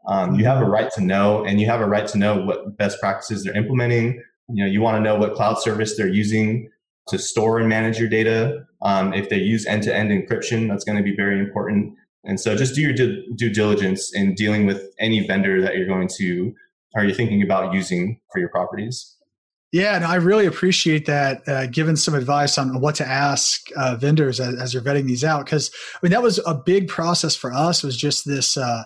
Um, 0.07 0.35
you 0.35 0.45
have 0.45 0.61
a 0.61 0.65
right 0.65 0.91
to 0.93 1.01
know, 1.01 1.45
and 1.45 1.61
you 1.61 1.67
have 1.67 1.81
a 1.81 1.87
right 1.87 2.07
to 2.09 2.19
know 2.19 2.41
what 2.41 2.77
best 2.77 3.01
practices 3.01 3.45
they're 3.45 3.57
implementing. 3.57 4.23
You 4.49 4.65
know, 4.65 4.71
you 4.71 4.81
want 4.81 4.97
to 4.97 5.01
know 5.01 5.17
what 5.17 5.35
cloud 5.35 5.59
service 5.59 5.97
they're 5.97 6.09
using 6.09 6.71
to 7.09 7.19
store 7.19 7.59
and 7.59 7.69
manage 7.69 7.99
your 7.99 8.09
data. 8.09 8.67
Um, 8.83 9.15
if 9.15 9.29
they 9.29 9.39
use 9.39 9.67
end-to-end 9.67 10.11
encryption, 10.11 10.69
that's 10.69 10.85
going 10.85 10.99
to 10.99 11.05
be 11.05 11.15
very 11.17 11.39
important. 11.39 11.95
And 12.25 12.39
so, 12.39 12.57
just 12.57 12.75
do 12.75 12.83
your 12.83 12.93
due, 12.93 13.51
diligence 13.51 14.15
in 14.15 14.35
dealing 14.35 14.67
with 14.67 14.83
any 14.99 15.27
vendor 15.27 15.61
that 15.63 15.77
you're 15.77 15.87
going 15.87 16.09
to, 16.17 16.55
are 16.95 17.05
you 17.05 17.15
thinking 17.15 17.43
about 17.43 17.75
using 17.75 18.21
for 18.33 18.39
your 18.39 18.49
properties. 18.49 19.17
Yeah, 19.73 19.97
and 19.97 20.05
I 20.05 20.15
really 20.15 20.47
appreciate 20.47 21.07
that, 21.07 21.43
uh, 21.49 21.67
giving 21.67 21.97
some 21.97 22.15
advice 22.15 22.59
on 22.59 22.81
what 22.81 22.95
to 22.97 23.07
ask 23.07 23.67
uh, 23.77 23.97
vendors 23.97 24.39
as, 24.39 24.55
as, 24.55 24.73
you're 24.73 24.85
vetting 24.85 25.07
these 25.07 25.25
out. 25.25 25.45
Because 25.45 25.73
I 25.95 25.99
mean, 26.01 26.13
that 26.13 26.23
was 26.23 26.39
a 26.47 26.55
big 26.55 26.87
process 26.87 27.35
for 27.35 27.53
us. 27.53 27.83
Was 27.83 27.97
just 27.97 28.25
this 28.25 28.57
uh, 28.57 28.85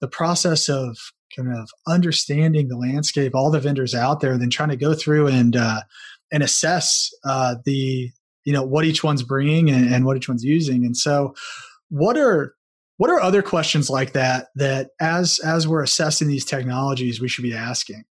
the 0.00 0.08
process 0.08 0.68
of 0.68 0.96
kind 1.36 1.54
of 1.54 1.70
understanding 1.86 2.68
the 2.68 2.76
landscape, 2.76 3.34
all 3.34 3.50
the 3.50 3.60
vendors 3.60 3.94
out 3.94 4.20
there, 4.20 4.32
and 4.32 4.42
then 4.42 4.50
trying 4.50 4.70
to 4.70 4.76
go 4.76 4.94
through 4.94 5.26
and 5.26 5.56
uh, 5.56 5.80
and 6.32 6.42
assess 6.42 7.10
uh, 7.24 7.56
the 7.64 8.10
you 8.44 8.52
know 8.52 8.62
what 8.62 8.84
each 8.84 9.04
one's 9.04 9.22
bringing 9.22 9.70
and, 9.70 9.92
and 9.92 10.04
what 10.04 10.16
each 10.16 10.28
one's 10.28 10.44
using. 10.44 10.84
And 10.84 10.96
so, 10.96 11.34
what 11.90 12.16
are 12.16 12.54
what 12.96 13.10
are 13.10 13.20
other 13.20 13.42
questions 13.42 13.88
like 13.88 14.12
that 14.12 14.48
that 14.56 14.90
as 15.00 15.38
as 15.40 15.66
we're 15.66 15.82
assessing 15.82 16.28
these 16.28 16.44
technologies 16.44 17.20
we 17.20 17.28
should 17.28 17.44
be 17.44 17.54
asking? 17.54 18.04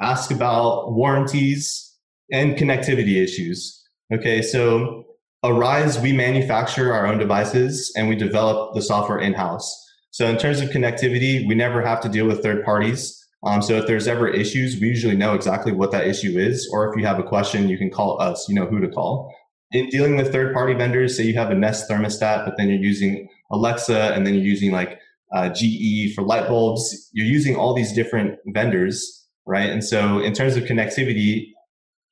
Ask 0.00 0.30
about 0.30 0.92
warranties 0.92 1.92
and 2.32 2.56
connectivity 2.56 3.22
issues. 3.22 3.80
Okay, 4.12 4.42
so 4.42 5.04
Arise, 5.44 5.98
we 6.00 6.12
manufacture 6.12 6.92
our 6.92 7.06
own 7.06 7.18
devices 7.18 7.92
and 7.96 8.08
we 8.08 8.16
develop 8.16 8.74
the 8.74 8.82
software 8.82 9.18
in 9.18 9.34
house. 9.34 9.83
So 10.14 10.28
in 10.28 10.38
terms 10.38 10.60
of 10.60 10.70
connectivity, 10.70 11.44
we 11.44 11.56
never 11.56 11.82
have 11.82 12.00
to 12.02 12.08
deal 12.08 12.24
with 12.24 12.40
third 12.40 12.64
parties. 12.64 13.20
Um, 13.42 13.60
so 13.60 13.74
if 13.74 13.88
there's 13.88 14.06
ever 14.06 14.28
issues, 14.28 14.80
we 14.80 14.86
usually 14.86 15.16
know 15.16 15.34
exactly 15.34 15.72
what 15.72 15.90
that 15.90 16.06
issue 16.06 16.38
is. 16.38 16.70
Or 16.72 16.88
if 16.88 16.96
you 16.96 17.04
have 17.04 17.18
a 17.18 17.24
question, 17.24 17.68
you 17.68 17.76
can 17.76 17.90
call 17.90 18.22
us. 18.22 18.48
You 18.48 18.54
know 18.54 18.64
who 18.64 18.78
to 18.78 18.88
call. 18.88 19.34
In 19.72 19.88
dealing 19.88 20.14
with 20.14 20.30
third 20.30 20.54
party 20.54 20.72
vendors, 20.72 21.16
say 21.16 21.24
you 21.24 21.34
have 21.34 21.50
a 21.50 21.54
Nest 21.56 21.90
thermostat, 21.90 22.44
but 22.44 22.56
then 22.56 22.68
you're 22.68 22.78
using 22.78 23.28
Alexa, 23.50 24.14
and 24.14 24.24
then 24.24 24.34
you're 24.34 24.44
using 24.44 24.70
like 24.70 25.00
uh, 25.34 25.48
GE 25.48 26.14
for 26.14 26.22
light 26.22 26.46
bulbs. 26.46 27.10
You're 27.12 27.26
using 27.26 27.56
all 27.56 27.74
these 27.74 27.92
different 27.92 28.38
vendors. 28.46 29.26
right? 29.46 29.68
And 29.68 29.82
so, 29.82 30.20
in 30.20 30.32
terms 30.32 30.54
of 30.54 30.62
connectivity, 30.62 31.48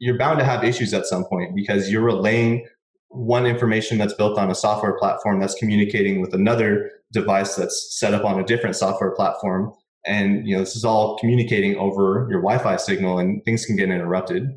you're 0.00 0.18
bound 0.18 0.40
to 0.40 0.44
have 0.44 0.64
issues 0.64 0.92
at 0.92 1.06
some 1.06 1.24
point 1.26 1.54
because 1.54 1.88
you're 1.88 2.02
relaying 2.02 2.66
one 3.10 3.46
information 3.46 3.96
that's 3.96 4.14
built 4.14 4.38
on 4.38 4.50
a 4.50 4.56
software 4.56 4.98
platform 4.98 5.38
that's 5.38 5.54
communicating 5.54 6.20
with 6.20 6.34
another 6.34 6.90
device 7.12 7.54
that's 7.56 7.98
set 7.98 8.14
up 8.14 8.24
on 8.24 8.40
a 8.40 8.44
different 8.44 8.76
software 8.76 9.12
platform. 9.12 9.72
And 10.04 10.46
you 10.46 10.54
know 10.54 10.60
this 10.60 10.74
is 10.74 10.84
all 10.84 11.16
communicating 11.18 11.76
over 11.76 12.26
your 12.30 12.40
wi-fi 12.40 12.76
signal 12.76 13.18
and 13.18 13.44
things 13.44 13.64
can 13.64 13.76
get 13.76 13.88
interrupted. 13.88 14.48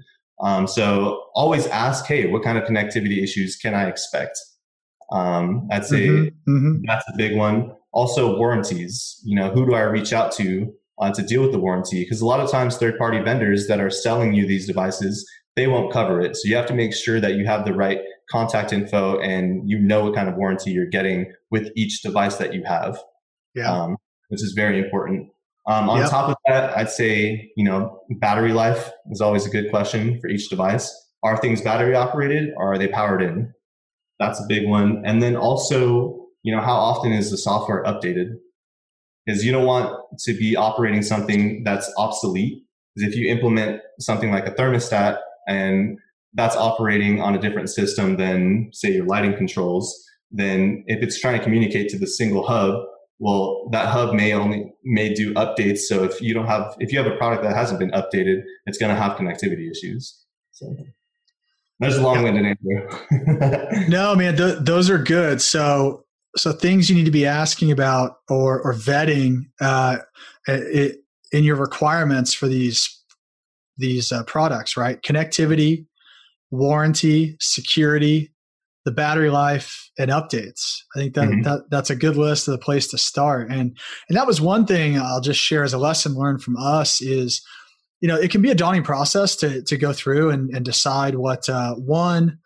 Um, 0.42 0.68
so 0.68 1.24
always 1.36 1.68
ask 1.68 2.06
hey 2.06 2.28
what 2.28 2.44
kind 2.44 2.58
of 2.58 2.66
connectivity 2.66 3.24
issues 3.24 3.56
can 3.56 3.74
i 3.74 3.88
expect? 3.88 4.40
Um, 5.12 5.68
i'd 5.72 5.86
say 5.86 6.08
mm-hmm, 6.08 6.52
mm-hmm. 6.52 6.82
that's 6.88 7.06
a 7.10 7.18
big 7.18 7.38
one. 7.38 7.72
Also 7.94 8.38
warranties. 8.38 9.22
You 9.24 9.40
know 9.40 9.52
who 9.52 9.66
do 9.66 9.76
i 9.76 9.82
reach 9.82 10.14
out 10.14 10.32
to 10.34 10.74
uh, 11.00 11.12
to 11.14 11.22
deal 11.22 11.44
with 11.44 11.52
the 11.52 11.60
warranty? 11.60 12.02
Because 12.04 12.22
a 12.22 12.26
lot 12.26 12.40
of 12.40 12.50
times 12.50 12.78
third 12.78 12.98
party 12.98 13.20
vendors 13.20 13.68
that 13.68 13.80
are 13.80 13.92
selling 13.92 14.34
you 14.34 14.48
these 14.48 14.66
devices 14.66 15.30
they 15.56 15.68
won't 15.68 15.92
cover 15.92 16.22
it. 16.22 16.36
So 16.36 16.50
you 16.50 16.56
have 16.56 16.66
to 16.68 16.74
make 16.74 16.94
sure 16.94 17.20
that 17.20 17.36
you 17.36 17.46
have 17.46 17.66
the 17.66 17.74
right 17.74 18.00
contact 18.30 18.74
info 18.74 19.20
and 19.20 19.70
you 19.70 19.80
know 19.80 20.04
what 20.06 20.16
kind 20.16 20.28
of 20.28 20.36
warranty 20.36 20.72
you're 20.72 20.86
getting 20.86 21.32
with 21.56 21.72
each 21.76 22.02
device 22.02 22.36
that 22.38 22.54
you 22.54 22.64
have 22.66 22.94
yeah. 23.56 23.72
Um, 23.72 23.98
which 24.30 24.44
is 24.44 24.52
very 24.52 24.78
important 24.84 25.30
um, 25.68 25.90
on 25.90 26.00
yep. 26.00 26.10
top 26.10 26.30
of 26.30 26.36
that, 26.46 26.78
I'd 26.78 26.90
say, 26.90 27.52
you 27.56 27.66
know, 27.66 28.00
battery 28.20 28.54
life 28.54 28.92
is 29.10 29.20
always 29.20 29.46
a 29.48 29.50
good 29.50 29.70
question 29.72 30.20
for 30.22 30.30
each 30.30 30.50
device. 30.50 30.94
Are 31.24 31.38
things 31.38 31.62
battery 31.62 31.96
operated 31.96 32.50
or 32.56 32.74
are 32.74 32.78
they 32.78 32.88
powered 32.88 33.24
in? 33.24 33.52
That's 34.20 34.40
a 34.40 34.46
big 34.48 34.68
one. 34.68 35.02
And 35.06 35.24
then 35.24 35.36
also, 35.36 36.28
you 36.44 36.56
know, 36.56 36.62
how 36.62 36.76
often 36.76 37.12
is 37.12 37.32
the 37.32 37.38
software 37.38 37.84
updated? 37.84 38.34
Because 39.26 39.44
you 39.44 39.52
don't 39.52 39.66
want 39.66 39.92
to 40.20 40.34
be 40.38 40.56
operating 40.56 41.02
something 41.02 41.64
that's 41.64 41.92
obsolete. 41.98 42.62
Because 42.96 43.12
if 43.12 43.18
you 43.18 43.28
implement 43.32 43.82
something 44.00 44.32
like 44.32 44.46
a 44.46 44.52
thermostat 44.52 45.18
and 45.48 45.98
that's 46.36 46.56
operating 46.56 47.22
on 47.22 47.34
a 47.34 47.40
different 47.40 47.70
system 47.70 48.18
than, 48.18 48.70
say, 48.72 48.92
your 48.92 49.06
lighting 49.06 49.36
controls, 49.36 50.00
then 50.36 50.84
if 50.88 51.02
it's 51.02 51.20
trying 51.20 51.38
to 51.38 51.44
communicate 51.44 51.90
to 51.90 51.98
the 51.98 52.08
single 52.08 52.46
hub, 52.46 52.84
well 53.20 53.70
that 53.72 53.88
hub 53.88 54.14
may 54.14 54.34
only 54.34 54.74
may 54.84 55.14
do 55.14 55.34
updates. 55.36 55.80
So 55.80 56.04
if 56.04 56.22
you 56.22 56.34
don't 56.34 56.48
have 56.48 56.76
if 56.80 56.92
you 56.92 56.98
have 57.02 57.12
a 57.12 57.16
product 57.16 57.44
that 57.44 57.56
hasn't 57.56 57.80
been 57.80 57.92
updated 57.92 58.42
it's 58.66 58.78
going 58.78 58.94
to 58.94 59.02
have 59.02 59.18
connectivity 59.18 59.72
issues. 59.72 60.22
So 60.52 60.76
there's 61.80 61.98
a 61.98 62.02
long-winded 62.02 62.46
answer. 62.46 63.86
No 63.90 64.16
man 64.16 64.36
th- 64.36 64.60
those 64.60 64.90
are 64.90 64.98
good. 64.98 65.42
So 65.42 66.04
so 66.36 66.52
things 66.52 66.90
you 66.90 66.96
need 66.96 67.06
to 67.06 67.12
be 67.12 67.26
asking 67.26 67.72
about 67.72 68.18
or 68.30 68.62
or 68.62 68.74
vetting 68.74 69.46
uh, 69.62 69.98
it, 70.48 70.98
in 71.32 71.46
your 71.46 71.56
requirements 71.56 72.34
for 72.34 72.48
these 72.48 73.02
these 73.78 74.12
uh, 74.12 74.24
products 74.24 74.76
right? 74.76 75.02
Connectivity 75.02 75.86
warranty 76.52 77.38
security 77.40 78.32
the 78.86 78.92
battery 78.92 79.32
life 79.32 79.90
and 79.98 80.12
updates. 80.12 80.78
I 80.96 81.00
think 81.00 81.16
that, 81.16 81.28
mm-hmm. 81.28 81.42
that 81.42 81.70
that's 81.70 81.90
a 81.90 81.96
good 81.96 82.16
list 82.16 82.48
of 82.48 82.52
the 82.52 82.60
place 82.60 82.88
to 82.90 82.98
start. 82.98 83.50
And 83.50 83.78
and 84.08 84.18
that 84.18 84.28
was 84.28 84.40
one 84.40 84.66
thing 84.66 84.98
I'll 84.98 85.22
just 85.22 85.40
share 85.40 85.64
as 85.64 85.74
a 85.74 85.80
lesson 85.80 86.14
learned 86.14 86.44
from 86.44 86.56
us 86.58 87.02
is, 87.02 87.42
you 88.00 88.08
know, 88.08 88.16
it 88.16 88.32
can 88.32 88.42
be 88.42 88.52
a 88.52 88.56
daunting 88.56 88.84
process 88.84 89.36
to 89.38 89.64
to 89.64 89.78
go 89.78 89.92
through 89.92 90.30
and, 90.30 90.56
and 90.56 90.64
decide 90.64 91.16
what 91.16 91.50
uh, 91.50 91.74
one 91.74 92.38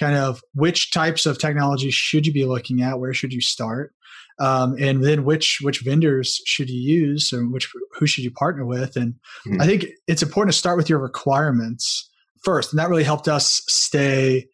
kind 0.00 0.16
of 0.16 0.40
which 0.54 0.90
types 0.90 1.26
of 1.26 1.38
technology 1.38 1.90
should 1.90 2.26
you 2.26 2.32
be 2.32 2.46
looking 2.46 2.82
at, 2.82 2.98
where 2.98 3.12
should 3.12 3.32
you 3.32 3.42
start, 3.42 3.92
um, 4.40 4.74
and 4.80 5.04
then 5.04 5.24
which 5.24 5.58
which 5.60 5.80
vendors 5.80 6.40
should 6.46 6.70
you 6.70 6.80
use, 6.80 7.32
and 7.32 7.52
which 7.52 7.70
who 7.98 8.06
should 8.06 8.24
you 8.24 8.30
partner 8.30 8.64
with. 8.64 8.96
And 8.96 9.14
mm-hmm. 9.46 9.60
I 9.60 9.66
think 9.66 9.84
it's 10.08 10.22
important 10.22 10.54
to 10.54 10.58
start 10.58 10.78
with 10.78 10.88
your 10.88 10.98
requirements 10.98 12.08
first, 12.42 12.72
and 12.72 12.78
that 12.78 12.88
really 12.88 13.04
helped 13.04 13.28
us 13.28 13.62
stay 13.68 14.48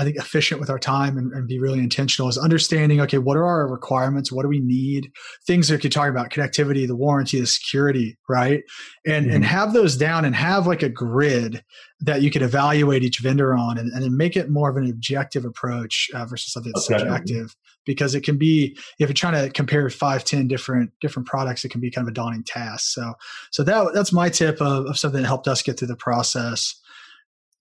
I 0.00 0.04
think 0.04 0.16
efficient 0.16 0.60
with 0.60 0.70
our 0.70 0.78
time 0.78 1.18
and, 1.18 1.30
and, 1.32 1.46
be 1.46 1.58
really 1.58 1.78
intentional 1.78 2.30
is 2.30 2.38
understanding, 2.38 3.02
okay, 3.02 3.18
what 3.18 3.36
are 3.36 3.44
our 3.44 3.68
requirements? 3.68 4.32
What 4.32 4.44
do 4.44 4.48
we 4.48 4.58
need? 4.58 5.12
Things 5.46 5.68
that 5.68 5.84
you're 5.84 5.90
talking 5.90 6.10
about, 6.10 6.30
connectivity, 6.30 6.86
the 6.86 6.96
warranty, 6.96 7.38
the 7.38 7.46
security, 7.46 8.16
right? 8.26 8.62
And 9.06 9.26
mm-hmm. 9.26 9.34
and 9.36 9.44
have 9.44 9.74
those 9.74 9.98
down 9.98 10.24
and 10.24 10.34
have 10.34 10.66
like 10.66 10.82
a 10.82 10.88
grid 10.88 11.62
that 12.00 12.22
you 12.22 12.30
could 12.30 12.40
evaluate 12.40 13.02
each 13.02 13.18
vendor 13.18 13.54
on 13.54 13.76
and, 13.76 13.92
and 13.92 14.02
then 14.02 14.16
make 14.16 14.38
it 14.38 14.48
more 14.48 14.70
of 14.70 14.78
an 14.78 14.88
objective 14.88 15.44
approach 15.44 16.08
uh, 16.14 16.24
versus 16.24 16.54
something 16.54 16.72
that's 16.74 16.90
okay. 16.90 17.00
subjective 17.00 17.54
because 17.84 18.14
it 18.14 18.22
can 18.22 18.38
be 18.38 18.78
if 18.98 19.08
you're 19.10 19.12
trying 19.12 19.34
to 19.34 19.52
compare 19.52 19.90
five, 19.90 20.24
ten 20.24 20.48
different 20.48 20.92
different 21.02 21.28
products, 21.28 21.62
it 21.62 21.68
can 21.68 21.82
be 21.82 21.90
kind 21.90 22.08
of 22.08 22.12
a 22.12 22.14
daunting 22.14 22.44
task. 22.44 22.94
So 22.94 23.12
so 23.50 23.62
that 23.64 23.90
that's 23.92 24.14
my 24.14 24.30
tip 24.30 24.62
of, 24.62 24.86
of 24.86 24.98
something 24.98 25.20
that 25.20 25.28
helped 25.28 25.46
us 25.46 25.60
get 25.60 25.78
through 25.78 25.88
the 25.88 25.96
process. 25.96 26.74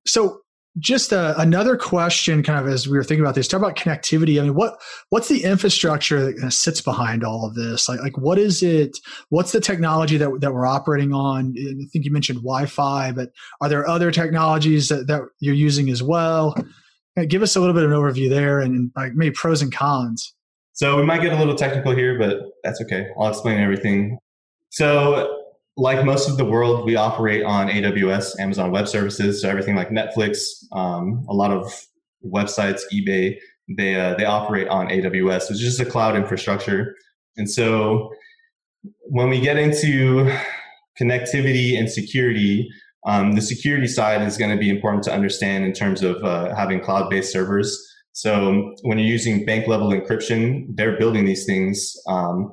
So 0.07 0.41
just 0.77 1.11
uh, 1.11 1.33
another 1.37 1.75
question 1.75 2.43
kind 2.43 2.59
of 2.59 2.71
as 2.71 2.87
we 2.87 2.95
were 2.95 3.03
thinking 3.03 3.23
about 3.23 3.35
this 3.35 3.47
talk 3.47 3.59
about 3.59 3.75
connectivity. 3.75 4.39
I 4.39 4.43
mean 4.43 4.55
what 4.55 4.79
what's 5.09 5.27
the 5.27 5.43
infrastructure 5.43 6.31
that 6.31 6.51
sits 6.51 6.79
behind 6.81 7.23
all 7.23 7.45
of 7.45 7.55
this? 7.55 7.89
Like 7.89 7.99
like 8.01 8.17
what 8.17 8.37
is 8.37 8.61
it? 8.61 8.97
What's 9.29 9.51
the 9.51 9.59
technology 9.59 10.17
that, 10.17 10.41
that 10.41 10.53
we're 10.53 10.67
operating 10.67 11.11
on? 11.11 11.55
I 11.57 11.85
think 11.91 12.05
you 12.05 12.11
mentioned 12.11 12.39
wi-fi 12.39 13.11
but 13.11 13.29
are 13.61 13.69
there 13.69 13.87
other 13.87 14.11
technologies 14.11 14.89
that, 14.89 15.07
that 15.07 15.21
you're 15.39 15.55
using 15.55 15.89
as 15.89 16.03
well? 16.03 16.55
Give 17.27 17.41
us 17.41 17.55
a 17.55 17.59
little 17.59 17.73
bit 17.73 17.83
of 17.83 17.91
an 17.91 17.97
overview 17.97 18.29
there 18.29 18.59
and 18.59 18.91
like 18.95 19.13
maybe 19.13 19.33
pros 19.33 19.61
and 19.61 19.73
cons. 19.73 20.33
So 20.73 20.95
we 20.95 21.03
might 21.03 21.21
get 21.21 21.33
a 21.33 21.37
little 21.37 21.55
technical 21.55 21.95
here 21.95 22.17
but 22.17 22.43
that's 22.63 22.79
okay. 22.81 23.07
I'll 23.19 23.29
explain 23.29 23.59
everything. 23.59 24.19
So 24.69 25.38
like 25.79 26.05
most 26.05 26.29
of 26.29 26.37
the 26.37 26.45
world, 26.45 26.85
we 26.85 26.95
operate 26.95 27.43
on 27.43 27.69
AWS, 27.69 28.39
Amazon 28.39 28.71
Web 28.71 28.87
Services. 28.87 29.41
So 29.41 29.49
everything 29.49 29.75
like 29.75 29.89
Netflix, 29.89 30.39
um, 30.73 31.25
a 31.29 31.33
lot 31.33 31.51
of 31.51 31.87
websites, 32.25 32.81
eBay, 32.93 33.37
they 33.77 33.95
uh, 33.95 34.15
they 34.15 34.25
operate 34.25 34.67
on 34.67 34.87
AWS. 34.87 35.49
It's 35.49 35.59
just 35.59 35.79
a 35.79 35.85
cloud 35.85 36.15
infrastructure. 36.15 36.95
And 37.37 37.49
so 37.49 38.11
when 39.01 39.29
we 39.29 39.39
get 39.39 39.57
into 39.57 40.35
connectivity 40.99 41.77
and 41.77 41.89
security, 41.89 42.69
um, 43.05 43.33
the 43.33 43.41
security 43.41 43.87
side 43.87 44.21
is 44.21 44.37
going 44.37 44.51
to 44.51 44.57
be 44.57 44.69
important 44.69 45.03
to 45.03 45.13
understand 45.13 45.63
in 45.63 45.71
terms 45.71 46.03
of 46.03 46.21
uh, 46.23 46.53
having 46.55 46.81
cloud-based 46.81 47.31
servers. 47.31 47.77
So 48.11 48.75
when 48.81 48.99
you're 48.99 49.07
using 49.07 49.45
bank 49.45 49.67
level 49.67 49.89
encryption, 49.89 50.65
they're 50.75 50.97
building 50.97 51.23
these 51.25 51.45
things 51.45 51.95
um, 52.07 52.51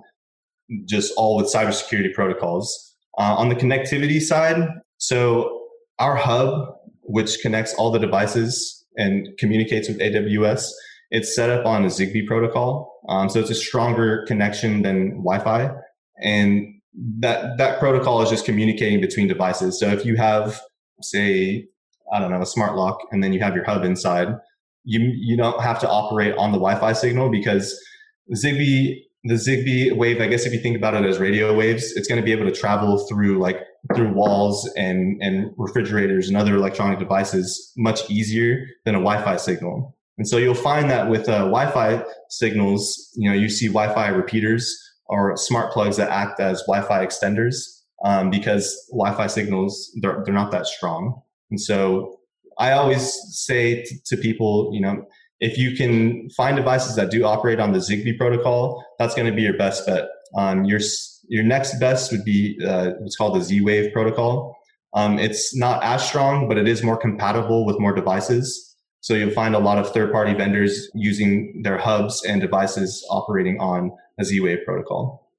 just 0.84 1.12
all 1.16 1.36
with 1.36 1.52
cybersecurity 1.52 2.14
protocols. 2.14 2.95
Uh, 3.18 3.34
on 3.36 3.48
the 3.48 3.54
connectivity 3.54 4.20
side, 4.20 4.68
so 4.98 5.62
our 5.98 6.16
hub, 6.16 6.76
which 7.02 7.38
connects 7.40 7.74
all 7.74 7.90
the 7.90 7.98
devices 7.98 8.84
and 8.96 9.28
communicates 9.38 9.88
with 9.88 9.98
AWS, 10.00 10.70
it's 11.10 11.34
set 11.34 11.50
up 11.50 11.64
on 11.64 11.84
a 11.84 11.88
Zigbee 11.88 12.26
protocol. 12.26 13.00
Um, 13.08 13.28
so 13.28 13.40
it's 13.40 13.50
a 13.50 13.54
stronger 13.54 14.24
connection 14.26 14.82
than 14.82 15.22
Wi-Fi, 15.22 15.70
and 16.22 16.66
that 17.20 17.58
that 17.58 17.78
protocol 17.78 18.22
is 18.22 18.30
just 18.30 18.44
communicating 18.44 19.00
between 19.00 19.28
devices. 19.28 19.78
So 19.78 19.88
if 19.88 20.04
you 20.04 20.16
have, 20.16 20.60
say, 21.02 21.66
I 22.12 22.18
don't 22.18 22.30
know, 22.30 22.42
a 22.42 22.46
smart 22.46 22.74
lock, 22.74 22.98
and 23.12 23.22
then 23.22 23.32
you 23.32 23.40
have 23.40 23.54
your 23.54 23.64
hub 23.64 23.84
inside, 23.84 24.28
you 24.84 25.00
you 25.00 25.36
don't 25.36 25.60
have 25.62 25.78
to 25.80 25.88
operate 25.88 26.34
on 26.36 26.52
the 26.52 26.58
Wi-Fi 26.58 26.92
signal 26.92 27.30
because 27.30 27.78
Zigbee 28.34 29.02
the 29.26 29.34
Zigbee 29.34 29.96
wave, 29.96 30.20
I 30.20 30.26
guess 30.26 30.46
if 30.46 30.52
you 30.52 30.60
think 30.60 30.76
about 30.76 30.94
it 30.94 31.04
as 31.04 31.18
radio 31.18 31.54
waves, 31.54 31.92
it's 31.92 32.08
going 32.08 32.20
to 32.20 32.24
be 32.24 32.32
able 32.32 32.46
to 32.46 32.52
travel 32.52 33.06
through 33.08 33.38
like 33.38 33.60
through 33.94 34.12
walls 34.12 34.68
and 34.76 35.20
and 35.22 35.52
refrigerators 35.56 36.28
and 36.28 36.36
other 36.36 36.54
electronic 36.54 36.98
devices 36.98 37.72
much 37.76 38.08
easier 38.10 38.66
than 38.84 38.94
a 38.94 38.98
Wi-Fi 38.98 39.36
signal. 39.36 39.96
And 40.18 40.26
so 40.26 40.38
you'll 40.38 40.54
find 40.54 40.90
that 40.90 41.10
with 41.10 41.28
uh, 41.28 41.40
Wi-Fi 41.40 42.02
signals, 42.30 43.12
you 43.16 43.28
know, 43.28 43.36
you 43.36 43.48
see 43.48 43.68
Wi-Fi 43.68 44.08
repeaters 44.08 44.74
or 45.06 45.36
smart 45.36 45.72
plugs 45.72 45.96
that 45.98 46.08
act 46.10 46.40
as 46.40 46.62
Wi-Fi 46.66 47.04
extenders 47.04 47.82
um, 48.04 48.30
because 48.30 48.88
Wi-Fi 48.90 49.26
signals 49.26 49.92
they're 50.00 50.22
they're 50.24 50.34
not 50.34 50.50
that 50.52 50.66
strong. 50.66 51.20
And 51.50 51.60
so 51.60 52.18
I 52.58 52.72
always 52.72 53.12
say 53.30 53.82
t- 53.82 53.98
to 54.06 54.16
people, 54.16 54.70
you 54.72 54.80
know, 54.80 55.06
if 55.40 55.58
you 55.58 55.76
can 55.76 56.28
find 56.30 56.56
devices 56.56 56.96
that 56.96 57.10
do 57.10 57.24
operate 57.24 57.60
on 57.60 57.72
the 57.72 57.78
Zigbee 57.78 58.16
protocol, 58.16 58.84
that's 58.98 59.14
going 59.14 59.26
to 59.30 59.34
be 59.34 59.42
your 59.42 59.56
best 59.56 59.86
bet. 59.86 60.08
Um, 60.36 60.64
your 60.64 60.80
your 61.28 61.42
next 61.42 61.78
best 61.78 62.12
would 62.12 62.24
be 62.24 62.58
uh, 62.64 62.90
what's 62.98 63.16
called 63.16 63.36
the 63.36 63.42
Z-Wave 63.42 63.92
protocol. 63.92 64.56
Um, 64.94 65.18
it's 65.18 65.54
not 65.56 65.82
as 65.82 66.06
strong, 66.06 66.48
but 66.48 66.56
it 66.56 66.68
is 66.68 66.82
more 66.82 66.96
compatible 66.96 67.66
with 67.66 67.78
more 67.80 67.92
devices. 67.92 68.76
So 69.00 69.14
you'll 69.14 69.30
find 69.30 69.54
a 69.54 69.58
lot 69.58 69.78
of 69.78 69.92
third-party 69.92 70.34
vendors 70.34 70.88
using 70.94 71.62
their 71.62 71.78
hubs 71.78 72.24
and 72.24 72.40
devices 72.40 73.04
operating 73.10 73.60
on 73.60 73.92
a 74.18 74.24
Z-Wave 74.24 74.60
protocol. 74.64 75.30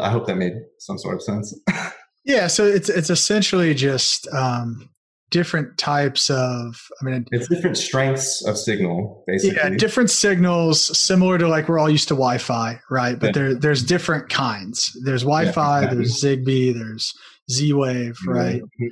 I 0.00 0.10
hope 0.10 0.26
that 0.26 0.36
made 0.36 0.54
some 0.78 0.98
sort 0.98 1.16
of 1.16 1.22
sense. 1.22 1.54
yeah, 2.24 2.46
so 2.46 2.64
it's 2.64 2.88
it's 2.88 3.10
essentially 3.10 3.74
just 3.74 4.26
um, 4.28 4.88
different 5.34 5.76
types 5.76 6.30
of 6.30 6.80
i 7.02 7.04
mean 7.04 7.26
it's 7.32 7.48
different 7.48 7.76
strengths 7.76 8.46
of 8.46 8.56
signal 8.56 9.24
basically 9.26 9.56
yeah 9.56 9.68
different 9.68 10.08
signals 10.08 10.96
similar 10.96 11.38
to 11.38 11.48
like 11.48 11.68
we're 11.68 11.78
all 11.78 11.90
used 11.90 12.06
to 12.06 12.14
wi-fi 12.14 12.78
right 12.88 13.18
but 13.18 13.26
yeah. 13.26 13.32
there 13.32 13.54
there's 13.54 13.82
different 13.82 14.28
kinds 14.28 14.96
there's 15.04 15.22
wi-fi 15.22 15.80
yeah, 15.80 15.92
exactly. 15.92 15.98
there's 15.98 16.22
zigbee 16.22 16.72
there's 16.72 17.12
Z-Wave, 17.50 18.16
right? 18.26 18.62
Mm-hmm. 18.62 18.86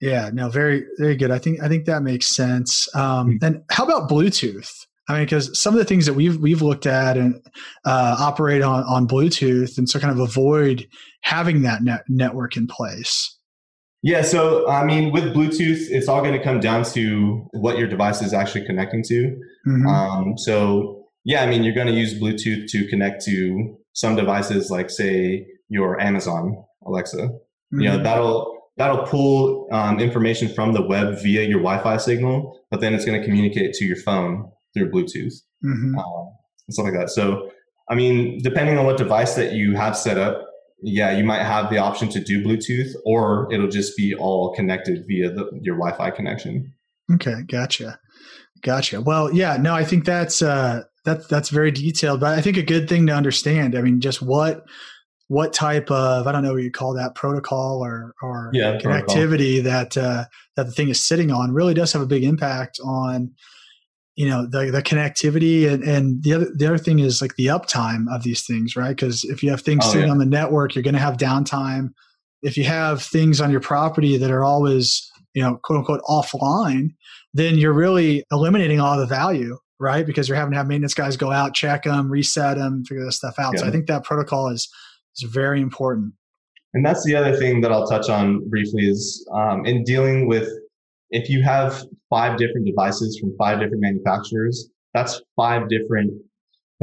Yeah, 0.00 0.30
no, 0.32 0.48
very, 0.48 0.84
very 0.98 1.16
good. 1.16 1.30
I 1.30 1.38
think 1.38 1.60
I 1.60 1.68
think 1.68 1.86
that 1.86 2.02
makes 2.02 2.34
sense. 2.34 2.88
Um, 2.94 3.30
mm-hmm. 3.30 3.44
And 3.44 3.62
how 3.70 3.84
about 3.84 4.08
Bluetooth? 4.08 4.70
I 5.08 5.14
mean, 5.14 5.24
because 5.24 5.58
some 5.60 5.74
of 5.74 5.78
the 5.78 5.84
things 5.84 6.06
that 6.06 6.12
we've 6.12 6.36
we've 6.36 6.62
looked 6.62 6.86
at 6.86 7.16
and 7.16 7.34
uh, 7.84 8.16
operate 8.18 8.62
on 8.62 8.84
on 8.84 9.08
Bluetooth, 9.08 9.76
and 9.76 9.88
so 9.88 9.98
kind 9.98 10.12
of 10.12 10.20
avoid 10.20 10.86
having 11.22 11.62
that 11.62 11.82
net 11.82 12.04
network 12.08 12.56
in 12.56 12.68
place. 12.68 13.37
Yeah, 14.02 14.22
so 14.22 14.68
I 14.68 14.84
mean, 14.84 15.12
with 15.12 15.34
Bluetooth, 15.34 15.86
it's 15.90 16.08
all 16.08 16.20
going 16.20 16.34
to 16.34 16.42
come 16.42 16.60
down 16.60 16.84
to 16.92 17.48
what 17.52 17.78
your 17.78 17.88
device 17.88 18.22
is 18.22 18.32
actually 18.32 18.64
connecting 18.64 19.02
to. 19.04 19.36
Mm-hmm. 19.66 19.86
Um, 19.86 20.38
so 20.38 21.06
yeah, 21.24 21.42
I 21.42 21.46
mean, 21.46 21.64
you're 21.64 21.74
going 21.74 21.88
to 21.88 21.92
use 21.92 22.18
Bluetooth 22.18 22.68
to 22.70 22.86
connect 22.88 23.24
to 23.24 23.76
some 23.92 24.14
devices, 24.14 24.70
like 24.70 24.88
say 24.88 25.46
your 25.68 26.00
Amazon 26.00 26.64
Alexa. 26.86 27.16
Mm-hmm. 27.16 27.80
You 27.80 27.88
know, 27.88 28.02
that'll 28.02 28.58
that'll 28.76 29.04
pull 29.06 29.68
um, 29.72 29.98
information 29.98 30.48
from 30.48 30.72
the 30.72 30.82
web 30.82 31.20
via 31.20 31.42
your 31.42 31.58
Wi-Fi 31.58 31.96
signal, 31.96 32.58
but 32.70 32.80
then 32.80 32.94
it's 32.94 33.04
going 33.04 33.20
to 33.20 33.26
communicate 33.26 33.74
to 33.74 33.84
your 33.84 33.96
phone 33.96 34.50
through 34.72 34.90
Bluetooth 34.90 35.34
mm-hmm. 35.64 35.98
um, 35.98 36.32
and 36.66 36.74
stuff 36.74 36.84
like 36.84 36.94
that. 36.94 37.10
So, 37.10 37.50
I 37.90 37.96
mean, 37.96 38.40
depending 38.42 38.78
on 38.78 38.86
what 38.86 38.96
device 38.96 39.34
that 39.34 39.52
you 39.52 39.74
have 39.74 39.96
set 39.96 40.16
up, 40.16 40.47
yeah, 40.80 41.16
you 41.16 41.24
might 41.24 41.42
have 41.42 41.70
the 41.70 41.78
option 41.78 42.08
to 42.10 42.20
do 42.20 42.44
Bluetooth, 42.44 42.94
or 43.04 43.52
it'll 43.52 43.68
just 43.68 43.96
be 43.96 44.14
all 44.14 44.54
connected 44.54 45.04
via 45.06 45.30
the, 45.30 45.50
your 45.62 45.76
Wi-Fi 45.76 46.10
connection. 46.10 46.72
Okay, 47.14 47.42
gotcha, 47.46 47.98
gotcha. 48.62 49.00
Well, 49.00 49.32
yeah, 49.32 49.56
no, 49.56 49.74
I 49.74 49.84
think 49.84 50.04
that's 50.04 50.42
uh, 50.42 50.82
that's 51.04 51.26
that's 51.26 51.48
very 51.48 51.70
detailed, 51.70 52.20
but 52.20 52.38
I 52.38 52.42
think 52.42 52.56
a 52.56 52.62
good 52.62 52.88
thing 52.88 53.06
to 53.06 53.14
understand. 53.14 53.76
I 53.76 53.80
mean, 53.80 54.00
just 54.00 54.22
what 54.22 54.64
what 55.28 55.52
type 55.52 55.90
of 55.90 56.26
I 56.26 56.32
don't 56.32 56.42
know 56.42 56.52
what 56.52 56.62
you 56.62 56.70
call 56.70 56.94
that 56.94 57.14
protocol 57.14 57.84
or 57.84 58.14
or 58.22 58.50
yeah, 58.52 58.78
connectivity 58.78 59.62
protocol. 59.62 59.72
that 59.72 59.96
uh, 59.96 60.24
that 60.56 60.66
the 60.66 60.72
thing 60.72 60.88
is 60.88 61.04
sitting 61.04 61.30
on 61.30 61.52
really 61.52 61.74
does 61.74 61.92
have 61.92 62.02
a 62.02 62.06
big 62.06 62.24
impact 62.24 62.78
on 62.84 63.34
you 64.18 64.28
know 64.28 64.44
the 64.44 64.72
the 64.72 64.82
connectivity 64.82 65.72
and, 65.72 65.84
and 65.84 66.24
the 66.24 66.34
other 66.34 66.48
the 66.52 66.66
other 66.66 66.76
thing 66.76 66.98
is 66.98 67.22
like 67.22 67.36
the 67.36 67.46
uptime 67.46 68.12
of 68.12 68.24
these 68.24 68.44
things 68.44 68.74
right? 68.74 68.96
Because 68.96 69.22
if 69.22 69.44
you 69.44 69.50
have 69.50 69.60
things 69.60 69.84
oh, 69.86 69.92
sitting 69.92 70.08
yeah. 70.08 70.12
on 70.12 70.18
the 70.18 70.26
network 70.26 70.74
you're 70.74 70.82
going 70.82 70.94
to 70.94 71.00
have 71.00 71.16
downtime. 71.16 71.90
If 72.42 72.56
you 72.56 72.64
have 72.64 73.02
things 73.02 73.40
on 73.40 73.50
your 73.52 73.60
property 73.60 74.16
that 74.16 74.32
are 74.32 74.42
always 74.42 75.08
you 75.34 75.42
know 75.42 75.60
quote 75.62 75.78
unquote 75.78 76.02
offline 76.02 76.88
then 77.32 77.58
you're 77.58 77.72
really 77.72 78.24
eliminating 78.32 78.80
all 78.80 78.98
the 78.98 79.06
value 79.06 79.56
right? 79.80 80.04
Because 80.04 80.28
you're 80.28 80.36
having 80.36 80.50
to 80.50 80.58
have 80.58 80.66
maintenance 80.66 80.94
guys 80.94 81.16
go 81.16 81.30
out 81.30 81.54
check 81.54 81.84
them 81.84 82.10
reset 82.10 82.56
them 82.56 82.84
figure 82.84 83.04
this 83.04 83.18
stuff 83.18 83.38
out. 83.38 83.52
Yeah. 83.54 83.60
so 83.60 83.66
i 83.68 83.70
think 83.70 83.86
that 83.86 84.02
protocol 84.02 84.48
is 84.48 84.68
is 85.16 85.30
very 85.30 85.60
important. 85.60 86.12
And 86.74 86.84
that's 86.84 87.04
the 87.04 87.14
other 87.14 87.36
thing 87.36 87.60
that 87.60 87.70
i'll 87.70 87.86
touch 87.86 88.08
on 88.10 88.48
briefly 88.48 88.82
is 88.88 89.24
um, 89.32 89.64
in 89.64 89.84
dealing 89.84 90.26
with 90.26 90.48
if 91.10 91.30
you 91.30 91.44
have 91.44 91.84
five 92.10 92.38
different 92.38 92.66
devices 92.66 93.18
from 93.18 93.36
five 93.36 93.60
different 93.60 93.82
manufacturers, 93.82 94.70
that's 94.94 95.20
five 95.36 95.68
different 95.68 96.12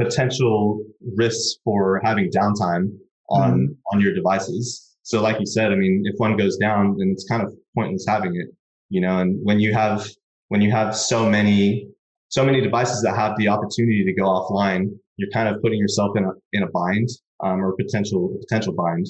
potential 0.00 0.82
risks 1.16 1.58
for 1.64 2.00
having 2.04 2.30
downtime 2.30 2.90
on 3.30 3.52
mm 3.52 3.76
on 3.92 4.00
your 4.00 4.14
devices. 4.14 4.96
So 5.02 5.22
like 5.22 5.38
you 5.38 5.46
said, 5.46 5.70
I 5.72 5.76
mean, 5.76 6.02
if 6.04 6.14
one 6.18 6.36
goes 6.36 6.56
down, 6.56 6.96
then 6.98 7.10
it's 7.10 7.24
kind 7.28 7.42
of 7.42 7.54
pointless 7.76 8.04
having 8.08 8.34
it, 8.34 8.48
you 8.88 9.00
know, 9.00 9.18
and 9.18 9.38
when 9.44 9.60
you 9.60 9.72
have 9.72 10.08
when 10.48 10.60
you 10.60 10.70
have 10.72 10.96
so 10.96 11.28
many 11.28 11.88
so 12.28 12.44
many 12.44 12.60
devices 12.60 13.02
that 13.02 13.14
have 13.14 13.36
the 13.38 13.48
opportunity 13.48 14.04
to 14.04 14.12
go 14.12 14.24
offline, 14.24 14.90
you're 15.16 15.30
kind 15.30 15.48
of 15.48 15.62
putting 15.62 15.78
yourself 15.78 16.16
in 16.16 16.24
a 16.24 16.32
in 16.52 16.62
a 16.64 16.70
bind 16.70 17.08
um, 17.44 17.62
or 17.64 17.76
potential 17.76 18.36
potential 18.40 18.72
bind 18.72 19.06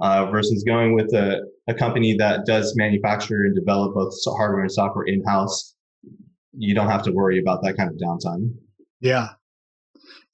uh, 0.00 0.26
versus 0.30 0.64
going 0.66 0.94
with 0.94 1.12
a, 1.14 1.40
a 1.68 1.74
company 1.74 2.14
that 2.18 2.46
does 2.46 2.74
manufacture 2.76 3.42
and 3.42 3.54
develop 3.54 3.94
both 3.94 4.14
hardware 4.26 4.62
and 4.62 4.72
software 4.72 5.04
in 5.04 5.22
house. 5.24 5.74
You 6.56 6.74
don't 6.74 6.88
have 6.88 7.02
to 7.04 7.12
worry 7.12 7.38
about 7.38 7.62
that 7.62 7.76
kind 7.76 7.90
of 7.90 7.96
downtime. 7.96 8.54
Yeah. 9.00 9.28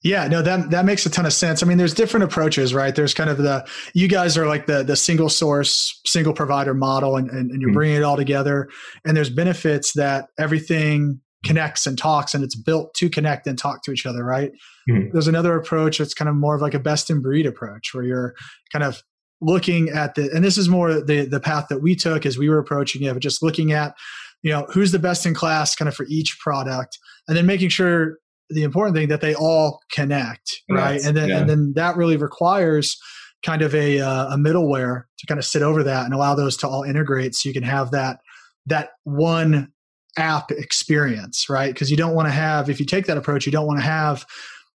Yeah, 0.03 0.27
no, 0.27 0.43
that 0.43 0.69
that 0.69 0.85
makes 0.85 1.05
a 1.07 1.09
ton 1.09 1.25
of 1.25 1.33
sense. 1.33 1.63
I 1.63 1.65
mean, 1.65 1.79
there's 1.79 1.95
different 1.95 2.23
approaches, 2.23 2.71
right? 2.71 2.95
There's 2.95 3.15
kind 3.15 3.31
of 3.31 3.39
the 3.39 3.67
you 3.95 4.07
guys 4.07 4.37
are 4.37 4.45
like 4.45 4.67
the 4.67 4.83
the 4.83 4.95
single 4.95 5.27
source, 5.27 5.99
single 6.05 6.33
provider 6.33 6.75
model, 6.75 7.17
and, 7.17 7.29
and, 7.29 7.49
and 7.49 7.59
you're 7.61 7.69
mm-hmm. 7.69 7.75
bringing 7.75 7.97
it 7.97 8.03
all 8.03 8.15
together. 8.15 8.69
And 9.05 9.17
there's 9.17 9.31
benefits 9.31 9.93
that 9.93 10.27
everything 10.37 11.19
connects 11.43 11.87
and 11.87 11.97
talks, 11.97 12.35
and 12.35 12.43
it's 12.43 12.55
built 12.55 12.93
to 12.95 13.09
connect 13.09 13.47
and 13.47 13.57
talk 13.57 13.83
to 13.83 13.91
each 13.91 14.05
other, 14.05 14.23
right? 14.23 14.51
Mm-hmm. 14.89 15.09
There's 15.13 15.27
another 15.27 15.55
approach 15.55 15.97
that's 15.97 16.13
kind 16.13 16.29
of 16.29 16.35
more 16.35 16.55
of 16.55 16.61
like 16.61 16.75
a 16.75 16.79
best 16.79 17.09
in 17.09 17.21
breed 17.21 17.47
approach, 17.47 17.93
where 17.93 18.03
you're 18.03 18.35
kind 18.71 18.83
of 18.83 19.01
looking 19.41 19.89
at 19.89 20.15
the 20.15 20.29
and 20.33 20.43
this 20.43 20.57
is 20.57 20.67
more 20.67 21.01
the 21.01 21.25
the 21.25 21.39
path 21.39 21.67
that 21.69 21.81
we 21.81 21.95
took 21.95 22.25
as 22.25 22.37
we 22.37 22.49
were 22.49 22.57
approaching 22.57 23.03
it 23.03 23.13
but 23.13 23.21
just 23.21 23.43
looking 23.43 23.71
at 23.71 23.95
you 24.41 24.51
know 24.51 24.65
who's 24.71 24.91
the 24.91 24.99
best 24.99 25.25
in 25.25 25.33
class 25.33 25.75
kind 25.75 25.87
of 25.87 25.95
for 25.95 26.05
each 26.09 26.37
product 26.39 26.97
and 27.27 27.37
then 27.37 27.45
making 27.45 27.69
sure 27.69 28.17
the 28.49 28.63
important 28.63 28.95
thing 28.95 29.09
that 29.09 29.21
they 29.21 29.35
all 29.35 29.81
connect 29.91 30.61
right? 30.69 30.93
Yes, 30.93 31.05
and 31.05 31.17
then 31.17 31.29
yeah. 31.29 31.39
and 31.39 31.49
then 31.49 31.73
that 31.75 31.97
really 31.97 32.17
requires 32.17 32.97
kind 33.45 33.61
of 33.61 33.75
a 33.75 33.99
uh, 33.99 34.33
a 34.33 34.37
middleware 34.37 35.03
to 35.19 35.27
kind 35.27 35.37
of 35.37 35.45
sit 35.45 35.61
over 35.61 35.83
that 35.83 36.05
and 36.05 36.13
allow 36.13 36.33
those 36.33 36.57
to 36.57 36.67
all 36.67 36.83
integrate 36.83 37.35
so 37.35 37.47
you 37.47 37.53
can 37.53 37.63
have 37.63 37.91
that 37.91 38.19
that 38.65 38.91
one 39.03 39.71
app 40.17 40.51
experience 40.51 41.47
right? 41.49 41.73
Because 41.73 41.91
you 41.91 41.97
don't 41.97 42.15
want 42.15 42.27
to 42.27 42.33
have 42.33 42.69
if 42.69 42.79
you 42.79 42.85
take 42.85 43.05
that 43.05 43.17
approach 43.17 43.45
you 43.45 43.51
don't 43.51 43.67
want 43.67 43.79
to 43.79 43.85
have 43.85 44.25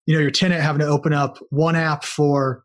you 0.06 0.14
know 0.14 0.20
your 0.20 0.30
tenant 0.30 0.62
having 0.62 0.80
to 0.80 0.86
open 0.86 1.12
up 1.12 1.38
one 1.50 1.74
app 1.76 2.04
for 2.04 2.64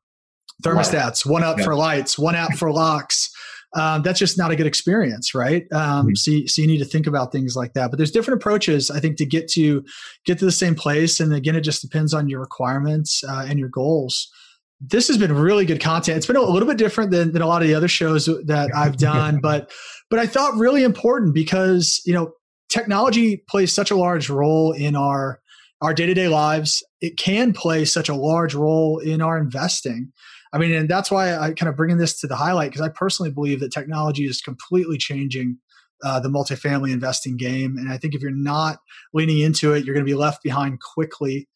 thermostats, 0.64 1.26
one 1.26 1.44
app 1.44 1.60
yeah. 1.60 1.66
for 1.66 1.76
lights, 1.76 2.18
one 2.18 2.36
app 2.36 2.54
for 2.56 2.72
locks. 2.72 3.30
Um, 3.76 4.02
that's 4.02 4.18
just 4.18 4.38
not 4.38 4.50
a 4.50 4.56
good 4.56 4.66
experience, 4.66 5.36
right? 5.36 5.66
Um, 5.72 6.08
mm-hmm. 6.08 6.16
so, 6.16 6.32
you, 6.32 6.48
so 6.48 6.62
you 6.62 6.68
need 6.68 6.80
to 6.80 6.86
think 6.86 7.06
about 7.06 7.32
things 7.32 7.56
like 7.56 7.74
that. 7.74 7.92
But 7.92 7.98
there's 7.98 8.12
different 8.12 8.42
approaches, 8.42 8.90
I 8.90 9.00
think, 9.00 9.18
to 9.18 9.26
get 9.26 9.50
to 9.52 9.84
get 10.26 10.40
to 10.40 10.46
the 10.46 10.52
same 10.52 10.74
place. 10.74 11.20
And 11.20 11.34
again, 11.34 11.56
it 11.56 11.62
just 11.62 11.82
depends 11.82 12.14
on 12.14 12.30
your 12.30 12.40
requirements 12.40 13.24
uh, 13.28 13.46
and 13.48 13.60
your 13.60 13.70
goals. 13.70 14.32
This 14.80 15.08
has 15.08 15.18
been 15.18 15.34
really 15.34 15.66
good 15.66 15.82
content. 15.82 16.18
It's 16.18 16.28
been 16.28 16.38
a 16.38 16.42
little 16.42 16.68
bit 16.68 16.78
different 16.78 17.12
than, 17.12 17.34
than 17.34 17.42
a 17.42 17.48
lot 17.48 17.62
of 17.62 17.68
the 17.68 17.74
other 17.74 17.88
shows 17.88 18.26
that 18.26 18.70
I've 18.76 18.98
done, 18.98 19.40
but 19.42 19.72
but 20.10 20.20
I 20.20 20.28
thought 20.28 20.56
really 20.56 20.84
important 20.84 21.34
because 21.34 22.02
you 22.06 22.14
know 22.14 22.32
technology 22.70 23.44
plays 23.50 23.74
such 23.74 23.92
a 23.92 23.96
large 23.96 24.30
role 24.30 24.72
in 24.72 24.96
our 24.96 25.40
our 25.82 25.94
day 25.94 26.06
to 26.06 26.14
day 26.14 26.28
lives. 26.28 26.84
It 27.02 27.18
can 27.18 27.54
play 27.54 27.86
such 27.86 28.10
a 28.10 28.16
large 28.16 28.56
role 28.56 29.00
in 29.00 29.22
our 29.22 29.38
investing. 29.38 30.12
I 30.54 30.58
mean, 30.58 30.72
and 30.72 30.90
that's 30.90 31.12
why 31.12 31.36
I 31.36 31.54
kind 31.54 31.70
of 31.70 31.76
bringing 31.76 31.98
this 31.98 32.20
to 32.22 32.28
the 32.28 32.36
highlight 32.36 32.72
because 32.72 32.86
I 32.86 32.90
personally 32.90 33.32
believe 33.32 33.60
that 33.60 33.72
technology 33.72 34.26
is 34.26 34.42
completely 34.42 34.98
changing 34.98 35.58
uh, 36.04 36.20
the 36.20 36.30
multifamily 36.30 36.92
investing 36.92 37.38
game. 37.38 37.78
And 37.78 37.92
I 37.92 37.98
think 37.98 38.14
if 38.14 38.22
you're 38.22 38.32
not 38.32 38.80
leaning 39.14 39.40
into 39.40 39.74
it, 39.74 39.84
you're 39.84 39.96
going 39.96 40.06
to 40.06 40.10
be 40.12 40.18
left 40.18 40.44
behind 40.44 40.80
quickly. 40.80 41.48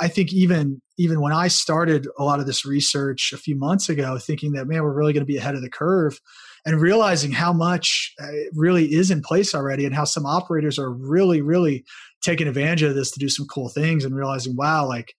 I 0.00 0.08
think 0.08 0.32
even 0.32 0.80
even 0.96 1.20
when 1.20 1.32
I 1.32 1.48
started 1.48 2.08
a 2.18 2.24
lot 2.24 2.40
of 2.40 2.46
this 2.46 2.64
research 2.64 3.32
a 3.32 3.36
few 3.36 3.56
months 3.56 3.88
ago, 3.88 4.18
thinking 4.18 4.52
that 4.52 4.66
man, 4.66 4.82
we're 4.82 4.92
really 4.92 5.12
going 5.12 5.22
to 5.22 5.32
be 5.32 5.36
ahead 5.36 5.54
of 5.54 5.62
the 5.62 5.70
curve, 5.70 6.20
and 6.64 6.80
realizing 6.80 7.30
how 7.32 7.52
much 7.52 8.12
uh, 8.20 8.26
really 8.54 8.92
is 8.92 9.10
in 9.10 9.22
place 9.22 9.54
already, 9.54 9.84
and 9.84 9.94
how 9.94 10.04
some 10.04 10.26
operators 10.26 10.78
are 10.78 10.90
really, 10.90 11.42
really 11.42 11.84
taking 12.22 12.48
advantage 12.48 12.82
of 12.82 12.94
this 12.94 13.10
to 13.12 13.20
do 13.20 13.28
some 13.28 13.46
cool 13.46 13.68
things, 13.68 14.04
and 14.04 14.16
realizing, 14.16 14.56
wow, 14.56 14.86
like 14.86 15.14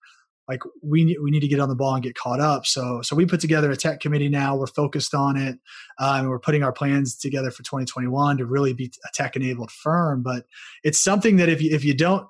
like 0.47 0.61
we 0.83 1.17
we 1.21 1.31
need 1.31 1.39
to 1.41 1.47
get 1.47 1.59
on 1.59 1.69
the 1.69 1.75
ball 1.75 1.95
and 1.95 2.03
get 2.03 2.15
caught 2.15 2.39
up. 2.39 2.65
So 2.65 3.01
so 3.01 3.15
we 3.15 3.25
put 3.25 3.39
together 3.39 3.71
a 3.71 3.75
tech 3.75 3.99
committee 3.99 4.29
now. 4.29 4.55
We're 4.55 4.67
focused 4.67 5.13
on 5.13 5.37
it, 5.37 5.57
uh, 5.99 6.15
and 6.19 6.29
we're 6.29 6.39
putting 6.39 6.63
our 6.63 6.71
plans 6.71 7.15
together 7.15 7.51
for 7.51 7.63
2021 7.63 8.37
to 8.37 8.45
really 8.45 8.73
be 8.73 8.91
a 9.03 9.09
tech 9.13 9.35
enabled 9.35 9.71
firm. 9.71 10.21
But 10.21 10.45
it's 10.83 10.99
something 10.99 11.37
that 11.37 11.49
if 11.49 11.61
you 11.61 11.73
if 11.73 11.83
you 11.83 11.95
don't 11.95 12.27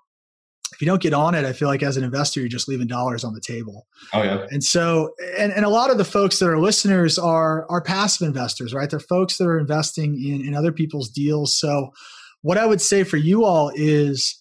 if 0.74 0.82
you 0.82 0.88
don't 0.88 1.02
get 1.02 1.14
on 1.14 1.36
it, 1.36 1.46
I 1.46 1.54
feel 1.54 1.68
like 1.68 1.84
as 1.84 1.96
an 1.96 2.04
investor, 2.04 2.40
you're 2.40 2.50
just 2.50 2.68
leaving 2.68 2.88
dollars 2.88 3.24
on 3.24 3.34
the 3.34 3.42
table. 3.42 3.88
Oh 4.14 4.24
yeah. 4.24 4.46
And 4.50 4.64
so, 4.64 5.12
and, 5.38 5.54
and 5.54 5.64
a 5.64 5.70
lot 5.70 5.92
of 5.92 5.98
the 5.98 6.06
folks 6.06 6.40
that 6.40 6.50
are 6.50 6.60
listeners 6.60 7.18
are 7.18 7.66
are 7.70 7.82
passive 7.82 8.28
investors, 8.28 8.74
right? 8.74 8.90
They're 8.90 9.00
folks 9.00 9.38
that 9.38 9.46
are 9.46 9.60
investing 9.60 10.16
in 10.16 10.46
in 10.46 10.56
other 10.56 10.72
people's 10.72 11.10
deals. 11.10 11.58
So, 11.58 11.92
what 12.42 12.58
I 12.58 12.66
would 12.66 12.82
say 12.82 13.04
for 13.04 13.18
you 13.18 13.46
all 13.46 13.72
is 13.74 14.40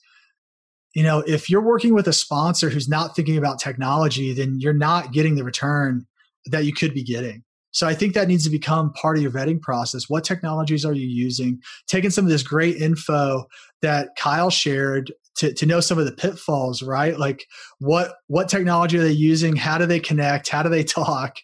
you 0.95 1.03
know, 1.03 1.21
if 1.27 1.51
you're 1.51 1.61
working 1.61 1.93
with 1.93 2.09
a 2.09 2.13
sponsor 2.13 2.71
who's 2.71 2.89
not 2.89 3.15
thinking 3.15 3.37
about 3.37 3.59
technology, 3.59 4.33
then 4.33 4.61
you're 4.61 4.73
not 4.73 5.13
getting 5.13 5.35
the 5.35 5.45
return 5.45 6.07
that 6.47 6.65
you 6.65 6.73
could 6.73 6.95
be 6.95 7.03
getting. 7.03 7.43
So 7.73 7.89
I 7.89 7.95
think 7.95 8.15
that 8.15 8.29
needs 8.29 8.45
to 8.45 8.51
become 8.51 8.93
part 8.93 9.17
of 9.17 9.23
your 9.23 9.33
vetting 9.33 9.61
process. 9.61 10.09
What 10.09 10.23
technologies 10.23 10.85
are 10.85 10.93
you 10.93 11.09
using? 11.09 11.61
Taking 11.89 12.11
some 12.11 12.25
of 12.25 12.31
this 12.31 12.45
great 12.45 12.77
info 12.77 13.47
that 13.83 14.11
Kyle 14.17 14.51
shared 14.51 15.13
to, 15.39 15.53
to 15.53 15.67
know 15.67 15.81
some 15.81 15.99
of 15.99 16.05
the 16.05 16.13
pitfalls, 16.13 16.83
right? 16.83 17.19
Like 17.19 17.45
what 17.81 18.15
what 18.29 18.49
technology 18.49 18.97
are 18.99 19.03
they 19.03 19.11
using? 19.11 19.57
How 19.57 19.77
do 19.77 19.87
they 19.87 19.99
connect? 19.99 20.49
How 20.49 20.63
do 20.63 20.69
they 20.69 20.85
talk? 20.85 21.37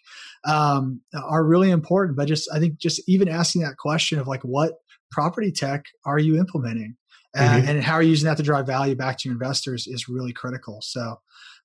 Um, 0.47 1.01
are 1.13 1.43
really 1.43 1.69
important. 1.69 2.17
But 2.17 2.29
just 2.29 2.49
I 2.53 2.59
think 2.59 2.77
just 2.77 3.01
even 3.07 3.27
asking 3.27 3.63
that 3.63 3.75
question 3.77 4.17
of 4.17 4.27
like 4.27 4.43
what 4.43 4.75
property 5.11 5.51
tech 5.51 5.83
are 6.05 6.17
you 6.17 6.39
implementing? 6.39 6.95
Mm-hmm. 7.35 7.69
and 7.69 7.83
how 7.83 7.93
are 7.93 8.01
you 8.01 8.09
using 8.09 8.27
that 8.27 8.37
to 8.37 8.43
drive 8.43 8.67
value 8.67 8.95
back 8.95 9.17
to 9.19 9.29
your 9.29 9.33
investors 9.33 9.87
is 9.87 10.07
really 10.07 10.33
critical. 10.33 10.79
So, 10.81 11.17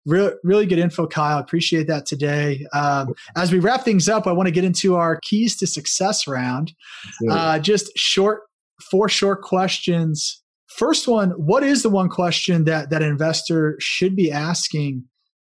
Re- 0.07 0.35
really 0.45 0.67
good 0.67 0.79
info, 0.79 1.09
Kyle. 1.09 1.39
Appreciate 1.39 1.89
that 1.89 2.07
today. 2.07 2.65
Um, 2.73 3.13
as 3.37 3.51
we 3.51 3.59
wrap 3.59 3.85
things 3.85 4.09
up, 4.09 4.29
I 4.29 4.33
want 4.33 4.47
to 4.47 4.53
get 4.53 4.63
into 4.63 4.95
our 4.95 5.19
keys 5.21 5.57
to 5.57 5.67
success 5.67 6.29
round. 6.29 6.73
Uh, 7.29 7.59
just 7.59 7.91
short, 7.97 8.43
four 8.89 9.09
short 9.09 9.43
questions. 9.43 10.41
First 10.69 11.09
one: 11.09 11.31
What 11.31 11.65
is 11.65 11.83
the 11.83 11.91
one 11.91 12.09
question 12.09 12.67
that 12.67 12.91
that 12.91 13.03
investor 13.03 13.77
should 13.81 14.15
be 14.15 14.31
asking? 14.31 15.05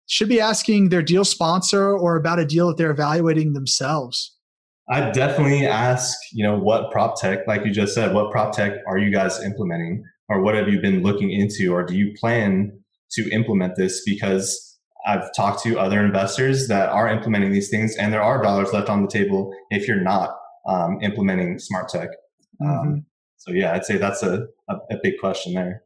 Should 0.07 0.30
be 0.30 0.41
asking 0.41 0.89
their 0.89 1.03
deal 1.03 1.26
sponsor 1.26 1.95
or 1.95 2.15
about 2.15 2.39
a 2.39 2.45
deal 2.45 2.70
that 2.70 2.78
they're 2.78 2.89
evaluating 2.89 3.53
themselves. 3.53 4.37
I 4.90 5.12
definitely 5.12 5.66
ask, 5.66 6.18
you 6.32 6.44
know, 6.44 6.58
what 6.58 6.92
prop 6.92 7.20
tech, 7.20 7.46
like 7.48 7.66
you 7.66 7.72
just 7.72 7.94
said, 7.94 8.14
what 8.14 8.32
prop 8.32 8.56
tech 8.56 8.74
are 8.88 8.98
you 8.98 9.12
guys 9.12 9.44
implementing, 9.44 10.04
or 10.30 10.42
what 10.42 10.56
have 10.56 10.70
you 10.70 10.80
been 10.80 11.04
looking 11.04 11.32
into, 11.32 11.74
or 11.74 11.84
do 11.84 11.96
you 11.96 12.14
plan 12.20 12.72
to 13.12 13.30
implement 13.32 13.76
this? 13.76 14.02
Because 14.06 14.78
I've 15.06 15.34
talked 15.36 15.62
to 15.64 15.78
other 15.80 16.06
investors 16.06 16.68
that 16.70 16.90
are 16.90 17.10
implementing 17.10 17.52
these 17.52 17.70
things, 17.70 17.96
and 17.98 18.14
there 18.14 18.22
are 18.22 18.42
dollars 18.42 18.72
left 18.72 18.90
on 18.90 19.02
the 19.02 19.10
table 19.10 19.54
if 19.70 19.88
you're 19.88 20.02
not 20.02 20.38
um, 20.68 21.00
implementing 21.02 21.60
smart 21.60 21.90
tech. 21.90 22.10
Um, 22.62 22.68
mm-hmm. 22.68 22.88
Um, 22.90 23.06
so 23.38 23.52
yeah, 23.52 23.74
I'd 23.74 23.86
say 23.86 23.98
that's 23.98 24.24
a, 24.24 24.48
a, 24.70 24.76
a 24.92 24.98
big 25.04 25.14
question 25.20 25.54
there. 25.54 25.84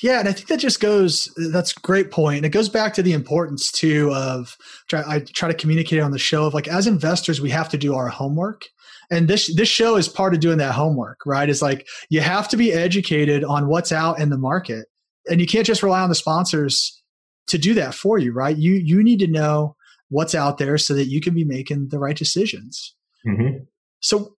Yeah, 0.00 0.20
and 0.20 0.28
I 0.28 0.32
think 0.32 0.48
that 0.48 0.58
just 0.58 0.80
goes. 0.80 1.30
That's 1.36 1.76
a 1.76 1.80
great 1.80 2.10
point. 2.10 2.38
And 2.38 2.46
it 2.46 2.50
goes 2.50 2.68
back 2.68 2.94
to 2.94 3.02
the 3.02 3.12
importance 3.12 3.70
too 3.70 4.10
of. 4.14 4.56
Try, 4.88 5.02
I 5.06 5.20
try 5.20 5.48
to 5.48 5.54
communicate 5.54 6.00
on 6.00 6.12
the 6.12 6.18
show 6.18 6.46
of 6.46 6.54
like 6.54 6.66
as 6.66 6.86
investors, 6.86 7.40
we 7.40 7.50
have 7.50 7.68
to 7.70 7.78
do 7.78 7.94
our 7.94 8.08
homework, 8.08 8.62
and 9.10 9.28
this 9.28 9.54
this 9.54 9.68
show 9.68 9.96
is 9.96 10.08
part 10.08 10.32
of 10.32 10.40
doing 10.40 10.58
that 10.58 10.72
homework. 10.72 11.18
Right? 11.26 11.48
Is 11.48 11.60
like 11.60 11.86
you 12.08 12.22
have 12.22 12.48
to 12.48 12.56
be 12.56 12.72
educated 12.72 13.44
on 13.44 13.68
what's 13.68 13.92
out 13.92 14.18
in 14.18 14.30
the 14.30 14.38
market, 14.38 14.86
and 15.28 15.40
you 15.40 15.46
can't 15.46 15.66
just 15.66 15.82
rely 15.82 16.00
on 16.00 16.08
the 16.08 16.14
sponsors 16.14 17.02
to 17.48 17.58
do 17.58 17.74
that 17.74 17.94
for 17.94 18.18
you. 18.18 18.32
Right? 18.32 18.56
You 18.56 18.72
you 18.72 19.02
need 19.02 19.18
to 19.18 19.26
know 19.26 19.76
what's 20.08 20.34
out 20.34 20.56
there 20.58 20.78
so 20.78 20.94
that 20.94 21.06
you 21.06 21.20
can 21.20 21.34
be 21.34 21.44
making 21.44 21.88
the 21.88 21.98
right 21.98 22.16
decisions. 22.16 22.94
Mm-hmm. 23.26 23.64
So, 24.00 24.36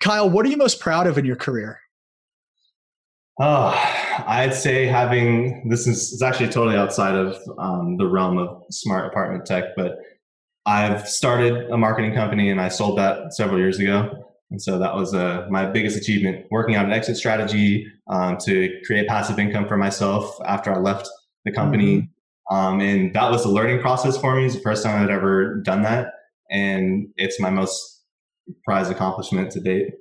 Kyle, 0.00 0.28
what 0.28 0.46
are 0.46 0.50
you 0.50 0.56
most 0.56 0.80
proud 0.80 1.06
of 1.06 1.18
in 1.18 1.24
your 1.24 1.36
career? 1.36 1.78
Oh, 3.40 3.74
I'd 4.26 4.54
say 4.54 4.86
having 4.86 5.68
this 5.68 5.86
is 5.86 6.12
it's 6.12 6.22
actually 6.22 6.50
totally 6.50 6.76
outside 6.76 7.16
of 7.16 7.36
um, 7.58 7.96
the 7.96 8.06
realm 8.06 8.38
of 8.38 8.62
smart 8.70 9.06
apartment 9.06 9.44
tech, 9.44 9.74
but 9.76 9.98
I've 10.66 11.08
started 11.08 11.68
a 11.70 11.76
marketing 11.76 12.14
company 12.14 12.48
and 12.48 12.60
I 12.60 12.68
sold 12.68 12.96
that 12.98 13.34
several 13.34 13.58
years 13.58 13.78
ago. 13.78 14.10
And 14.50 14.62
so 14.62 14.78
that 14.78 14.94
was 14.94 15.14
uh, 15.14 15.46
my 15.50 15.66
biggest 15.66 15.96
achievement, 15.96 16.46
working 16.50 16.76
on 16.76 16.86
an 16.86 16.92
exit 16.92 17.16
strategy 17.16 17.86
um, 18.08 18.36
to 18.44 18.70
create 18.86 19.08
passive 19.08 19.38
income 19.38 19.66
for 19.66 19.76
myself 19.76 20.36
after 20.46 20.72
I 20.72 20.78
left 20.78 21.08
the 21.44 21.50
company. 21.50 22.02
Mm-hmm. 22.02 22.56
Um, 22.56 22.80
and 22.80 23.14
that 23.14 23.30
was 23.30 23.44
a 23.44 23.48
learning 23.48 23.80
process 23.80 24.16
for 24.16 24.36
me. 24.36 24.46
It's 24.46 24.54
the 24.54 24.60
first 24.60 24.84
time 24.84 25.02
I'd 25.02 25.10
ever 25.10 25.60
done 25.62 25.82
that. 25.82 26.12
And 26.50 27.08
it's 27.16 27.40
my 27.40 27.50
most 27.50 28.02
prized 28.64 28.92
accomplishment 28.92 29.50
to 29.52 29.60
date. 29.60 29.94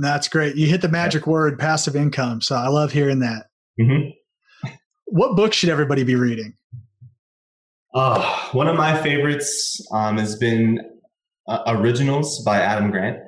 That's 0.00 0.28
great. 0.28 0.56
You 0.56 0.66
hit 0.66 0.80
the 0.80 0.88
magic 0.88 1.26
word, 1.26 1.58
passive 1.58 1.94
income. 1.94 2.40
So 2.40 2.56
I 2.56 2.68
love 2.68 2.90
hearing 2.90 3.20
that. 3.20 3.46
Mm-hmm. 3.78 4.70
What 5.06 5.36
book 5.36 5.52
should 5.52 5.68
everybody 5.68 6.04
be 6.04 6.14
reading? 6.14 6.54
Uh, 7.94 8.48
one 8.52 8.66
of 8.66 8.76
my 8.76 9.00
favorites 9.02 9.84
um, 9.92 10.16
has 10.16 10.36
been 10.36 10.80
uh, 11.48 11.62
Originals 11.66 12.42
by 12.44 12.60
Adam 12.60 12.90
Grant. 12.90 13.18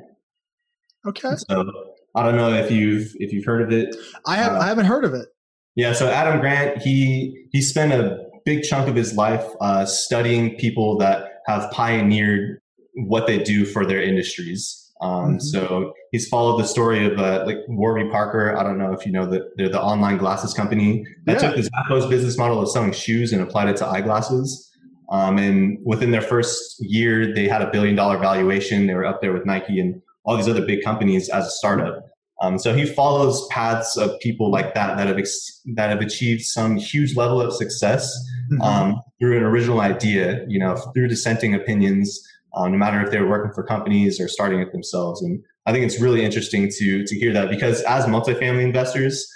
Okay. 1.06 1.34
So 1.48 1.70
I 2.14 2.22
don't 2.22 2.36
know 2.36 2.52
if 2.52 2.70
you've 2.70 3.12
if 3.16 3.32
you've 3.32 3.44
heard 3.44 3.62
of 3.62 3.72
it. 3.72 3.94
I 4.26 4.36
have. 4.36 4.52
Uh, 4.52 4.60
I 4.60 4.66
haven't 4.66 4.86
heard 4.86 5.04
of 5.04 5.14
it. 5.14 5.28
Yeah. 5.74 5.92
So 5.92 6.08
Adam 6.08 6.40
Grant, 6.40 6.80
he 6.80 7.48
he 7.52 7.60
spent 7.60 7.92
a 7.92 8.18
big 8.44 8.62
chunk 8.62 8.88
of 8.88 8.94
his 8.94 9.14
life 9.14 9.44
uh, 9.60 9.84
studying 9.84 10.56
people 10.56 10.96
that 10.98 11.28
have 11.46 11.70
pioneered 11.72 12.60
what 12.94 13.26
they 13.26 13.42
do 13.42 13.66
for 13.66 13.84
their 13.84 14.00
industries. 14.00 14.81
Um, 15.02 15.10
mm-hmm. 15.10 15.38
So 15.40 15.92
he's 16.12 16.28
followed 16.28 16.60
the 16.60 16.66
story 16.66 17.04
of 17.04 17.18
uh, 17.18 17.42
like 17.44 17.58
Warby 17.68 18.08
Parker. 18.10 18.56
I 18.56 18.62
don't 18.62 18.78
know 18.78 18.92
if 18.92 19.04
you 19.04 19.12
know 19.12 19.26
that 19.26 19.42
they're 19.56 19.68
the 19.68 19.82
online 19.82 20.16
glasses 20.16 20.54
company 20.54 21.04
that 21.26 21.42
yeah. 21.42 21.50
took 21.50 21.56
the 21.56 21.68
Zappos 21.68 22.08
business 22.08 22.38
model 22.38 22.60
of 22.60 22.70
selling 22.70 22.92
shoes 22.92 23.32
and 23.32 23.42
applied 23.42 23.68
it 23.68 23.76
to 23.78 23.86
eyeglasses. 23.86 24.70
Um, 25.10 25.36
and 25.38 25.78
within 25.84 26.12
their 26.12 26.22
first 26.22 26.76
year, 26.78 27.34
they 27.34 27.48
had 27.48 27.60
a 27.60 27.70
billion 27.70 27.96
dollar 27.96 28.16
valuation. 28.16 28.86
They 28.86 28.94
were 28.94 29.04
up 29.04 29.20
there 29.20 29.32
with 29.32 29.44
Nike 29.44 29.78
and 29.80 30.00
all 30.24 30.36
these 30.36 30.48
other 30.48 30.64
big 30.64 30.82
companies 30.82 31.28
as 31.28 31.46
a 31.46 31.50
startup. 31.50 32.08
Um, 32.40 32.58
so 32.58 32.74
he 32.74 32.86
follows 32.86 33.46
paths 33.48 33.96
of 33.96 34.18
people 34.20 34.50
like 34.50 34.74
that 34.74 34.96
that 34.96 35.06
have 35.06 35.18
ex- 35.18 35.60
that 35.74 35.90
have 35.90 36.00
achieved 36.00 36.42
some 36.42 36.76
huge 36.76 37.14
level 37.16 37.40
of 37.40 37.52
success 37.52 38.10
mm-hmm. 38.52 38.62
um, 38.62 39.00
through 39.20 39.36
an 39.36 39.42
original 39.42 39.80
idea. 39.80 40.44
You 40.48 40.60
know, 40.60 40.76
through 40.94 41.08
dissenting 41.08 41.54
opinions 41.54 42.20
um, 42.54 42.72
no 42.72 42.78
matter 42.78 43.02
if 43.02 43.10
they're 43.10 43.26
working 43.26 43.52
for 43.52 43.62
companies 43.62 44.20
or 44.20 44.28
starting 44.28 44.60
it 44.60 44.72
themselves. 44.72 45.22
And 45.22 45.42
I 45.66 45.72
think 45.72 45.84
it's 45.84 46.00
really 46.00 46.24
interesting 46.24 46.70
to 46.78 47.04
to 47.04 47.18
hear 47.18 47.32
that 47.32 47.50
because 47.50 47.82
as 47.82 48.04
multifamily 48.06 48.62
investors, 48.62 49.26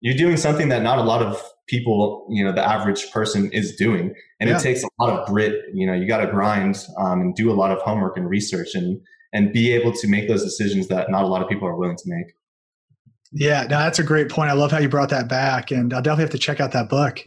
you're 0.00 0.16
doing 0.16 0.36
something 0.36 0.68
that 0.68 0.82
not 0.82 0.98
a 0.98 1.02
lot 1.02 1.22
of 1.22 1.42
people, 1.68 2.26
you 2.30 2.44
know, 2.44 2.52
the 2.52 2.66
average 2.66 3.10
person 3.10 3.50
is 3.52 3.74
doing, 3.76 4.14
and 4.40 4.48
yeah. 4.48 4.56
it 4.56 4.62
takes 4.62 4.82
a 4.82 4.88
lot 5.00 5.18
of 5.18 5.26
grit. 5.26 5.64
You 5.74 5.86
know, 5.86 5.94
you 5.94 6.06
got 6.06 6.18
to 6.18 6.26
grind 6.26 6.84
um, 6.98 7.20
and 7.20 7.34
do 7.34 7.50
a 7.50 7.54
lot 7.54 7.70
of 7.70 7.78
homework 7.78 8.16
and 8.16 8.28
research, 8.28 8.74
and 8.74 9.00
and 9.32 9.52
be 9.52 9.72
able 9.72 9.92
to 9.92 10.08
make 10.08 10.28
those 10.28 10.42
decisions 10.42 10.88
that 10.88 11.10
not 11.10 11.24
a 11.24 11.26
lot 11.26 11.42
of 11.42 11.48
people 11.48 11.68
are 11.68 11.76
willing 11.76 11.96
to 11.96 12.04
make. 12.06 12.34
Yeah, 13.32 13.62
no, 13.62 13.78
that's 13.78 13.98
a 13.98 14.04
great 14.04 14.28
point. 14.28 14.50
I 14.50 14.54
love 14.54 14.70
how 14.70 14.78
you 14.78 14.88
brought 14.88 15.10
that 15.10 15.28
back, 15.28 15.70
and 15.70 15.92
I'll 15.92 16.02
definitely 16.02 16.24
have 16.24 16.30
to 16.30 16.38
check 16.38 16.60
out 16.60 16.72
that 16.72 16.88
book. 16.88 17.20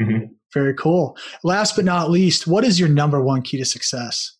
Mm-hmm. 0.00 0.32
Very 0.52 0.74
cool. 0.74 1.16
Last 1.42 1.76
but 1.76 1.84
not 1.84 2.10
least, 2.10 2.46
what 2.46 2.64
is 2.64 2.78
your 2.80 2.88
number 2.88 3.20
one 3.20 3.42
key 3.42 3.58
to 3.58 3.64
success? 3.64 4.33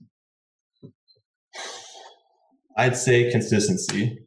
I'd 2.77 2.97
say 2.97 3.31
consistency. 3.31 4.19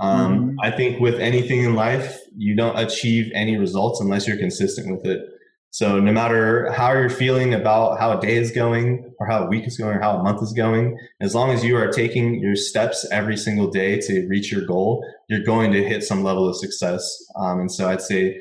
Um, 0.00 0.38
mm-hmm. 0.38 0.60
I 0.62 0.70
think 0.70 1.00
with 1.00 1.20
anything 1.20 1.64
in 1.64 1.74
life, 1.74 2.18
you 2.36 2.56
don't 2.56 2.76
achieve 2.78 3.30
any 3.34 3.56
results 3.56 4.00
unless 4.00 4.26
you're 4.26 4.36
consistent 4.36 4.90
with 4.90 5.06
it. 5.06 5.28
So 5.70 5.98
no 5.98 6.12
matter 6.12 6.70
how 6.70 6.92
you're 6.92 7.10
feeling 7.10 7.52
about 7.52 7.98
how 7.98 8.16
a 8.16 8.20
day 8.20 8.36
is 8.36 8.52
going 8.52 9.12
or 9.18 9.26
how 9.26 9.44
a 9.44 9.48
week 9.48 9.66
is 9.66 9.76
going 9.76 9.96
or 9.96 10.00
how 10.00 10.16
a 10.16 10.22
month 10.22 10.40
is 10.40 10.52
going, 10.52 10.96
as 11.20 11.34
long 11.34 11.50
as 11.50 11.64
you 11.64 11.76
are 11.76 11.90
taking 11.90 12.40
your 12.40 12.54
steps 12.54 13.04
every 13.10 13.36
single 13.36 13.68
day 13.68 14.00
to 14.02 14.26
reach 14.28 14.52
your 14.52 14.64
goal, 14.64 15.04
you're 15.28 15.42
going 15.42 15.72
to 15.72 15.82
hit 15.82 16.04
some 16.04 16.22
level 16.22 16.48
of 16.48 16.56
success. 16.56 17.04
Um, 17.34 17.58
and 17.58 17.72
so 17.72 17.88
I'd 17.88 18.02
say 18.02 18.40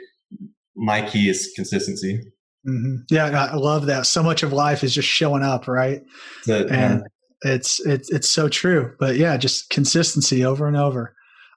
my 0.75 1.01
key 1.07 1.27
is 1.27 1.51
consistency. 1.55 2.21
Mm-hmm. 2.67 2.97
Yeah, 3.09 3.25
I 3.25 3.55
love 3.55 3.87
that. 3.87 4.05
So 4.05 4.21
much 4.21 4.43
of 4.43 4.53
life 4.53 4.83
is 4.83 4.93
just 4.93 5.07
showing 5.07 5.43
up, 5.43 5.67
right? 5.67 6.03
and 6.47 6.99
yeah 6.99 7.07
it's 7.43 7.79
it's 7.85 8.09
it's 8.09 8.29
so 8.29 8.49
true. 8.49 8.93
But 8.99 9.17
yeah, 9.17 9.37
just 9.37 9.69
consistency 9.69 10.45
over 10.45 10.67
and 10.67 10.77
over. 10.77 11.15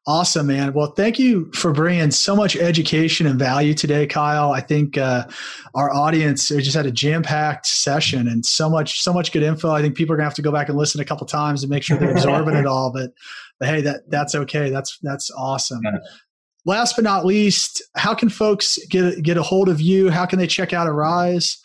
Awesome, 0.08 0.46
man. 0.46 0.72
Well, 0.72 0.92
thank 0.92 1.18
you 1.18 1.50
for 1.52 1.72
bringing 1.72 2.12
so 2.12 2.36
much 2.36 2.54
education 2.54 3.26
and 3.26 3.40
value 3.40 3.74
today, 3.74 4.06
Kyle. 4.06 4.52
I 4.52 4.60
think 4.60 4.96
uh, 4.96 5.26
our 5.74 5.92
audience 5.92 6.46
just 6.46 6.76
had 6.76 6.86
a 6.86 6.92
jam 6.92 7.24
packed 7.24 7.66
session 7.66 8.28
and 8.28 8.46
so 8.46 8.70
much 8.70 9.00
so 9.00 9.12
much 9.12 9.32
good 9.32 9.42
info. 9.42 9.72
I 9.72 9.82
think 9.82 9.96
people 9.96 10.14
are 10.14 10.16
gonna 10.16 10.28
have 10.28 10.34
to 10.34 10.42
go 10.42 10.52
back 10.52 10.68
and 10.68 10.78
listen 10.78 11.00
a 11.00 11.04
couple 11.04 11.26
times 11.26 11.62
to 11.62 11.68
make 11.68 11.82
sure 11.82 11.98
they're 11.98 12.12
absorbing 12.12 12.54
it 12.54 12.66
all. 12.66 12.92
But 12.92 13.10
but 13.58 13.68
hey, 13.68 13.80
that 13.80 14.08
that's 14.08 14.34
okay. 14.34 14.70
That's 14.70 14.96
that's 15.02 15.30
awesome. 15.36 15.82
Last 16.64 16.96
but 16.96 17.04
not 17.04 17.24
least, 17.24 17.82
how 17.96 18.14
can 18.14 18.28
folks 18.28 18.78
get 18.88 19.22
get 19.22 19.36
a 19.36 19.42
hold 19.42 19.68
of 19.68 19.80
you? 19.80 20.10
How 20.10 20.26
can 20.26 20.38
they 20.38 20.46
check 20.46 20.72
out 20.72 20.86
Arise? 20.86 21.58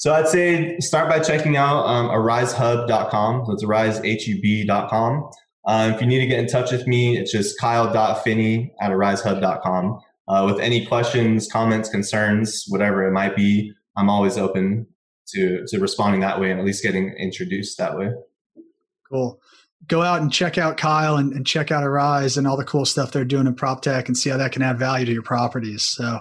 So 0.00 0.14
I'd 0.14 0.28
say 0.28 0.78
start 0.78 1.10
by 1.10 1.20
checking 1.20 1.58
out 1.58 1.84
um, 1.84 2.08
arisehub.com. 2.08 3.44
So 3.44 3.52
it's 3.52 3.62
arisehub.com. 3.62 5.30
Uh, 5.66 5.92
if 5.94 6.00
you 6.00 6.06
need 6.06 6.20
to 6.20 6.26
get 6.26 6.38
in 6.38 6.46
touch 6.46 6.72
with 6.72 6.86
me, 6.86 7.18
it's 7.18 7.30
just 7.30 7.60
kyle.finney 7.60 8.72
at 8.80 8.92
arisehub.com. 8.92 10.00
Uh, 10.26 10.44
with 10.46 10.58
any 10.58 10.86
questions, 10.86 11.48
comments, 11.52 11.90
concerns, 11.90 12.64
whatever 12.68 13.06
it 13.06 13.12
might 13.12 13.36
be, 13.36 13.74
I'm 13.94 14.08
always 14.08 14.38
open 14.38 14.86
to, 15.34 15.66
to 15.66 15.78
responding 15.78 16.22
that 16.22 16.40
way 16.40 16.50
and 16.50 16.58
at 16.58 16.64
least 16.64 16.82
getting 16.82 17.14
introduced 17.18 17.76
that 17.76 17.98
way. 17.98 18.10
Cool. 19.12 19.38
Go 19.86 20.00
out 20.00 20.22
and 20.22 20.32
check 20.32 20.56
out 20.56 20.78
Kyle 20.78 21.18
and, 21.18 21.34
and 21.34 21.46
check 21.46 21.70
out 21.70 21.84
Arise 21.84 22.38
and 22.38 22.46
all 22.46 22.56
the 22.56 22.64
cool 22.64 22.86
stuff 22.86 23.12
they're 23.12 23.26
doing 23.26 23.46
in 23.46 23.54
prop 23.54 23.82
tech 23.82 24.08
and 24.08 24.16
see 24.16 24.30
how 24.30 24.38
that 24.38 24.52
can 24.52 24.62
add 24.62 24.78
value 24.78 25.04
to 25.04 25.12
your 25.12 25.22
properties. 25.22 25.82
So, 25.82 26.20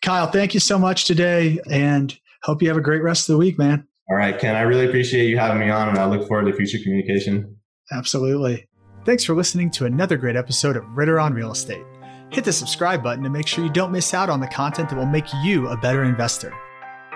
Kyle, 0.00 0.28
thank 0.28 0.54
you 0.54 0.60
so 0.60 0.78
much 0.78 1.06
today. 1.06 1.58
And 1.68 2.16
hope 2.42 2.62
you 2.62 2.68
have 2.68 2.76
a 2.76 2.82
great 2.82 3.02
rest 3.02 3.28
of 3.28 3.34
the 3.34 3.38
week, 3.38 3.58
man. 3.58 3.86
All 4.08 4.16
right, 4.16 4.38
Ken. 4.38 4.54
I 4.54 4.62
really 4.62 4.86
appreciate 4.86 5.28
you 5.28 5.38
having 5.38 5.58
me 5.58 5.70
on, 5.70 5.88
and 5.88 5.98
I 5.98 6.06
look 6.06 6.28
forward 6.28 6.50
to 6.50 6.56
future 6.56 6.78
communication. 6.82 7.56
Absolutely. 7.90 8.68
Thanks 9.04 9.24
for 9.24 9.34
listening 9.34 9.70
to 9.72 9.86
another 9.86 10.16
great 10.16 10.36
episode 10.36 10.76
of 10.76 10.84
Ritter 10.96 11.20
on 11.20 11.34
Real 11.34 11.52
Estate. 11.52 11.84
Hit 12.30 12.44
the 12.44 12.52
subscribe 12.52 13.02
button 13.02 13.22
to 13.24 13.30
make 13.30 13.46
sure 13.46 13.64
you 13.64 13.70
don't 13.70 13.92
miss 13.92 14.14
out 14.14 14.30
on 14.30 14.40
the 14.40 14.48
content 14.48 14.88
that 14.90 14.96
will 14.96 15.06
make 15.06 15.26
you 15.42 15.68
a 15.68 15.76
better 15.76 16.04
investor. 16.04 16.52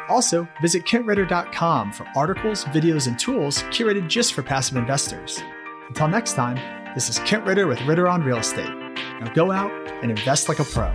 Also, 0.09 0.49
visit 0.61 0.85
kentritter.com 0.85 1.93
for 1.93 2.07
articles, 2.17 2.65
videos, 2.67 3.07
and 3.07 3.19
tools 3.19 3.63
curated 3.65 4.09
just 4.09 4.35
for 4.35 4.43
passive 4.43 4.77
investors. 4.77 5.41
Until 5.89 6.09
next 6.09 6.35
time, 6.35 6.57
this 6.95 7.09
is 7.09 7.19
Kent 7.21 7.45
Ritter 7.45 7.67
with 7.67 7.81
Ritter 7.83 8.09
on 8.09 8.23
Real 8.23 8.39
Estate. 8.39 8.73
Now 9.21 9.33
go 9.35 9.53
out 9.53 9.71
and 10.03 10.11
invest 10.11 10.49
like 10.49 10.59
a 10.59 10.65
pro. 10.65 10.91